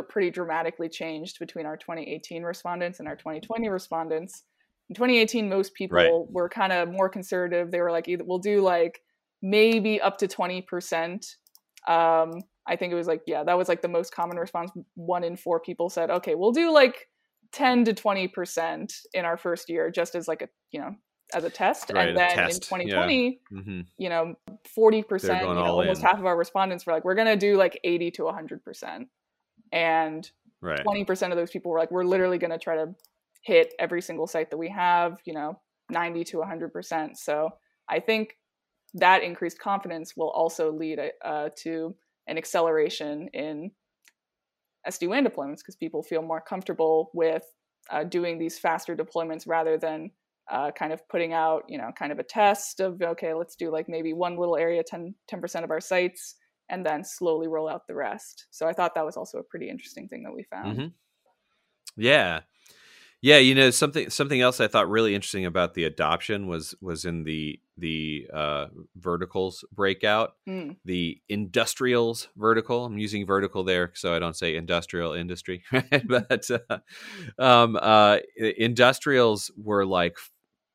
pretty 0.08 0.28
dramatically 0.28 0.88
changed 0.88 1.38
between 1.38 1.66
our 1.66 1.76
2018 1.76 2.42
respondents 2.42 2.98
and 2.98 3.06
our 3.06 3.14
2020 3.14 3.68
respondents. 3.68 4.42
In 4.90 4.96
2018, 4.96 5.48
most 5.48 5.72
people 5.74 5.96
right. 5.96 6.10
were 6.32 6.48
kind 6.48 6.72
of 6.72 6.90
more 6.90 7.08
conservative. 7.08 7.70
They 7.70 7.80
were 7.80 7.92
like, 7.92 8.08
either 8.08 8.24
we'll 8.26 8.38
do 8.40 8.60
like 8.60 8.98
maybe 9.40 10.00
up 10.00 10.18
to 10.18 10.26
20%. 10.26 11.24
Um, 11.86 12.32
I 12.66 12.74
think 12.76 12.92
it 12.92 12.96
was 12.96 13.06
like, 13.06 13.20
yeah, 13.28 13.44
that 13.44 13.56
was 13.56 13.68
like 13.68 13.82
the 13.82 13.88
most 13.88 14.12
common 14.12 14.36
response. 14.36 14.72
One 14.96 15.22
in 15.22 15.36
four 15.36 15.60
people 15.60 15.90
said, 15.90 16.10
okay, 16.10 16.34
we'll 16.34 16.50
do 16.50 16.72
like 16.72 17.06
10 17.52 17.84
to 17.84 17.94
20% 17.94 18.92
in 19.12 19.24
our 19.24 19.36
first 19.36 19.68
year, 19.68 19.92
just 19.92 20.16
as 20.16 20.26
like 20.26 20.42
a, 20.42 20.48
you 20.72 20.80
know, 20.80 20.96
as 21.34 21.44
a 21.44 21.50
test. 21.50 21.90
Right, 21.92 22.08
and 22.08 22.16
then 22.16 22.30
test. 22.30 22.54
in 22.56 22.60
2020, 22.60 23.40
yeah. 23.50 23.58
mm-hmm. 23.58 23.80
you 23.98 24.08
know, 24.08 24.34
40%, 24.76 25.40
you 25.40 25.54
know, 25.54 25.64
almost 25.64 26.00
in. 26.00 26.06
half 26.06 26.18
of 26.18 26.26
our 26.26 26.36
respondents 26.36 26.86
were 26.86 26.92
like, 26.92 27.04
we're 27.04 27.14
going 27.14 27.26
to 27.26 27.36
do 27.36 27.56
like 27.56 27.78
80 27.84 28.10
to 28.12 28.22
100%. 28.22 29.06
And 29.72 30.30
right. 30.60 30.84
20% 30.84 31.30
of 31.30 31.36
those 31.36 31.50
people 31.50 31.72
were 31.72 31.78
like, 31.78 31.90
we're 31.90 32.04
literally 32.04 32.38
going 32.38 32.52
to 32.52 32.58
try 32.58 32.76
to 32.76 32.94
hit 33.42 33.74
every 33.78 34.00
single 34.00 34.26
site 34.26 34.50
that 34.50 34.56
we 34.56 34.70
have, 34.70 35.18
you 35.24 35.34
know, 35.34 35.60
90 35.90 36.24
to 36.24 36.38
100%. 36.38 37.16
So 37.16 37.50
I 37.88 38.00
think 38.00 38.38
that 38.94 39.22
increased 39.22 39.58
confidence 39.58 40.16
will 40.16 40.30
also 40.30 40.72
lead 40.72 41.00
uh, 41.24 41.50
to 41.62 41.94
an 42.26 42.38
acceleration 42.38 43.28
in 43.34 43.70
SD-WAN 44.88 45.26
deployments 45.26 45.58
because 45.58 45.76
people 45.76 46.02
feel 46.02 46.22
more 46.22 46.40
comfortable 46.40 47.10
with 47.12 47.44
uh, 47.90 48.04
doing 48.04 48.38
these 48.38 48.58
faster 48.58 48.96
deployments 48.96 49.46
rather 49.46 49.76
than 49.76 50.10
uh, 50.50 50.70
kind 50.72 50.92
of 50.92 51.06
putting 51.08 51.32
out, 51.32 51.64
you 51.68 51.78
know, 51.78 51.90
kind 51.98 52.12
of 52.12 52.18
a 52.18 52.22
test 52.22 52.80
of, 52.80 53.00
okay, 53.00 53.34
let's 53.34 53.56
do 53.56 53.70
like 53.70 53.88
maybe 53.88 54.12
one 54.12 54.36
little 54.36 54.56
area, 54.56 54.82
10, 54.82 55.14
10% 55.30 55.64
of 55.64 55.70
our 55.70 55.80
sites, 55.80 56.36
and 56.68 56.84
then 56.84 57.04
slowly 57.04 57.48
roll 57.48 57.68
out 57.68 57.86
the 57.86 57.94
rest. 57.94 58.46
So 58.50 58.66
I 58.66 58.72
thought 58.72 58.94
that 58.94 59.04
was 59.04 59.16
also 59.16 59.38
a 59.38 59.42
pretty 59.42 59.68
interesting 59.68 60.08
thing 60.08 60.22
that 60.24 60.34
we 60.34 60.44
found. 60.44 60.78
Mm-hmm. 60.78 60.88
Yeah. 61.96 62.40
Yeah, 63.24 63.38
you 63.38 63.54
know 63.54 63.70
something 63.70 64.10
something 64.10 64.42
else 64.42 64.60
I 64.60 64.68
thought 64.68 64.90
really 64.90 65.14
interesting 65.14 65.46
about 65.46 65.72
the 65.72 65.84
adoption 65.84 66.46
was 66.46 66.74
was 66.82 67.06
in 67.06 67.24
the 67.24 67.58
the 67.78 68.28
uh, 68.30 68.66
verticals 68.96 69.64
breakout, 69.72 70.34
mm. 70.46 70.76
the 70.84 71.22
industrials 71.30 72.28
vertical. 72.36 72.84
I'm 72.84 72.98
using 72.98 73.24
vertical 73.24 73.64
there 73.64 73.92
so 73.94 74.14
I 74.14 74.18
don't 74.18 74.36
say 74.36 74.56
industrial 74.56 75.14
industry, 75.14 75.64
but 76.04 76.50
uh, 76.50 76.78
um, 77.38 77.78
uh, 77.80 78.18
industrials 78.36 79.50
were 79.56 79.86
like 79.86 80.18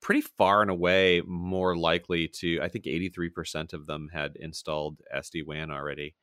pretty 0.02 0.22
far 0.22 0.62
and 0.62 0.72
away 0.72 1.22
more 1.26 1.76
likely 1.76 2.28
to. 2.28 2.60
I 2.62 2.68
think 2.70 2.86
83% 2.86 3.74
of 3.74 3.88
them 3.88 4.10
had 4.12 4.36
installed 4.36 5.02
SD 5.16 5.46
WAN 5.46 5.72
already. 5.72 6.16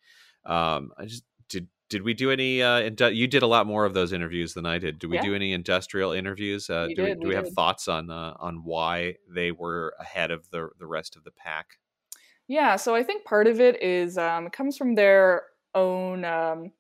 Um, 0.45 0.93
I 0.99 1.07
just 1.07 1.25
did. 1.49 1.69
Did 1.89 2.03
we 2.03 2.15
do 2.15 2.33
any? 2.33 2.63
Uh, 2.63 2.81
indu- 2.81 3.15
you 3.15 3.29
did 3.29 3.45
a 3.45 3.47
lot 3.47 3.65
more 3.67 3.85
of 3.85 3.95
those 3.95 4.13
interviews 4.13 4.55
than 4.55 4.67
I 4.67 4.79
did. 4.79 4.99
Do 4.99 5.09
we 5.09 5.17
yeah. 5.17 5.23
do 5.23 5.35
any 5.37 5.53
industrial 5.53 6.11
interviews? 6.11 6.69
Uh, 6.69 6.89
do, 6.89 6.95
did, 6.97 7.05
we, 7.05 7.15
do 7.15 7.21
we, 7.21 7.29
we 7.29 7.35
have 7.37 7.49
thoughts 7.51 7.87
on 7.87 8.11
uh, 8.11 8.35
on 8.41 8.65
why 8.65 9.17
they 9.33 9.53
were 9.53 9.95
ahead 10.01 10.33
of 10.33 10.51
the 10.51 10.69
the 10.81 10.87
rest 10.87 11.15
of 11.15 11.23
the 11.23 11.31
pack? 11.31 11.79
Yeah, 12.49 12.77
so 12.77 12.95
I 12.95 13.05
think 13.05 13.25
part 13.25 13.47
of 13.47 13.61
it 13.61 13.81
is 13.83 14.19
um, 14.19 14.47
it 14.47 14.53
comes 14.53 14.77
from 14.77 14.97
their 14.97 15.45
own 15.77 16.25
um, 16.25 16.73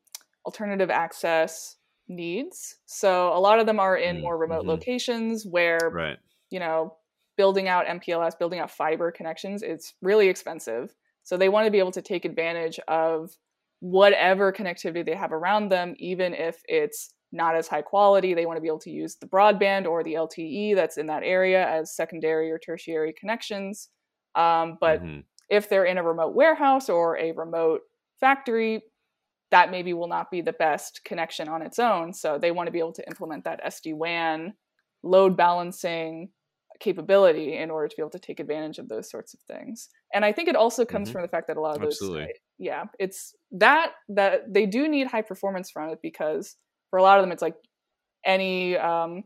alternative 0.44 0.90
access 0.90 1.76
needs. 2.08 2.76
So 2.86 3.32
a 3.32 3.38
lot 3.38 3.58
of 3.58 3.66
them 3.66 3.80
are 3.80 3.96
in 3.96 4.16
mm, 4.16 4.22
more 4.22 4.38
remote 4.38 4.60
mm-hmm. 4.60 4.70
locations 4.70 5.46
where 5.46 5.90
right 5.92 6.18
you 6.50 6.60
know, 6.60 6.94
building 7.36 7.68
out 7.68 7.86
MPLS, 7.86 8.38
building 8.38 8.60
out 8.60 8.70
fiber 8.70 9.10
connections, 9.10 9.62
it's 9.62 9.94
really 10.02 10.28
expensive. 10.28 10.94
So 11.22 11.36
they 11.36 11.48
want 11.48 11.66
to 11.66 11.70
be 11.70 11.78
able 11.78 11.92
to 11.92 12.02
take 12.02 12.24
advantage 12.24 12.78
of 12.88 13.36
whatever 13.80 14.52
connectivity 14.52 15.04
they 15.04 15.14
have 15.14 15.32
around 15.32 15.70
them, 15.70 15.94
even 15.98 16.34
if 16.34 16.62
it's 16.66 17.12
not 17.32 17.56
as 17.56 17.68
high 17.68 17.82
quality. 17.82 18.32
They 18.32 18.46
want 18.46 18.56
to 18.56 18.62
be 18.62 18.68
able 18.68 18.78
to 18.80 18.90
use 18.90 19.16
the 19.16 19.26
broadband 19.26 19.86
or 19.86 20.02
the 20.02 20.14
LTE 20.14 20.74
that's 20.74 20.96
in 20.96 21.06
that 21.08 21.22
area 21.24 21.68
as 21.68 21.94
secondary 21.94 22.50
or 22.50 22.58
tertiary 22.58 23.12
connections. 23.12 23.88
Um, 24.34 24.78
but 24.80 25.02
mm-hmm. 25.02 25.20
if 25.50 25.68
they're 25.68 25.84
in 25.84 25.98
a 25.98 26.02
remote 26.02 26.34
warehouse 26.34 26.88
or 26.88 27.18
a 27.18 27.32
remote 27.32 27.80
factory, 28.20 28.82
that 29.50 29.70
maybe 29.70 29.92
will 29.92 30.08
not 30.08 30.30
be 30.30 30.40
the 30.40 30.52
best 30.52 31.00
connection 31.04 31.48
on 31.48 31.62
its 31.62 31.78
own. 31.78 32.12
So 32.12 32.38
they 32.38 32.50
want 32.50 32.66
to 32.66 32.72
be 32.72 32.78
able 32.78 32.92
to 32.94 33.06
implement 33.06 33.44
that 33.44 33.64
SD 33.64 33.94
WAN 33.94 34.54
load 35.02 35.36
balancing 35.36 36.30
capability 36.80 37.56
in 37.56 37.70
order 37.70 37.88
to 37.88 37.96
be 37.96 38.02
able 38.02 38.10
to 38.10 38.18
take 38.18 38.40
advantage 38.40 38.78
of 38.78 38.88
those 38.88 39.10
sorts 39.10 39.34
of 39.34 39.40
things. 39.40 39.88
And 40.12 40.24
I 40.24 40.32
think 40.32 40.48
it 40.48 40.56
also 40.56 40.84
comes 40.84 41.08
mm-hmm. 41.08 41.12
from 41.14 41.22
the 41.22 41.28
fact 41.28 41.48
that 41.48 41.56
a 41.56 41.60
lot 41.60 41.76
of 41.76 41.82
Absolutely. 41.82 42.20
those 42.20 42.28
yeah, 42.58 42.84
it's 42.98 43.34
that 43.52 43.92
that 44.08 44.52
they 44.52 44.66
do 44.66 44.88
need 44.88 45.06
high 45.06 45.22
performance 45.22 45.70
from 45.70 45.90
it 45.90 45.98
because 46.02 46.56
for 46.90 46.98
a 46.98 47.02
lot 47.02 47.18
of 47.18 47.22
them 47.22 47.32
it's 47.32 47.42
like 47.42 47.56
any 48.24 48.76
um 48.76 49.24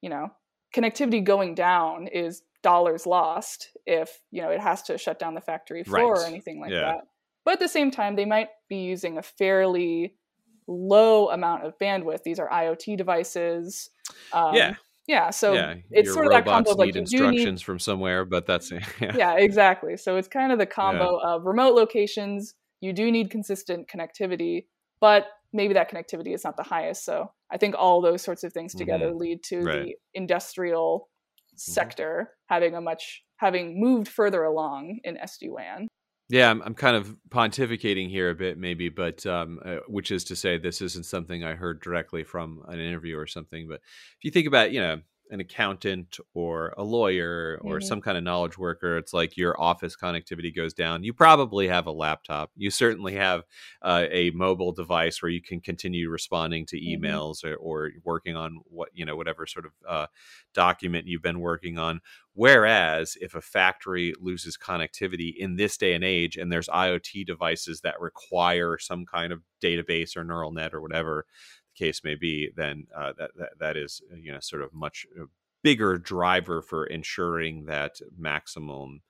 you 0.00 0.08
know, 0.08 0.30
connectivity 0.74 1.22
going 1.22 1.54
down 1.54 2.06
is 2.06 2.42
dollars 2.62 3.06
lost 3.06 3.70
if, 3.86 4.20
you 4.30 4.42
know, 4.42 4.50
it 4.50 4.60
has 4.60 4.82
to 4.82 4.98
shut 4.98 5.18
down 5.18 5.34
the 5.34 5.40
factory 5.40 5.84
floor 5.84 6.14
right. 6.14 6.22
or 6.22 6.26
anything 6.26 6.60
like 6.60 6.70
yeah. 6.70 6.80
that. 6.80 7.00
But 7.44 7.54
at 7.54 7.60
the 7.60 7.68
same 7.68 7.90
time, 7.90 8.16
they 8.16 8.24
might 8.24 8.48
be 8.68 8.76
using 8.76 9.18
a 9.18 9.22
fairly 9.22 10.14
low 10.66 11.30
amount 11.30 11.64
of 11.64 11.78
bandwidth. 11.78 12.22
These 12.22 12.38
are 12.38 12.48
IoT 12.48 12.96
devices. 12.96 13.90
Um, 14.32 14.54
yeah 14.54 14.74
Yeah, 15.10 15.30
so 15.30 15.54
yeah, 15.54 15.74
it's 15.90 16.12
sort 16.12 16.26
of 16.26 16.32
that 16.32 16.44
combo 16.44 16.70
of 16.70 16.78
like 16.78 16.86
you 16.86 16.92
do 16.92 17.00
need 17.00 17.40
instructions 17.40 17.62
from 17.62 17.80
somewhere, 17.80 18.24
but 18.24 18.46
that's 18.46 18.70
yeah. 19.00 19.12
yeah, 19.16 19.34
exactly. 19.36 19.96
So 19.96 20.14
it's 20.16 20.28
kind 20.28 20.52
of 20.52 20.58
the 20.58 20.66
Yeah. 20.66 20.70
combo 20.70 21.16
of 21.16 21.44
remote 21.46 21.74
locations. 21.74 22.54
You 22.80 22.92
do 22.92 23.10
need 23.10 23.28
consistent 23.28 23.88
connectivity, 23.88 24.66
but 25.00 25.26
maybe 25.52 25.74
that 25.74 25.90
connectivity 25.90 26.32
is 26.32 26.44
not 26.44 26.56
the 26.56 26.62
highest. 26.62 27.04
So 27.04 27.32
I 27.50 27.56
think 27.56 27.74
all 27.76 28.00
those 28.00 28.22
sorts 28.22 28.44
of 28.44 28.52
things 28.52 28.72
together 28.72 29.12
lead 29.12 29.42
to 29.48 29.56
Mm-hmm. 29.56 29.66
Right. 29.66 29.84
the 29.86 29.94
industrial 30.14 31.08
sector 31.56 32.30
having 32.48 32.74
a 32.76 32.80
much 32.80 33.22
having 33.38 33.80
moved 33.80 34.06
further 34.06 34.44
along 34.44 35.00
in 35.02 35.16
SD 35.16 35.50
WAN. 35.50 35.88
Yeah, 36.30 36.48
I'm, 36.48 36.62
I'm 36.62 36.74
kind 36.74 36.94
of 36.96 37.16
pontificating 37.28 38.08
here 38.08 38.30
a 38.30 38.36
bit, 38.36 38.56
maybe, 38.56 38.88
but 38.88 39.26
um, 39.26 39.58
uh, 39.64 39.78
which 39.88 40.12
is 40.12 40.22
to 40.24 40.36
say, 40.36 40.58
this 40.58 40.80
isn't 40.80 41.04
something 41.04 41.42
I 41.42 41.54
heard 41.54 41.80
directly 41.80 42.22
from 42.22 42.62
an 42.68 42.78
interview 42.78 43.18
or 43.18 43.26
something. 43.26 43.66
But 43.68 43.80
if 44.16 44.22
you 44.22 44.30
think 44.30 44.46
about, 44.46 44.70
you 44.70 44.80
know, 44.80 45.00
an 45.30 45.40
accountant 45.40 46.18
or 46.34 46.74
a 46.76 46.82
lawyer 46.82 47.60
or 47.62 47.80
Mhm. 47.80 47.82
some 47.82 48.00
kind 48.00 48.18
of 48.18 48.24
knowledge 48.24 48.58
worker, 48.58 48.98
it's 48.98 49.12
like 49.12 49.36
your 49.36 49.60
office 49.60 49.96
connectivity 49.96 50.54
goes 50.54 50.74
down. 50.74 51.04
You 51.04 51.12
probably 51.12 51.68
have 51.68 51.86
a 51.86 51.92
laptop. 51.92 52.50
You 52.56 52.70
certainly 52.70 53.14
have 53.14 53.44
uh, 53.82 54.06
a 54.10 54.30
mobile 54.30 54.72
device 54.72 55.22
where 55.22 55.30
you 55.30 55.40
can 55.42 55.60
continue 55.60 56.10
responding 56.10 56.66
to 56.66 56.76
Mhm. 56.82 57.00
emails 57.00 57.44
or, 57.44 57.54
or 57.56 57.90
working 58.04 58.36
on 58.36 58.60
what 58.64 58.90
you 58.92 59.04
know, 59.04 59.16
whatever 59.16 59.46
sort 59.46 59.66
of 59.66 59.72
uh, 59.88 60.06
document 60.54 61.06
you've 61.06 61.22
been 61.22 61.40
working 61.40 61.78
on. 61.78 62.00
Whereas 62.34 63.16
if 63.20 63.34
a 63.34 63.40
factory 63.40 64.14
loses 64.20 64.56
connectivity 64.56 65.34
in 65.36 65.56
this 65.56 65.76
day 65.76 65.94
and 65.94 66.04
age, 66.04 66.36
and 66.36 66.50
there's 66.50 66.68
IoT 66.68 67.26
devices 67.26 67.80
that 67.82 68.00
require 68.00 68.78
some 68.78 69.04
kind 69.04 69.32
of 69.32 69.42
database 69.62 70.16
or 70.16 70.24
neural 70.24 70.52
net 70.52 70.72
or 70.72 70.80
whatever 70.80 71.26
case 71.80 72.00
may 72.04 72.14
be, 72.14 72.50
then 72.54 72.86
uh, 73.00 73.12
that, 73.18 73.30
that 73.38 73.50
that 73.62 73.76
is 73.76 73.92
uh, 74.12 74.16
you 74.24 74.32
know 74.32 74.40
sort 74.40 74.62
of 74.62 74.72
much 74.72 75.06
uh, 75.20 75.24
bigger 75.62 75.98
driver 75.98 76.62
for 76.62 76.86
ensuring 76.86 77.64
that 77.66 77.94
maximum 78.16 79.00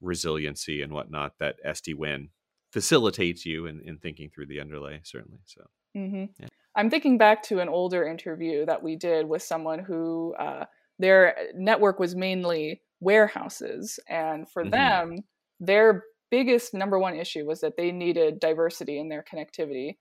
resiliency 0.00 0.82
and 0.82 0.92
whatnot 0.92 1.32
that 1.38 1.56
SD 1.66 1.94
WAN 1.94 2.30
facilitates 2.72 3.44
you 3.44 3.66
in, 3.66 3.80
in 3.80 3.98
thinking 3.98 4.28
through 4.30 4.46
the 4.46 4.60
underlay 4.60 5.00
certainly. 5.02 5.40
So 5.44 5.62
Mm-hmm. 5.96 6.24
Yeah. 6.38 6.48
I'm 6.76 6.90
thinking 6.90 7.18
back 7.18 7.42
to 7.44 7.60
an 7.60 7.68
older 7.68 8.06
interview 8.06 8.66
that 8.66 8.82
we 8.82 8.96
did 8.96 9.28
with 9.28 9.42
someone 9.42 9.80
who 9.80 10.34
uh, 10.38 10.64
their 10.98 11.34
network 11.54 11.98
was 11.98 12.14
mainly 12.14 12.82
warehouses, 13.00 13.98
and 14.08 14.48
for 14.48 14.64
Mhm. 14.64 14.70
them, 14.70 15.16
their 15.60 16.04
biggest 16.30 16.74
number 16.74 16.98
one 16.98 17.16
issue 17.16 17.44
was 17.46 17.60
that 17.60 17.76
they 17.76 17.90
needed 17.90 18.38
diversity 18.38 18.98
in 18.98 19.08
their 19.08 19.24
connectivity, 19.24 19.96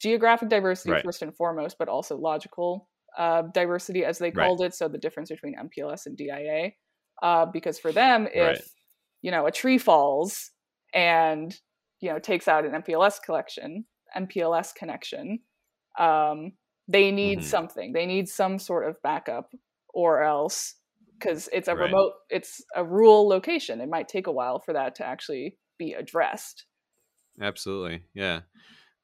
geographic 0.00 0.48
diversity 0.48 0.94
Right. 0.94 1.04
first 1.04 1.22
and 1.22 1.34
foremost, 1.36 1.76
but 1.78 1.88
also 1.88 2.16
logical 2.16 2.88
uh, 3.18 3.42
diversity, 3.54 4.04
as 4.04 4.18
they 4.18 4.30
Right. 4.32 4.52
called 4.52 4.60
it. 4.62 4.74
So 4.74 4.88
the 4.88 4.98
difference 4.98 5.30
between 5.30 5.54
MPLS 5.58 6.06
and 6.06 6.16
DIA, 6.16 6.76
uh, 7.22 7.46
because 7.46 7.78
for 7.78 7.92
them, 7.92 8.28
if 8.32 8.58
Right. 8.58 8.64
you 9.22 9.30
know 9.30 9.46
a 9.46 9.52
tree 9.52 9.78
falls 9.78 10.50
and 10.94 11.58
you 12.00 12.10
know 12.10 12.18
takes 12.18 12.48
out 12.48 12.64
an 12.66 12.74
MPLS 12.74 13.18
collection, 13.20 13.86
MPLS 14.14 14.72
connection, 14.74 15.40
um, 15.98 16.52
they 16.88 17.10
need 17.10 17.42
Mhm. 17.42 17.44
something. 17.44 17.92
They 17.92 18.06
need 18.06 18.28
some 18.28 18.58
sort 18.58 18.88
of 18.88 19.00
backup, 19.02 19.52
or 19.94 20.22
else 20.22 20.74
because 21.18 21.48
it's 21.52 21.68
a 21.68 21.74
Right. 21.74 21.76
remote, 21.76 22.12
it's 22.30 22.62
a 22.74 22.84
rural 22.84 23.26
location. 23.28 23.80
It 23.80 23.88
might 23.88 24.08
take 24.08 24.26
a 24.26 24.32
while 24.32 24.60
for 24.60 24.74
that 24.74 24.94
to 24.96 25.06
actually 25.06 25.58
be 25.78 25.94
addressed. 25.94 26.66
Absolutely. 27.40 28.04
Yeah. 28.14 28.42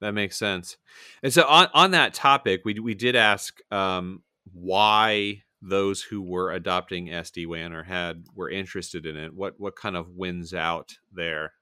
That 0.03 0.13
makes 0.13 0.35
sense. 0.35 0.75
And 1.23 1.31
so 1.31 1.45
on, 1.47 1.69
on 1.73 1.91
that 1.91 2.13
topic, 2.13 2.63
we 2.65 2.77
we 2.77 2.93
did 2.93 3.15
ask 3.15 3.59
um, 3.71 4.21
why 4.51 5.43
those 5.61 6.01
who 6.01 6.21
were 6.21 6.51
adopting 6.51 7.07
SD 7.07 7.47
WAN 7.47 7.71
or 7.71 7.83
had 7.83 8.25
were 8.35 8.49
interested 8.49 9.05
in 9.05 9.15
it. 9.15 9.33
What 9.33 9.53
what 9.57 9.77
kind 9.77 9.95
of 9.95 10.09
wins 10.09 10.53
out 10.53 10.97
there? 11.09 11.53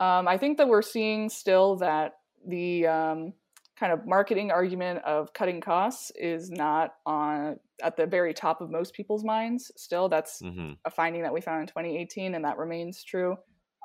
Um, 0.00 0.26
I 0.26 0.38
think 0.38 0.56
that 0.56 0.68
we're 0.68 0.80
seeing 0.80 1.28
still 1.28 1.76
that 1.76 2.14
the 2.46 2.86
um, 2.86 3.34
kind 3.78 3.92
of 3.92 4.06
marketing 4.06 4.50
argument 4.50 5.04
of 5.04 5.34
cutting 5.34 5.60
costs 5.60 6.10
is 6.16 6.50
not 6.50 6.94
on 7.04 7.58
at 7.82 7.98
the 7.98 8.06
very 8.06 8.32
top 8.32 8.62
of 8.62 8.70
most 8.70 8.94
people's 8.94 9.22
minds. 9.22 9.70
Still, 9.76 10.08
that's 10.08 10.40
hmm 10.40 10.72
a 10.86 10.90
finding 10.90 11.22
that 11.24 11.32
we 11.34 11.42
found 11.42 11.60
in 11.60 11.66
2018, 11.66 12.34
and 12.34 12.44
that 12.46 12.56
remains 12.56 13.04
true. 13.04 13.36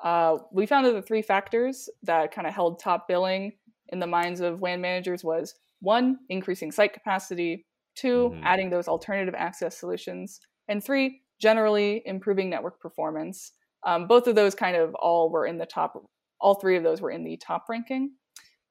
Uh, 0.02 0.38
we 0.50 0.66
found 0.66 0.84
that 0.84 0.92
the 0.92 1.02
three 1.02 1.22
factors 1.22 1.88
that 2.02 2.34
kind 2.34 2.46
of 2.46 2.52
held 2.52 2.80
top 2.80 3.06
billing 3.06 3.52
in 3.92 4.00
the 4.00 4.06
minds 4.06 4.40
of 4.40 4.60
WAN 4.60 4.80
managers 4.80 5.22
was 5.22 5.54
one, 5.80 6.18
increasing 6.28 6.72
site 6.72 6.92
capacity, 6.92 7.66
2 7.96 8.30
Mhm. 8.34 8.42
adding 8.44 8.70
those 8.70 8.88
alternative 8.88 9.34
access 9.36 9.78
solutions, 9.78 10.40
and 10.68 10.82
three, 10.82 11.22
generally 11.40 12.02
improving 12.06 12.48
network 12.48 12.80
performance. 12.80 13.52
Um, 13.84 14.06
both 14.06 14.26
of 14.26 14.34
those 14.34 14.54
kind 14.54 14.76
of 14.76 14.94
all 14.94 15.30
were 15.30 15.46
in 15.46 15.58
the 15.58 15.66
top, 15.66 15.94
all 16.40 16.54
three 16.54 16.76
of 16.76 16.82
those 16.82 17.00
were 17.00 17.10
in 17.10 17.24
the 17.24 17.36
top 17.36 17.66
ranking. 17.68 18.16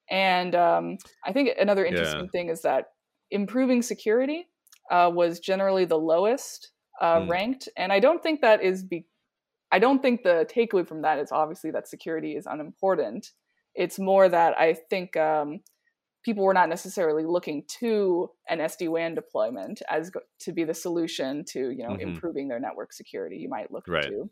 And 0.09 0.55
um, 0.55 0.97
I 1.25 1.31
think 1.31 1.51
another 1.59 1.85
interesting 1.85 2.25
Yeah. 2.25 2.31
thing 2.31 2.49
is 2.49 2.61
that 2.63 2.87
improving 3.29 3.81
security 3.81 4.47
uh, 4.89 5.09
was 5.13 5.39
generally 5.39 5.85
the 5.85 5.99
lowest 5.99 6.71
uh, 6.99 7.19
Mm. 7.21 7.29
ranked, 7.29 7.69
and 7.77 7.91
I 7.93 7.99
don't 7.99 8.21
think 8.21 8.41
that 8.41 8.61
is 8.61 8.83
be. 8.83 9.07
I 9.71 9.79
don't 9.79 10.01
think 10.01 10.23
the 10.23 10.45
takeaway 10.53 10.85
from 10.87 11.01
that 11.03 11.17
is 11.17 11.31
obviously 11.31 11.71
that 11.71 11.87
security 11.87 12.35
is 12.35 12.45
unimportant. 12.45 13.31
It's 13.75 13.99
more 13.99 14.27
that 14.29 14.57
I 14.59 14.73
think 14.73 15.15
um, 15.17 15.61
people 16.23 16.43
were 16.45 16.53
not 16.53 16.69
necessarily 16.69 17.25
looking 17.25 17.63
to 17.79 18.29
an 18.49 18.59
SD 18.59 18.89
WAN 18.89 19.15
deployment 19.15 19.81
as 19.89 20.09
go- 20.11 20.21
to 20.41 20.51
be 20.53 20.63
the 20.63 20.73
solution 20.73 21.45
to 21.49 21.71
you 21.71 21.83
know 21.83 21.95
Mhm. 21.95 22.01
improving 22.01 22.47
their 22.49 22.59
network 22.59 22.93
security. 22.93 23.37
You 23.37 23.49
might 23.49 23.71
look 23.71 23.85
Right. 23.87 24.05
to 24.07 24.29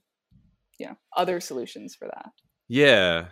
yeah 0.79 0.95
other 1.17 1.39
solutions 1.41 1.95
for 1.95 2.07
that. 2.07 2.31
Yeah, 2.67 3.29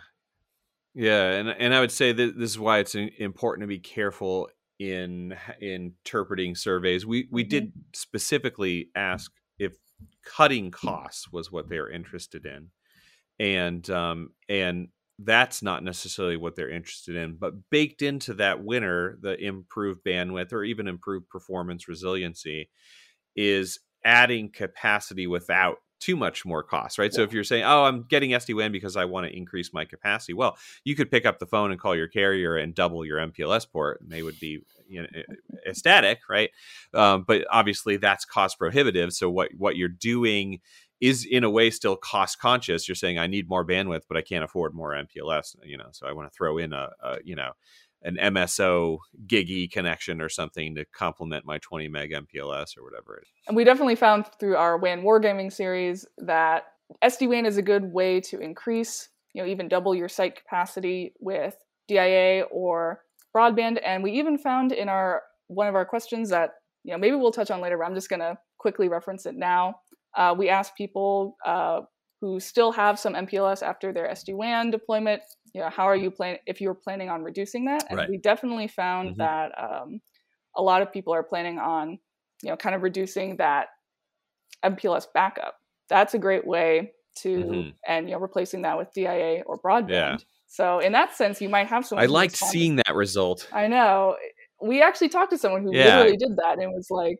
yeah, 0.94 1.32
and 1.32 1.48
and 1.50 1.74
I 1.74 1.80
would 1.80 1.92
say 1.92 2.12
that 2.12 2.38
this 2.38 2.50
is 2.50 2.58
why 2.58 2.78
it's 2.78 2.94
important 2.94 3.62
to 3.62 3.68
be 3.68 3.78
careful 3.80 4.50
in 4.78 5.36
in 5.60 5.94
interpreting 6.04 6.54
surveys. 6.54 7.06
We 7.06 7.28
we 7.30 7.44
Mhm. 7.44 7.48
did 7.48 7.72
specifically 7.94 8.90
ask 8.96 9.32
if 9.58 9.76
cutting 10.24 10.70
costs 10.70 11.32
was 11.32 11.52
what 11.52 11.68
they 11.68 11.78
were 11.80 11.90
interested 11.90 12.46
in, 12.46 12.70
and 13.38 13.88
um 13.90 14.30
and 14.48 14.88
that's 15.18 15.62
not 15.62 15.82
necessarily 15.82 16.36
what 16.36 16.54
they're 16.54 16.70
interested 16.70 17.16
in. 17.16 17.36
But 17.36 17.54
baked 17.70 18.02
into 18.02 18.34
that 18.34 18.62
winner, 18.62 19.18
the 19.20 19.38
improved 19.38 20.00
bandwidth 20.04 20.52
or 20.52 20.64
even 20.64 20.86
improved 20.86 21.28
performance 21.28 21.88
resiliency, 21.88 22.70
is 23.36 23.80
adding 24.04 24.50
capacity 24.50 25.26
without 25.26 25.78
too 26.00 26.16
much 26.16 26.44
more 26.44 26.62
cost, 26.62 26.98
right? 26.98 27.12
So 27.12 27.22
if 27.22 27.32
you're 27.32 27.42
saying, 27.44 27.64
"Oh, 27.64 27.84
I'm 27.84 28.04
getting 28.04 28.30
SD-WAN 28.30 28.70
because 28.70 28.96
I 28.96 29.04
want 29.04 29.26
to 29.26 29.36
increase 29.36 29.72
my 29.72 29.84
capacity," 29.84 30.32
well, 30.32 30.56
you 30.84 30.94
could 30.94 31.10
pick 31.10 31.26
up 31.26 31.38
the 31.38 31.46
phone 31.46 31.72
and 31.72 31.80
call 31.80 31.96
your 31.96 32.08
carrier 32.08 32.56
and 32.56 32.74
double 32.74 33.04
your 33.04 33.18
MPLS 33.18 33.66
port, 33.70 34.00
and 34.00 34.10
they 34.10 34.22
would 34.22 34.38
be 34.38 34.60
you 34.88 35.02
know, 35.02 35.08
ecstatic, 35.66 36.20
right? 36.30 36.50
Um, 36.94 37.24
but 37.26 37.46
obviously, 37.50 37.96
that's 37.96 38.24
cost 38.24 38.58
prohibitive. 38.58 39.12
So 39.12 39.28
what 39.28 39.50
what 39.56 39.76
you're 39.76 39.88
doing 39.88 40.60
is 41.00 41.24
in 41.24 41.44
a 41.44 41.50
way 41.50 41.70
still 41.70 41.96
cost 41.96 42.40
conscious. 42.40 42.88
You're 42.88 42.94
saying, 42.94 43.18
"I 43.18 43.26
need 43.26 43.48
more 43.48 43.64
bandwidth, 43.64 44.02
but 44.08 44.16
I 44.16 44.22
can't 44.22 44.44
afford 44.44 44.74
more 44.74 44.94
MPLS," 44.94 45.56
you 45.64 45.76
know. 45.76 45.88
So 45.92 46.06
I 46.06 46.12
want 46.12 46.30
to 46.30 46.36
throw 46.36 46.58
in 46.58 46.72
a, 46.72 46.90
a 47.02 47.18
you 47.24 47.36
know 47.36 47.52
an 48.02 48.16
MSO 48.16 48.98
gigi 49.26 49.66
connection 49.66 50.20
or 50.20 50.28
something 50.28 50.74
to 50.76 50.84
complement 50.86 51.44
my 51.44 51.58
20 51.58 51.88
meg 51.88 52.12
MPLS 52.12 52.76
or 52.76 52.84
whatever 52.84 53.16
it 53.16 53.22
is. 53.22 53.28
And 53.48 53.56
we 53.56 53.64
definitely 53.64 53.96
found 53.96 54.26
through 54.38 54.56
our 54.56 54.76
WAN 54.76 55.02
wargaming 55.02 55.52
series 55.52 56.06
that 56.18 56.64
SD-WAN 57.02 57.46
is 57.46 57.56
a 57.56 57.62
good 57.62 57.92
way 57.92 58.20
to 58.22 58.40
increase, 58.40 59.08
you 59.34 59.42
know, 59.42 59.48
even 59.48 59.68
double 59.68 59.94
your 59.94 60.08
site 60.08 60.36
capacity 60.36 61.12
with 61.18 61.56
DIA 61.86 62.44
or 62.50 63.02
broadband. 63.34 63.80
And 63.84 64.02
we 64.02 64.12
even 64.12 64.38
found 64.38 64.72
in 64.72 64.88
our 64.88 65.22
one 65.48 65.66
of 65.66 65.74
our 65.74 65.84
questions 65.84 66.30
that, 66.30 66.54
you 66.84 66.92
know, 66.92 66.98
maybe 66.98 67.16
we'll 67.16 67.32
touch 67.32 67.50
on 67.50 67.60
later, 67.60 67.78
but 67.78 67.84
I'm 67.84 67.94
just 67.94 68.10
going 68.10 68.20
to 68.20 68.38
quickly 68.58 68.88
reference 68.88 69.26
it 69.26 69.34
now. 69.34 69.80
Uh, 70.16 70.34
we 70.36 70.48
asked 70.48 70.74
people 70.76 71.36
uh, 71.44 71.80
who 72.20 72.40
still 72.40 72.72
have 72.72 72.98
some 72.98 73.14
MPLS 73.14 73.62
after 73.62 73.92
their 73.92 74.08
SD-WAN 74.08 74.70
deployment, 74.70 75.22
you 75.54 75.60
know, 75.60 75.70
how 75.70 75.84
are 75.84 75.96
you 75.96 76.10
planning, 76.10 76.40
if 76.46 76.60
you're 76.60 76.74
planning 76.74 77.08
on 77.10 77.22
reducing 77.22 77.64
that? 77.66 77.84
And 77.88 77.98
Right. 77.98 78.08
we 78.08 78.18
definitely 78.18 78.68
found 78.68 79.10
Mhm. 79.10 79.16
that 79.18 79.52
um, 79.58 80.00
a 80.56 80.62
lot 80.62 80.82
of 80.82 80.92
people 80.92 81.12
are 81.14 81.22
planning 81.22 81.58
on 81.58 81.98
you 82.42 82.50
know, 82.50 82.56
kind 82.56 82.74
of 82.76 82.82
reducing 82.82 83.36
that 83.38 83.66
MPLS 84.62 85.08
backup. 85.12 85.56
That's 85.88 86.14
a 86.14 86.18
great 86.18 86.46
way 86.46 86.92
to, 87.22 87.34
Mhm. 87.36 87.74
and 87.86 88.08
you 88.08 88.14
know, 88.14 88.20
replacing 88.20 88.62
that 88.62 88.78
with 88.78 88.92
DIA 88.94 89.42
or 89.44 89.58
broadband. 89.60 89.88
Yeah. 89.90 90.16
So 90.46 90.78
in 90.78 90.92
that 90.92 91.14
sense, 91.14 91.40
you 91.40 91.48
might 91.48 91.66
have 91.66 91.84
someone. 91.84 92.04
I 92.04 92.06
liked 92.06 92.36
seeing 92.36 92.76
that 92.76 92.94
result. 92.94 93.48
I 93.52 93.66
know. 93.66 94.16
We 94.62 94.82
actually 94.82 95.08
talked 95.08 95.32
to 95.32 95.38
someone 95.38 95.62
who 95.62 95.72
Yeah. 95.72 95.96
literally 95.98 96.16
did 96.16 96.36
that 96.36 96.54
and 96.54 96.62
it 96.62 96.70
was 96.70 96.86
like, 96.90 97.18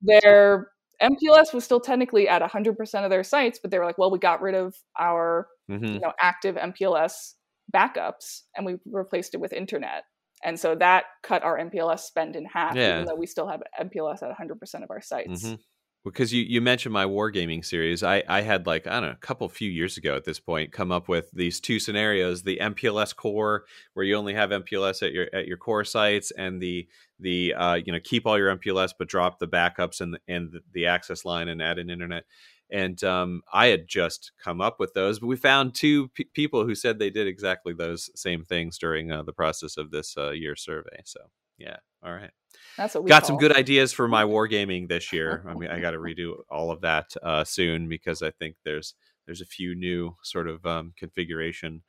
their 0.00 0.68
MPLS 1.00 1.52
was 1.52 1.64
still 1.64 1.80
technically 1.80 2.28
at 2.28 2.42
100% 2.42 3.04
of 3.04 3.10
their 3.10 3.24
sites, 3.24 3.58
but 3.60 3.70
they 3.70 3.78
were 3.78 3.84
like, 3.84 3.98
well, 3.98 4.10
we 4.10 4.18
got 4.18 4.40
rid 4.42 4.54
of 4.54 4.76
our 4.98 5.48
hmm 5.68 5.96
you 5.96 6.00
know 6.00 6.12
active 6.20 6.56
MPLS 6.56 7.34
backups 7.74 8.42
and 8.56 8.64
we 8.66 8.76
replaced 8.86 9.34
it 9.34 9.40
with 9.40 9.52
internet. 9.52 10.04
And 10.44 10.58
so 10.58 10.74
that 10.76 11.04
cut 11.22 11.42
our 11.44 11.58
MPLS 11.58 12.00
spend 12.00 12.34
in 12.36 12.44
half, 12.46 12.76
Yeah. 12.76 12.88
even 12.88 13.04
though 13.06 13.14
we 13.16 13.26
still 13.26 13.48
have 13.48 13.62
MPLS 13.80 14.22
at 14.22 14.28
100% 14.30 14.84
of 14.84 14.90
our 14.90 15.00
sites. 15.00 15.54
Mhm. 15.54 15.62
Because 16.04 16.32
you, 16.32 16.42
you 16.42 16.60
mentioned 16.60 16.92
my 16.92 17.04
wargaming 17.04 17.64
series 17.64 18.02
I, 18.02 18.22
I 18.28 18.40
had 18.42 18.66
like 18.66 18.86
i 18.86 18.92
don't 18.92 19.02
know 19.02 19.10
a 19.10 19.26
couple 19.26 19.48
few 19.48 19.70
years 19.70 19.96
ago 19.96 20.16
at 20.16 20.24
this 20.24 20.40
point 20.40 20.72
come 20.72 20.90
up 20.90 21.08
with 21.08 21.30
these 21.32 21.60
two 21.60 21.78
scenarios 21.78 22.42
the 22.42 22.58
mpls 22.60 23.14
core 23.14 23.64
where 23.94 24.04
you 24.04 24.16
only 24.16 24.34
have 24.34 24.50
mpls 24.50 25.02
at 25.02 25.12
your 25.12 25.28
at 25.32 25.46
your 25.46 25.56
core 25.56 25.84
sites 25.84 26.30
and 26.32 26.60
the 26.60 26.88
the 27.20 27.54
uh, 27.54 27.74
you 27.74 27.92
know 27.92 28.00
keep 28.02 28.26
all 28.26 28.38
your 28.38 28.54
mpls 28.56 28.92
but 28.98 29.08
drop 29.08 29.38
the 29.38 29.48
backups 29.48 30.00
and 30.00 30.18
and 30.28 30.52
the, 30.52 30.60
the 30.72 30.86
access 30.86 31.24
line 31.24 31.48
and 31.48 31.62
add 31.62 31.78
an 31.78 31.90
internet. 31.90 32.24
And 32.70 33.02
um, 33.04 33.42
i 33.52 33.66
had 33.66 33.86
just 33.86 34.32
come 34.42 34.60
up 34.60 34.80
with 34.80 34.94
those 34.94 35.20
but 35.20 35.26
we 35.26 35.36
found 35.36 35.74
two 35.74 36.08
p- 36.08 36.30
people 36.32 36.64
who 36.64 36.74
said 36.74 36.98
they 36.98 37.10
did 37.10 37.26
exactly 37.26 37.74
those 37.74 38.10
same 38.18 38.44
things 38.44 38.78
during 38.78 39.12
uh, 39.12 39.22
the 39.22 39.32
process 39.32 39.76
of 39.76 39.90
this 39.90 40.16
uh, 40.16 40.30
year 40.30 40.56
survey 40.56 41.02
so 41.04 41.20
yeah 41.58 41.76
all 42.04 42.12
right 42.12 42.30
That's 42.76 42.94
what 42.94 43.04
we 43.04 43.08
got 43.08 43.26
some 43.26 43.38
good 43.38 43.56
ideas 43.56 43.92
for 43.92 44.08
my 44.08 44.24
wargaming 44.34 44.88
this 44.88 45.12
year. 45.12 45.44
I 45.48 45.54
mean, 45.54 45.70
I 45.70 45.80
got 45.80 45.92
to 45.92 45.98
redo 45.98 46.36
all 46.50 46.70
of 46.70 46.80
that 46.82 47.14
uh, 47.22 47.44
soon 47.44 47.88
because 47.88 48.22
I 48.22 48.30
think 48.30 48.56
there's 48.64 48.94
there's 49.26 49.40
a 49.40 49.46
few 49.46 49.74
new 49.74 50.16
sort 50.22 50.48
of 50.48 50.64
um, 50.66 50.92
configuration 50.96 51.82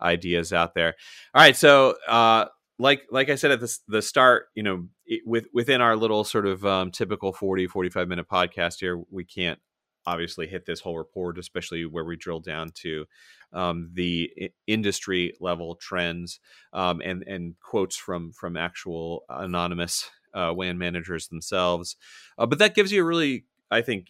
ideas 0.00 0.52
out 0.52 0.74
there. 0.74 0.94
All 1.34 1.42
right, 1.42 1.56
so 1.56 1.96
uh, 2.08 2.46
like 2.78 3.02
like 3.10 3.30
I 3.30 3.34
said 3.34 3.50
at 3.50 3.60
the, 3.60 3.78
the 3.88 4.02
start, 4.02 4.46
you 4.54 4.62
know, 4.62 4.86
it, 5.06 5.22
with 5.24 5.46
within 5.52 5.80
our 5.80 5.96
little 5.96 6.24
sort 6.24 6.46
of 6.46 6.64
um, 6.64 6.90
typical 6.90 7.32
40 7.32 7.66
45 7.66 8.08
minute 8.08 8.28
podcast 8.28 8.80
here, 8.80 9.02
we 9.10 9.24
can't 9.24 9.58
obviously 10.06 10.46
hit 10.46 10.66
this 10.66 10.80
whole 10.80 10.96
report, 10.96 11.38
especially 11.38 11.84
where 11.84 12.04
we 12.04 12.16
drill 12.16 12.40
down 12.40 12.70
to 12.82 13.06
um, 13.52 13.90
the 13.92 14.30
industry 14.66 15.34
level 15.40 15.76
trends 15.76 16.40
um, 16.72 17.00
and 17.04 17.22
and 17.24 17.54
quotes 17.60 17.96
from 17.96 18.32
from 18.32 18.56
actual 18.56 19.24
anonymous 19.28 20.10
uh, 20.34 20.52
WAN 20.54 20.78
managers 20.78 21.28
themselves. 21.28 21.96
Uh, 22.38 22.46
but 22.46 22.58
that 22.58 22.74
gives 22.74 22.92
you 22.92 23.02
a 23.02 23.06
really, 23.06 23.46
I 23.70 23.80
think, 23.80 24.06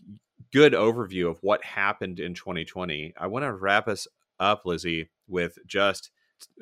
good 0.52 0.72
overview 0.72 1.30
of 1.30 1.38
what 1.40 1.64
happened 1.64 2.20
in 2.20 2.34
2020. 2.34 3.14
I 3.18 3.26
want 3.28 3.44
to 3.44 3.52
wrap 3.52 3.88
us 3.88 4.06
up, 4.38 4.62
Lizzie, 4.64 5.10
with 5.28 5.58
just 5.66 6.10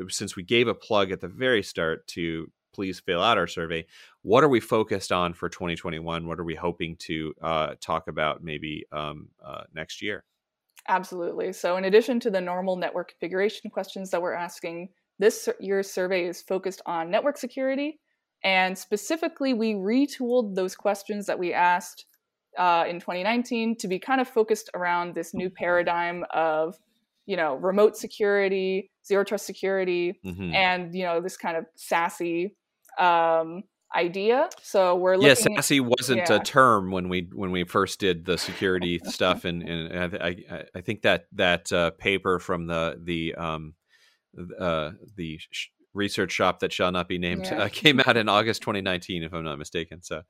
since 0.09 0.37
we 0.37 0.43
gave 0.43 0.69
a 0.69 0.75
plug 0.75 1.11
at 1.11 1.21
the 1.21 1.29
very 1.29 1.63
start 1.63 2.07
to 2.07 2.51
please 2.75 3.01
fill 3.01 3.23
out 3.23 3.39
our 3.39 3.47
survey. 3.47 3.87
What 4.23 4.45
are 4.45 4.49
we 4.49 4.61
focused 4.61 5.13
on 5.13 5.33
for 5.33 5.49
2021? 5.49 6.27
What 6.27 6.39
are 6.39 6.45
we 6.45 6.55
hoping 6.55 6.97
to 7.01 7.35
uh, 7.41 7.75
talk 7.81 8.09
about 8.09 8.43
maybe 8.43 8.85
um, 8.93 9.29
uh, 9.45 9.63
next 9.75 10.03
year? 10.03 10.25
Absolutely. 10.89 11.53
So, 11.53 11.77
in 11.77 11.85
addition 11.85 12.21
to 12.21 12.31
the 12.31 12.41
normal 12.41 12.77
network 12.77 13.09
configuration 13.09 13.71
questions 13.71 14.11
that 14.11 14.21
we're 14.21 14.35
asking, 14.35 14.89
this 15.19 15.49
year's 15.61 15.91
survey 15.91 16.27
is 16.27 16.43
focused 16.43 16.83
on 16.85 17.11
network 17.11 17.39
security. 17.39 18.01
And 18.43 18.77
specifically, 18.77 19.55
we 19.55 19.73
retooled 19.75 20.55
those 20.55 20.75
questions 20.77 21.25
that 21.27 21.39
we 21.39 21.55
asked 21.55 22.05
uh, 22.59 22.85
in 22.87 23.01
2019 23.01 23.77
to 23.79 23.89
be 23.89 23.99
kind 23.99 24.21
of 24.21 24.29
focused 24.29 24.69
around 24.75 25.15
this 25.15 25.33
new 25.33 25.49
paradigm 25.49 26.25
of, 26.35 26.77
you 27.27 27.37
know, 27.37 27.55
remote 27.55 27.97
security, 27.97 28.91
zero 29.07 29.25
trust 29.25 29.47
security, 29.47 30.21
Mhm. 30.25 30.53
and 30.55 30.95
you 30.95 31.05
know 31.05 31.21
this 31.21 31.37
kind 31.39 31.57
of 31.57 31.65
SASE 31.77 32.55
um, 32.99 33.63
idea. 33.95 34.49
So 34.63 34.97
we're 34.97 35.17
looking 35.17 35.53
Yeah, 35.55 35.61
SASE 35.61 35.81
wasn't 35.81 36.29
yeah. 36.29 36.35
a 36.37 36.43
term 36.43 36.91
when 36.91 37.09
we 37.09 37.29
when 37.33 37.51
we 37.51 37.65
first 37.65 38.01
did 38.01 38.25
the 38.25 38.37
security 38.39 39.01
stuff, 39.05 39.45
and 39.45 39.63
and 39.63 40.17
I 40.17 40.37
I, 40.51 40.65
I 40.75 40.81
think 40.81 41.03
that 41.03 41.27
that 41.33 41.73
uh, 41.73 41.91
paper 41.93 42.39
from 42.39 42.67
the 42.67 42.99
the 43.03 43.35
um 43.35 43.75
uh 44.59 44.91
the 45.17 45.39
sh- 45.51 45.69
research 45.93 46.33
shop 46.33 46.59
that 46.59 46.73
shall 46.73 46.91
not 46.91 47.09
be 47.09 47.19
named 47.19 47.45
Yeah. 47.47 47.63
uh, 47.65 47.69
came 47.73 48.01
out 48.01 48.17
in 48.17 48.29
August 48.29 48.63
2019, 48.63 49.23
if 49.23 49.33
I'm 49.33 49.45
not 49.45 49.59
mistaken. 49.59 50.03
So 50.03 50.23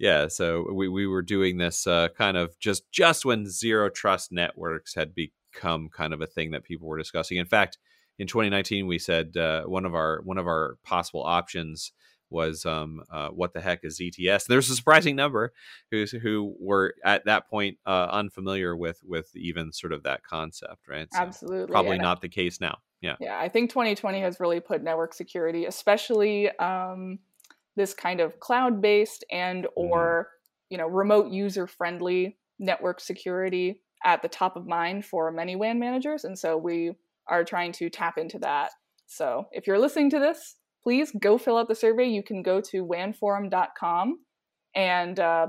yeah, 0.00 0.26
so 0.28 0.66
we 0.72 0.88
we 0.88 1.06
were 1.06 1.22
doing 1.22 1.58
this 1.58 1.86
uh, 1.86 2.08
kind 2.16 2.36
of 2.36 2.58
just 2.58 2.90
just 2.90 3.24
when 3.24 3.46
zero 3.46 3.88
trust 3.88 4.32
networks 4.32 4.94
had 4.94 5.14
become 5.14 5.88
kind 5.88 6.12
of 6.12 6.20
a 6.20 6.26
thing 6.26 6.50
that 6.50 6.64
people 6.64 6.88
were 6.88 6.98
discussing. 6.98 7.36
In 7.38 7.46
fact, 7.46 7.78
in 8.18 8.26
2019, 8.26 8.88
we 8.88 8.98
said 8.98 9.36
uh, 9.36 9.62
one 9.64 9.84
of 9.86 9.94
our 9.94 10.20
one 10.24 10.38
of 10.38 10.46
our 10.48 10.78
possible 10.82 11.22
options 11.22 11.92
was 12.34 12.66
um, 12.66 13.00
uh, 13.10 13.28
what 13.28 13.54
the 13.54 13.60
heck 13.60 13.84
is 13.84 13.98
ZTS? 13.98 14.46
There's 14.46 14.68
a 14.68 14.76
surprising 14.76 15.16
number 15.16 15.52
who 15.90 16.04
who 16.20 16.54
were 16.60 16.94
at 17.04 17.24
that 17.24 17.48
point 17.48 17.78
uh, 17.86 18.08
unfamiliar 18.10 18.76
with 18.76 19.00
with 19.04 19.34
even 19.36 19.72
sort 19.72 19.92
of 19.92 20.02
that 20.02 20.22
concept, 20.24 20.88
right? 20.88 21.08
So 21.12 21.20
Absolutely. 21.20 21.72
probably 21.72 21.92
and 21.92 22.02
not 22.02 22.20
the 22.20 22.28
case 22.28 22.60
now. 22.60 22.78
Yeah. 23.00 23.16
Yeah, 23.20 23.38
I 23.38 23.48
think 23.48 23.70
2020 23.70 24.20
has 24.20 24.40
really 24.40 24.60
put 24.60 24.82
network 24.82 25.14
security, 25.14 25.66
especially 25.66 26.50
um, 26.58 27.18
this 27.76 27.94
kind 27.94 28.20
of 28.20 28.40
cloud-based 28.40 29.24
and 29.30 29.66
or 29.76 30.30
you 30.68 30.76
know 30.76 30.88
remote 30.88 31.30
user-friendly 31.30 32.36
network 32.58 33.00
security 33.00 33.80
at 34.04 34.22
the 34.22 34.28
top 34.28 34.56
of 34.56 34.66
mind 34.66 35.04
for 35.04 35.30
many 35.30 35.54
WAN 35.54 35.78
managers, 35.78 36.24
and 36.24 36.38
so 36.38 36.56
we 36.56 36.92
are 37.28 37.44
trying 37.44 37.72
to 37.72 37.88
tap 37.88 38.18
into 38.18 38.38
that. 38.40 38.72
So 39.06 39.46
if 39.52 39.66
you're 39.66 39.78
listening 39.78 40.10
to 40.10 40.18
this, 40.18 40.56
please 40.84 41.10
go 41.18 41.36
fill 41.38 41.56
out 41.56 41.66
the 41.68 41.74
survey. 41.74 42.04
You 42.06 42.22
can 42.22 42.42
go 42.42 42.60
to 42.60 42.84
wanforum.com 42.86 44.18
and 44.74 45.18
uh, 45.18 45.48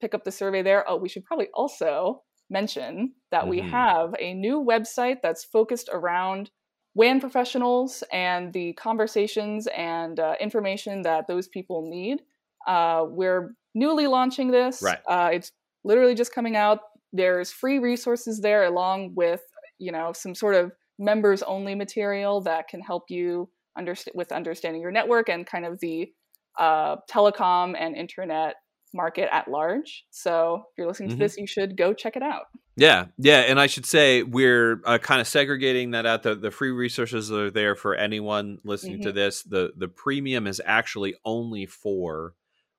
pick 0.00 0.14
up 0.14 0.24
the 0.24 0.32
survey 0.32 0.62
there. 0.62 0.84
Oh, 0.88 0.96
we 0.96 1.08
should 1.08 1.24
probably 1.24 1.48
also 1.54 2.22
mention 2.50 3.14
that 3.30 3.46
we 3.48 3.60
Mhm. 3.60 3.70
have 3.70 4.14
a 4.18 4.34
new 4.34 4.62
website 4.62 5.22
that's 5.22 5.44
focused 5.44 5.88
around 5.92 6.50
WAN 6.94 7.20
professionals 7.20 8.02
and 8.12 8.52
the 8.52 8.72
conversations 8.74 9.66
and 9.68 10.18
uh, 10.20 10.34
information 10.40 11.02
that 11.02 11.26
those 11.26 11.48
people 11.48 11.88
need. 11.88 12.22
Uh, 12.66 13.04
we're 13.08 13.54
newly 13.74 14.06
launching 14.06 14.50
this. 14.50 14.82
Right. 14.82 14.98
Uh, 15.08 15.30
it's 15.32 15.52
literally 15.84 16.14
just 16.14 16.34
coming 16.34 16.56
out. 16.56 16.80
There's 17.14 17.50
free 17.50 17.78
resources 17.78 18.40
there, 18.40 18.64
along 18.64 19.14
with 19.14 19.42
you 19.78 19.90
know 19.92 20.12
some 20.12 20.34
sort 20.34 20.54
of 20.54 20.72
members 20.98 21.42
only 21.42 21.74
material 21.74 22.40
that 22.42 22.68
can 22.68 22.80
help 22.80 23.04
you 23.10 23.48
understand 23.76 24.14
with 24.16 24.32
understanding 24.32 24.82
your 24.82 24.90
network 24.90 25.28
and 25.28 25.46
kind 25.46 25.64
of 25.64 25.80
the 25.80 26.12
uh, 26.58 26.96
telecom 27.10 27.74
and 27.78 27.96
internet 27.96 28.56
market 28.94 29.28
at 29.32 29.48
large. 29.48 30.04
So 30.10 30.56
if 30.70 30.78
you're 30.78 30.86
listening 30.86 31.08
Mhm. 31.08 31.12
to 31.12 31.18
this, 31.18 31.36
you 31.38 31.46
should 31.46 31.76
go 31.76 31.94
check 31.94 32.16
it 32.16 32.22
out. 32.22 32.44
Yeah, 32.76 33.06
yeah, 33.18 33.40
and 33.40 33.60
I 33.60 33.66
should 33.66 33.84
say 33.84 34.22
we're 34.22 34.80
uh, 34.86 34.96
kind 34.96 35.20
of 35.20 35.28
segregating 35.28 35.90
that 35.90 36.06
out. 36.06 36.22
The 36.22 36.34
the 36.34 36.50
free 36.50 36.70
resources 36.70 37.30
are 37.30 37.50
there 37.50 37.74
for 37.74 37.94
anyone 37.94 38.58
listening 38.64 39.00
to 39.00 39.12
this. 39.12 39.42
The 39.42 39.72
the 39.76 39.88
premium 39.88 40.46
is 40.46 40.60
actually 40.64 41.14
only 41.24 41.66
for 41.66 42.34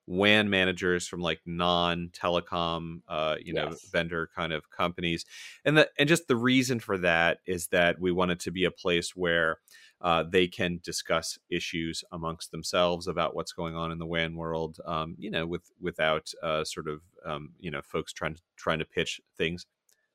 WAN 0.08 0.50
managers 0.50 1.08
from 1.08 1.22
like 1.22 1.42
non 1.46 2.10
telecom, 2.10 3.02
uh, 3.08 3.36
you 3.44 3.54
know, 3.54 3.70
Yes. 3.70 3.90
vendor 3.92 4.30
kind 4.36 4.52
of 4.52 4.72
companies, 4.72 5.26
and 5.64 5.78
the 5.78 5.90
and 6.00 6.10
just 6.10 6.28
the 6.28 6.36
reason 6.36 6.80
for 6.80 6.98
that 6.98 7.40
is 7.46 7.68
that 7.68 8.00
we 8.00 8.12
want 8.12 8.32
it 8.32 8.40
to 8.42 8.52
be 8.52 8.66
a 8.66 8.72
place 8.72 9.16
where 9.16 9.60
uh, 10.04 10.24
they 10.30 10.48
can 10.48 10.80
discuss 10.84 11.40
issues 11.50 12.04
amongst 12.12 12.52
themselves 12.52 13.08
about 13.08 13.36
what's 13.36 13.54
going 13.54 13.76
on 13.76 13.92
in 13.92 13.98
the 13.98 14.06
WAN 14.06 14.36
world. 14.36 14.78
Um, 14.86 15.16
you 15.18 15.32
know, 15.32 15.48
with 15.48 15.72
without 15.82 16.32
uh, 16.44 16.64
sort 16.64 16.88
of 16.88 17.02
um, 17.26 17.54
you 17.60 17.72
know 17.72 17.82
folks 17.82 18.14
trying 18.14 18.36
to 18.36 18.42
trying 18.56 18.80
to 18.80 18.86
pitch 18.86 19.22
things 19.38 19.66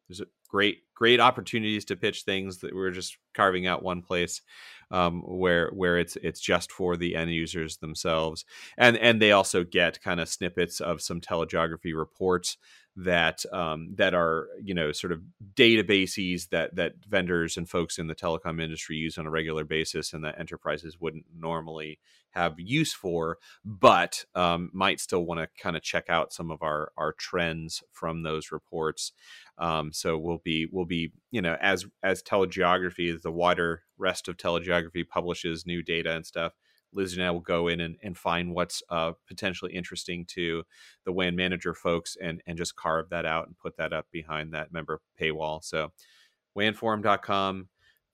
there's 0.09 0.23
great 0.49 0.83
great 0.95 1.21
opportunities 1.21 1.85
to 1.85 1.97
pitch 1.97 2.23
things 2.23 2.59
that 2.59 2.75
we're 2.75 2.91
just 2.91 3.19
carving 3.35 3.67
out 3.67 3.83
one 3.83 4.01
place 4.03 4.41
um, 4.91 5.23
where 5.27 5.71
where 5.75 5.99
it's 5.99 6.17
it's 6.23 6.41
just 6.41 6.73
for 6.73 6.97
the 6.97 7.15
end 7.15 7.31
users 7.31 7.77
themselves 7.77 8.45
and 8.79 8.97
and 8.97 9.21
they 9.21 9.33
also 9.33 9.63
get 9.63 10.03
kind 10.03 10.21
of 10.21 10.29
snippets 10.29 10.81
of 10.81 11.03
some 11.03 11.21
telegeography 11.21 11.95
reports 11.95 12.57
that 12.99 13.45
um, 13.53 13.95
that 13.97 14.13
are 14.13 14.49
you 14.61 14.75
know 14.75 14.91
sort 14.91 15.13
of 15.13 15.23
databases 15.55 16.49
that 16.49 16.75
that 16.75 16.95
vendors 17.09 17.57
and 17.57 17.69
folks 17.69 17.97
in 17.97 18.09
the 18.09 18.15
telecom 18.15 18.61
industry 18.61 18.97
use 18.97 19.17
on 19.17 19.27
a 19.27 19.31
regular 19.31 19.65
basis 19.65 20.13
and 20.13 20.25
that 20.25 20.39
enterprises 20.39 21.01
wouldn't 21.01 21.25
normally 21.33 22.01
have 22.31 22.55
use 22.59 22.93
for 22.93 23.39
but 23.65 24.25
um, 24.35 24.69
might 24.73 24.99
still 24.99 25.25
want 25.25 25.39
to 25.39 25.49
kind 25.63 25.77
of 25.77 25.83
check 25.83 26.07
out 26.09 26.33
some 26.33 26.51
of 26.51 26.61
our 26.61 26.91
our 26.97 27.13
trends 27.13 27.85
from 27.93 28.25
those 28.25 28.51
reports. 28.51 29.13
Um, 29.59 29.93
so 29.93 30.19
we'll 30.19 30.43
be 30.45 30.67
we'll 30.71 30.85
be 30.85 31.13
you 31.31 31.41
know 31.41 31.57
as 31.61 31.87
as 32.03 32.21
telegeography 32.21 33.21
the 33.23 33.31
wider 33.31 33.83
rest 33.97 34.27
of 34.27 34.37
telegeography 34.37 35.09
publishes 35.09 35.67
new 35.67 35.85
data 35.85 36.13
and 36.17 36.27
stuff 36.27 36.53
liz 36.93 37.15
and 37.15 37.23
i 37.23 37.31
will 37.31 37.41
go 37.41 37.69
in 37.69 37.81
and, 37.81 37.97
and 38.03 38.17
find 38.17 38.55
what's 38.55 38.83
uh, 38.91 39.13
potentially 39.27 39.73
interesting 39.73 40.25
to 40.27 40.63
the 41.05 41.13
WAN 41.13 41.37
manager 41.37 41.75
folks 41.75 42.17
and 42.21 42.43
and 42.47 42.57
just 42.57 42.77
carve 42.77 43.09
that 43.11 43.27
out 43.27 43.47
and 43.47 43.59
put 43.59 43.77
that 43.77 43.93
up 43.93 44.07
behind 44.13 44.53
that 44.53 44.73
member 44.73 45.01
paywall. 45.21 45.63
So 45.63 45.91
wanforum.com 46.57 47.69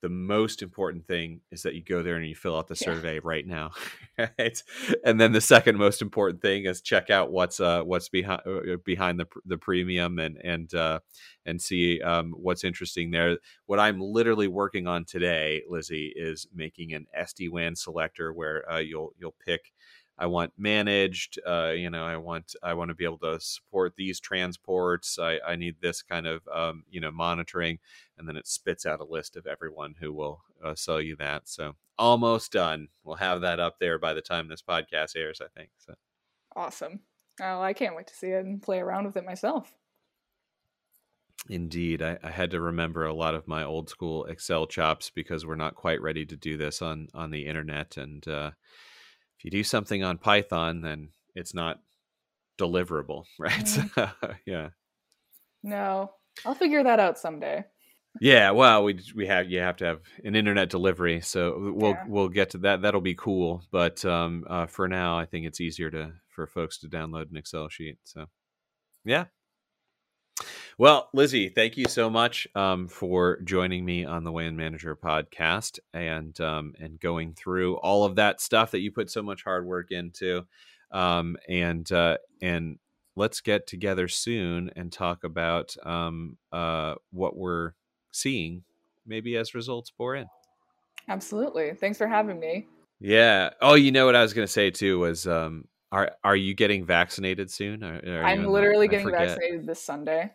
the 0.05 0.11
most 0.11 0.61
important 0.61 1.07
thing 1.07 1.41
is 1.51 1.63
that 1.63 1.75
you 1.75 1.83
go 1.83 2.03
there 2.03 2.17
and 2.17 2.27
you 2.27 2.35
fill 2.35 2.59
out 2.59 2.69
the 2.69 2.77
survey 2.77 3.15
yeah. 3.15 3.21
right 3.25 3.47
now 3.47 3.71
right 4.39 4.63
and 5.03 5.19
then 5.19 5.33
the 5.33 5.41
second 5.41 5.79
most 5.79 6.03
important 6.03 6.43
thing 6.43 6.67
is 6.67 6.83
check 6.83 7.09
out 7.09 7.33
what's 7.33 7.59
uh 7.59 7.83
what's 7.83 8.11
behind 8.11 8.43
uh, 8.47 8.77
behind 8.85 9.19
the 9.19 9.25
the 9.47 9.57
premium 9.57 10.19
and 10.19 10.37
and 10.45 10.75
uh 10.75 11.01
and 11.47 11.59
see 11.59 12.03
um 12.03 12.35
what's 12.37 12.65
interesting 12.65 13.11
there 13.11 13.39
what 13.65 13.81
i'm 13.81 13.99
literally 13.99 14.47
working 14.47 14.87
on 14.87 15.07
today 15.07 15.63
lizzie 15.71 16.13
is 16.15 16.47
making 16.55 16.93
an 16.93 17.07
sd-wan 17.21 17.75
selector 17.75 18.31
where 18.35 18.71
uh, 18.71 18.77
you'll 18.77 19.15
you'll 19.19 19.35
pick 19.43 19.73
I 20.17 20.27
want 20.27 20.53
managed. 20.57 21.39
Uh, 21.47 21.73
you 21.75 21.91
know, 21.91 22.05
I 22.05 22.17
want 22.17 22.55
I 22.63 22.75
want 22.75 22.91
to 22.91 22.95
be 22.95 23.05
able 23.05 23.19
to 23.19 23.41
support 23.41 23.95
these 23.97 24.21
transports. 24.21 25.19
I, 25.19 25.41
I 25.47 25.57
need 25.57 25.77
this 25.81 26.03
kind 26.03 26.27
of 26.27 26.47
um, 26.53 26.85
you 26.91 27.01
know 27.01 27.11
monitoring, 27.11 27.79
and 28.19 28.29
then 28.29 28.37
it 28.37 28.47
spits 28.47 28.87
out 28.87 29.01
a 29.01 29.05
list 29.05 29.37
of 29.37 29.47
everyone 29.47 29.95
who 30.01 30.13
will 30.13 30.43
uh, 30.65 30.75
sell 30.75 31.01
you 31.01 31.17
that. 31.17 31.49
So 31.49 31.75
almost 31.99 32.53
done. 32.53 32.89
We'll 33.03 33.17
have 33.17 33.41
that 33.41 33.61
up 33.61 33.79
there 33.81 33.99
by 33.99 34.15
the 34.15 34.23
time 34.23 34.49
this 34.49 34.63
podcast 34.63 35.17
airs. 35.17 35.41
I 35.41 35.49
think. 35.59 35.71
So 35.79 35.95
awesome. 36.55 37.01
Oh, 37.41 37.61
I 37.61 37.73
can't 37.73 37.97
wait 37.97 38.07
to 38.07 38.15
see 38.15 38.29
it 38.29 38.45
and 38.45 38.63
play 38.63 38.79
around 38.79 39.07
with 39.07 39.17
it 39.17 39.25
myself. 39.25 39.75
Indeed, 41.49 42.01
I, 42.01 42.17
I, 42.23 42.31
had 42.31 42.53
to 42.53 42.61
remember 42.61 43.05
a 43.05 43.13
lot 43.13 43.35
of 43.35 43.47
my 43.47 43.65
old 43.65 43.91
school 43.91 44.25
Excel 44.27 44.67
chops 44.67 45.11
because 45.11 45.45
we're 45.45 45.57
not 45.57 45.75
quite 45.75 46.01
ready 46.01 46.25
to 46.25 46.37
do 46.37 46.57
this 46.57 46.81
on 46.81 47.09
on 47.13 47.31
the 47.31 47.45
internet, 47.47 47.97
and 47.97 48.27
uh, 48.29 48.53
if 49.45 49.53
you 49.53 49.59
do 49.59 49.65
something 49.65 50.03
on 50.03 50.17
Python, 50.17 50.81
then 50.81 51.11
it's 51.35 51.53
not 51.53 51.81
deliverable, 52.59 53.25
right? 53.39 53.53
Mm-hmm. 53.53 54.33
yeah. 54.47 54.69
No, 55.63 56.13
I'll 56.47 56.55
figure 56.55 56.83
that 56.83 56.99
out 56.99 57.19
someday. 57.19 57.65
Yeah, 58.21 58.53
well, 58.53 58.85
we 58.85 59.01
we 59.15 59.27
have 59.27 59.51
you 59.51 59.59
have 59.59 59.77
to 59.79 59.85
have 59.85 60.01
an 60.25 60.37
internet 60.37 60.71
delivery, 60.71 61.21
so 61.21 61.73
we'll 61.75 61.91
yeah. 61.91 62.05
we'll 62.07 62.29
get 62.29 62.51
to 62.51 62.59
that. 62.59 62.81
That'll 62.83 63.01
be 63.01 63.17
cool, 63.17 63.65
but 63.73 64.05
um, 64.05 64.45
uh, 64.49 64.67
for 64.67 64.87
now, 64.87 65.19
I 65.19 65.27
think 65.27 65.47
it's 65.47 65.61
easier 65.61 65.91
to 65.91 66.13
for 66.29 66.47
folks 66.47 66.79
to 66.79 66.89
download 66.89 67.31
an 67.31 67.37
Excel 67.37 67.69
sheet. 67.69 67.99
So, 68.05 68.27
yeah, 69.05 69.25
well, 70.79 71.09
Lizzie, 71.13 71.49
thank 71.49 71.77
you 71.77 71.87
so 71.89 72.11
much 72.11 72.49
um, 72.55 72.89
for 72.89 73.41
joining 73.43 73.85
me 73.85 74.05
on 74.05 74.25
the 74.25 74.33
WAN 74.33 74.57
Manager 74.57 74.97
podcast 74.97 75.79
and 75.93 76.39
um, 76.41 76.75
and 76.81 76.99
going 76.99 77.35
through 77.35 77.77
all 77.77 78.05
of 78.05 78.17
that 78.17 78.41
stuff 78.41 78.73
that 78.73 78.81
you 78.81 78.91
put 78.91 79.11
so 79.11 79.23
much 79.23 79.45
hard 79.45 79.67
work 79.67 79.91
into. 79.91 80.47
Um, 80.91 81.37
and 81.49 81.91
uh, 81.91 82.19
and 82.43 82.79
let's 83.17 83.41
get 83.41 83.67
together 83.67 84.09
soon 84.09 84.71
and 84.77 84.93
talk 84.93 85.25
about 85.25 85.77
um, 85.85 86.37
uh, 86.53 86.95
what 87.11 87.37
we're 87.37 87.73
seeing, 88.11 88.65
maybe 89.07 89.37
as 89.37 89.55
results 89.55 89.91
pour 89.91 90.15
in. 90.15 90.27
Absolutely. 91.09 91.75
Thanks 91.75 91.99
for 91.99 92.07
having 92.07 92.41
me. 92.41 92.67
Yeah. 93.01 93.51
Oh, 93.61 93.75
you 93.75 93.93
know 93.93 94.07
what 94.07 94.17
I 94.17 94.23
was 94.23 94.33
going 94.33 94.47
to 94.47 94.53
say 94.53 94.71
too 94.71 94.99
was 95.01 95.27
um, 95.27 95.69
are 95.93 96.13
are 96.25 96.37
you 96.37 96.55
getting 96.55 96.85
vaccinated 96.85 97.51
soon? 97.51 97.85
Are, 97.85 98.01
are 98.07 98.25
I'm 98.25 98.47
literally 98.47 98.89
getting 98.89 99.11
vaccinated 99.11 99.67
this 99.67 99.83
Sunday. 99.83 100.33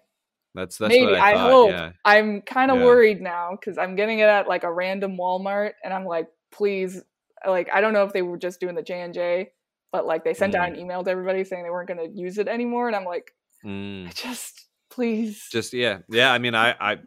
That's 0.60 0.78
that's 0.78 0.94
maybe 0.94 1.16
I, 1.16 1.34
I, 1.34 1.38
hope. 1.38 1.72
Yeah. 1.72 1.92
I'm 2.04 2.42
kind 2.42 2.70
of 2.70 2.78
yeah. 2.78 2.86
worried 2.86 3.22
now 3.22 3.52
because 3.52 3.78
I'm 3.78 3.96
getting 3.96 4.20
it 4.20 4.28
at 4.28 4.48
like 4.48 4.64
a 4.64 4.72
random 4.72 5.18
Walmart, 5.18 5.72
and 5.84 5.94
I'm 5.94 6.06
like, 6.06 6.28
please, 6.52 7.02
like 7.48 7.70
I 7.74 7.80
don't 7.80 7.94
know 7.94 8.04
if 8.04 8.12
they 8.12 8.22
were 8.22 8.38
just 8.38 8.60
doing 8.60 8.76
the 8.76 8.82
J 8.82 9.02
and 9.02 9.14
J, 9.14 9.52
but 9.92 10.06
like 10.06 10.26
they 10.26 10.34
sent 10.34 10.54
mm. 10.54 10.60
out 10.60 10.70
an 10.70 10.76
email 10.78 11.04
to 11.04 11.10
everybody 11.10 11.44
saying 11.46 11.64
they 11.64 11.70
weren't 11.70 11.88
going 11.88 12.00
to 12.00 12.14
use 12.14 12.38
it 12.38 12.48
anymore, 12.50 12.88
and 12.88 12.96
I'm 12.96 13.06
like, 13.06 13.32
mm. 13.66 14.14
just 14.14 14.68
please, 14.90 15.48
just 15.50 15.74
yeah, 15.74 16.00
yeah. 16.10 16.34
I 16.34 16.40
mean, 16.40 16.56
I 16.56 16.76
I 16.80 16.98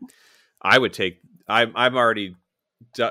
I 0.62 0.78
would 0.78 0.94
take. 0.94 1.20
I'm 1.46 1.72
I'm 1.74 1.94
already 1.94 2.36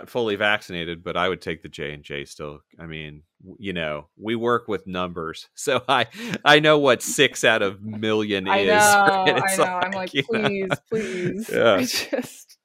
fully 0.08 0.36
vaccinated, 0.36 1.04
but 1.04 1.16
I 1.16 1.30
would 1.30 1.42
take 1.42 1.62
the 1.62 1.70
J 1.70 1.94
and 1.94 2.04
J 2.04 2.26
still. 2.26 2.62
I 2.80 2.88
mean, 2.88 3.24
you 3.58 3.74
know, 3.74 4.08
we 4.18 4.36
work 4.36 4.68
with 4.68 4.88
numbers, 4.88 5.50
so 5.56 5.84
I 5.88 6.08
I 6.46 6.60
know 6.60 6.80
what 6.80 7.02
six 7.02 7.44
out 7.44 7.62
of 7.62 7.82
million 7.82 8.48
I 8.48 8.60
is. 8.60 8.68
Know, 8.72 8.76
I 8.76 9.26
know. 9.26 9.64
Like, 9.64 9.86
I'm 9.86 9.92
like, 9.92 10.12
please, 10.12 10.70
know. 10.70 10.76
please. 10.90 11.50
Yeah. 11.52 11.74
I 11.76 11.84
just. 11.84 12.58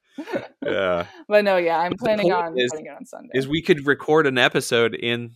yeah. 0.65 1.07
But 1.29 1.45
no, 1.45 1.57
yeah, 1.57 1.79
I'm 1.79 1.93
planning 1.99 2.33
on 2.33 2.59
is, 2.59 2.71
putting 2.71 2.87
it 2.87 2.91
on 2.97 3.05
Sunday. 3.05 3.31
Is 3.35 3.47
we 3.47 3.63
could 3.63 3.87
record 3.87 4.27
an 4.27 4.39
episode 4.39 4.95
in. 4.95 5.33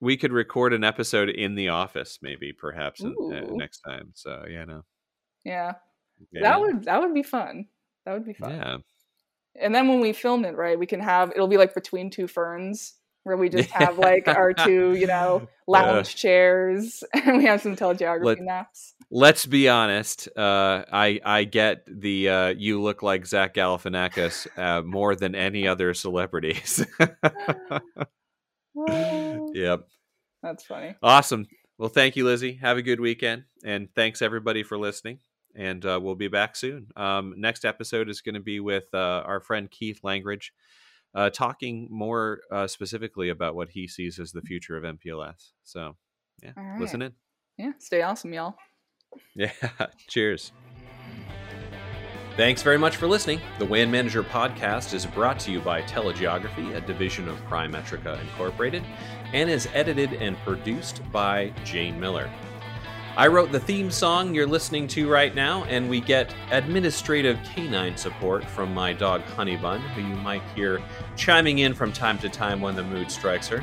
We 0.00 0.16
could 0.16 0.32
record 0.32 0.72
an 0.72 0.82
episode 0.82 1.28
in 1.28 1.54
the 1.54 1.68
office, 1.68 2.18
maybe, 2.22 2.52
perhaps, 2.52 3.02
in, 3.02 3.14
uh, 3.32 3.46
next 3.52 3.82
time. 3.82 4.10
So, 4.14 4.44
you 4.48 4.66
know. 4.66 4.82
Yeah. 5.44 5.74
yeah. 6.32 6.42
That 6.42 6.60
would 6.60 6.84
that 6.84 7.00
would 7.00 7.14
be 7.14 7.22
fun. 7.22 7.66
That 8.04 8.14
would 8.14 8.26
be 8.26 8.32
fun. 8.32 8.50
Yeah. 8.50 8.76
And 9.60 9.74
then 9.74 9.86
when 9.86 10.00
we 10.00 10.12
film 10.12 10.44
it, 10.44 10.56
right, 10.56 10.78
we 10.78 10.86
can 10.86 11.00
have 11.00 11.30
it'll 11.30 11.46
be 11.46 11.56
like 11.58 11.74
between 11.74 12.10
two 12.10 12.26
ferns 12.26 12.94
where 13.24 13.36
we 13.36 13.48
just 13.48 13.70
have 13.70 13.98
like 14.00 14.28
our 14.28 14.52
two, 14.52 14.94
you 14.94 15.06
know, 15.06 15.48
lounge 15.66 16.16
chairs 16.16 17.04
and 17.14 17.38
we 17.38 17.44
have 17.44 17.60
some 17.60 17.76
telegeography 17.76 18.24
Let, 18.24 18.40
maps. 18.40 18.94
Let's 19.10 19.46
be 19.46 19.68
honest. 19.68 20.28
Uh, 20.36 20.84
I 20.90 21.20
I 21.24 21.44
get 21.44 21.84
the 21.86 22.28
uh, 22.28 22.48
you 22.48 22.80
look 22.80 23.02
like 23.02 23.26
Zach 23.26 23.54
Galifianakis 23.54 24.46
uh, 24.58 24.82
more 24.82 25.14
than 25.14 25.34
any 25.34 25.66
other 25.66 25.94
celebrities. 25.94 26.86
yep. 29.54 29.86
That's 30.42 30.64
funny. 30.64 30.96
Awesome. 31.02 31.46
Well, 31.78 31.90
thank 31.90 32.16
you, 32.16 32.24
Lizzie. 32.24 32.54
Have 32.54 32.78
a 32.78 32.82
good 32.82 33.00
weekend, 33.00 33.44
and 33.64 33.88
thanks 33.94 34.22
everybody 34.22 34.62
for 34.62 34.78
listening. 34.78 35.18
And 35.54 35.84
uh, 35.84 36.00
we'll 36.02 36.14
be 36.14 36.28
back 36.28 36.56
soon. 36.56 36.86
Um, 36.96 37.34
next 37.36 37.66
episode 37.66 38.08
is 38.08 38.22
going 38.22 38.34
to 38.34 38.40
be 38.40 38.60
with 38.60 38.84
uh, 38.94 39.22
our 39.26 39.40
friend 39.40 39.70
Keith 39.70 40.00
Langridge 40.02 40.52
uh, 41.14 41.30
talking 41.30 41.88
more 41.90 42.40
uh, 42.50 42.66
specifically 42.66 43.28
about 43.28 43.54
what 43.54 43.70
he 43.70 43.86
sees 43.86 44.18
as 44.18 44.32
the 44.32 44.42
future 44.42 44.76
of 44.76 44.84
MPLS. 44.84 45.50
So, 45.64 45.96
yeah, 46.42 46.52
right. 46.56 46.80
listen 46.80 47.02
in. 47.02 47.12
Yeah, 47.58 47.72
stay 47.78 48.02
awesome, 48.02 48.32
y'all. 48.32 48.56
Yeah, 49.34 49.52
cheers. 50.08 50.52
Thanks 52.36 52.62
very 52.62 52.78
much 52.78 52.96
for 52.96 53.06
listening. 53.06 53.42
The 53.58 53.66
WAN 53.66 53.90
Manager 53.90 54.22
podcast 54.22 54.94
is 54.94 55.04
brought 55.04 55.38
to 55.40 55.52
you 55.52 55.60
by 55.60 55.82
Telegeography, 55.82 56.74
a 56.74 56.80
division 56.80 57.28
of 57.28 57.36
Primetrica 57.44 58.18
Incorporated, 58.22 58.82
and 59.34 59.50
is 59.50 59.68
edited 59.74 60.14
and 60.14 60.38
produced 60.38 61.02
by 61.12 61.52
Jane 61.62 62.00
Miller. 62.00 62.30
I 63.14 63.26
wrote 63.26 63.52
the 63.52 63.60
theme 63.60 63.90
song 63.90 64.34
you're 64.34 64.46
listening 64.46 64.88
to 64.88 65.06
right 65.06 65.34
now, 65.34 65.64
and 65.64 65.90
we 65.90 66.00
get 66.00 66.34
administrative 66.50 67.38
canine 67.44 67.94
support 67.94 68.42
from 68.42 68.72
my 68.72 68.94
dog 68.94 69.20
Honeybun, 69.24 69.80
who 69.90 70.00
you 70.00 70.16
might 70.16 70.40
hear 70.54 70.80
chiming 71.14 71.58
in 71.58 71.74
from 71.74 71.92
time 71.92 72.18
to 72.20 72.30
time 72.30 72.62
when 72.62 72.74
the 72.74 72.82
mood 72.82 73.10
strikes 73.10 73.48
her. 73.48 73.62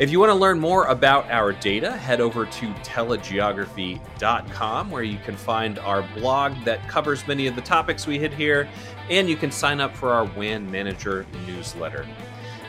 If 0.00 0.10
you 0.10 0.18
want 0.18 0.30
to 0.30 0.34
learn 0.34 0.58
more 0.58 0.86
about 0.86 1.30
our 1.30 1.52
data, 1.52 1.90
head 1.90 2.22
over 2.22 2.46
to 2.46 2.72
telegeography.com 2.72 4.90
where 4.90 5.02
you 5.02 5.18
can 5.18 5.36
find 5.36 5.78
our 5.80 6.00
blog 6.14 6.54
that 6.64 6.88
covers 6.88 7.26
many 7.26 7.46
of 7.46 7.56
the 7.56 7.62
topics 7.62 8.06
we 8.06 8.18
hit 8.18 8.32
here, 8.32 8.66
and 9.10 9.28
you 9.28 9.36
can 9.36 9.50
sign 9.50 9.80
up 9.80 9.94
for 9.94 10.12
our 10.12 10.24
WAN 10.24 10.70
Manager 10.70 11.26
newsletter. 11.46 12.06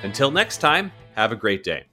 Until 0.04 0.32
next 0.32 0.58
time, 0.58 0.92
have 1.16 1.32
a 1.32 1.38
great 1.38 1.64
day. 1.64 1.86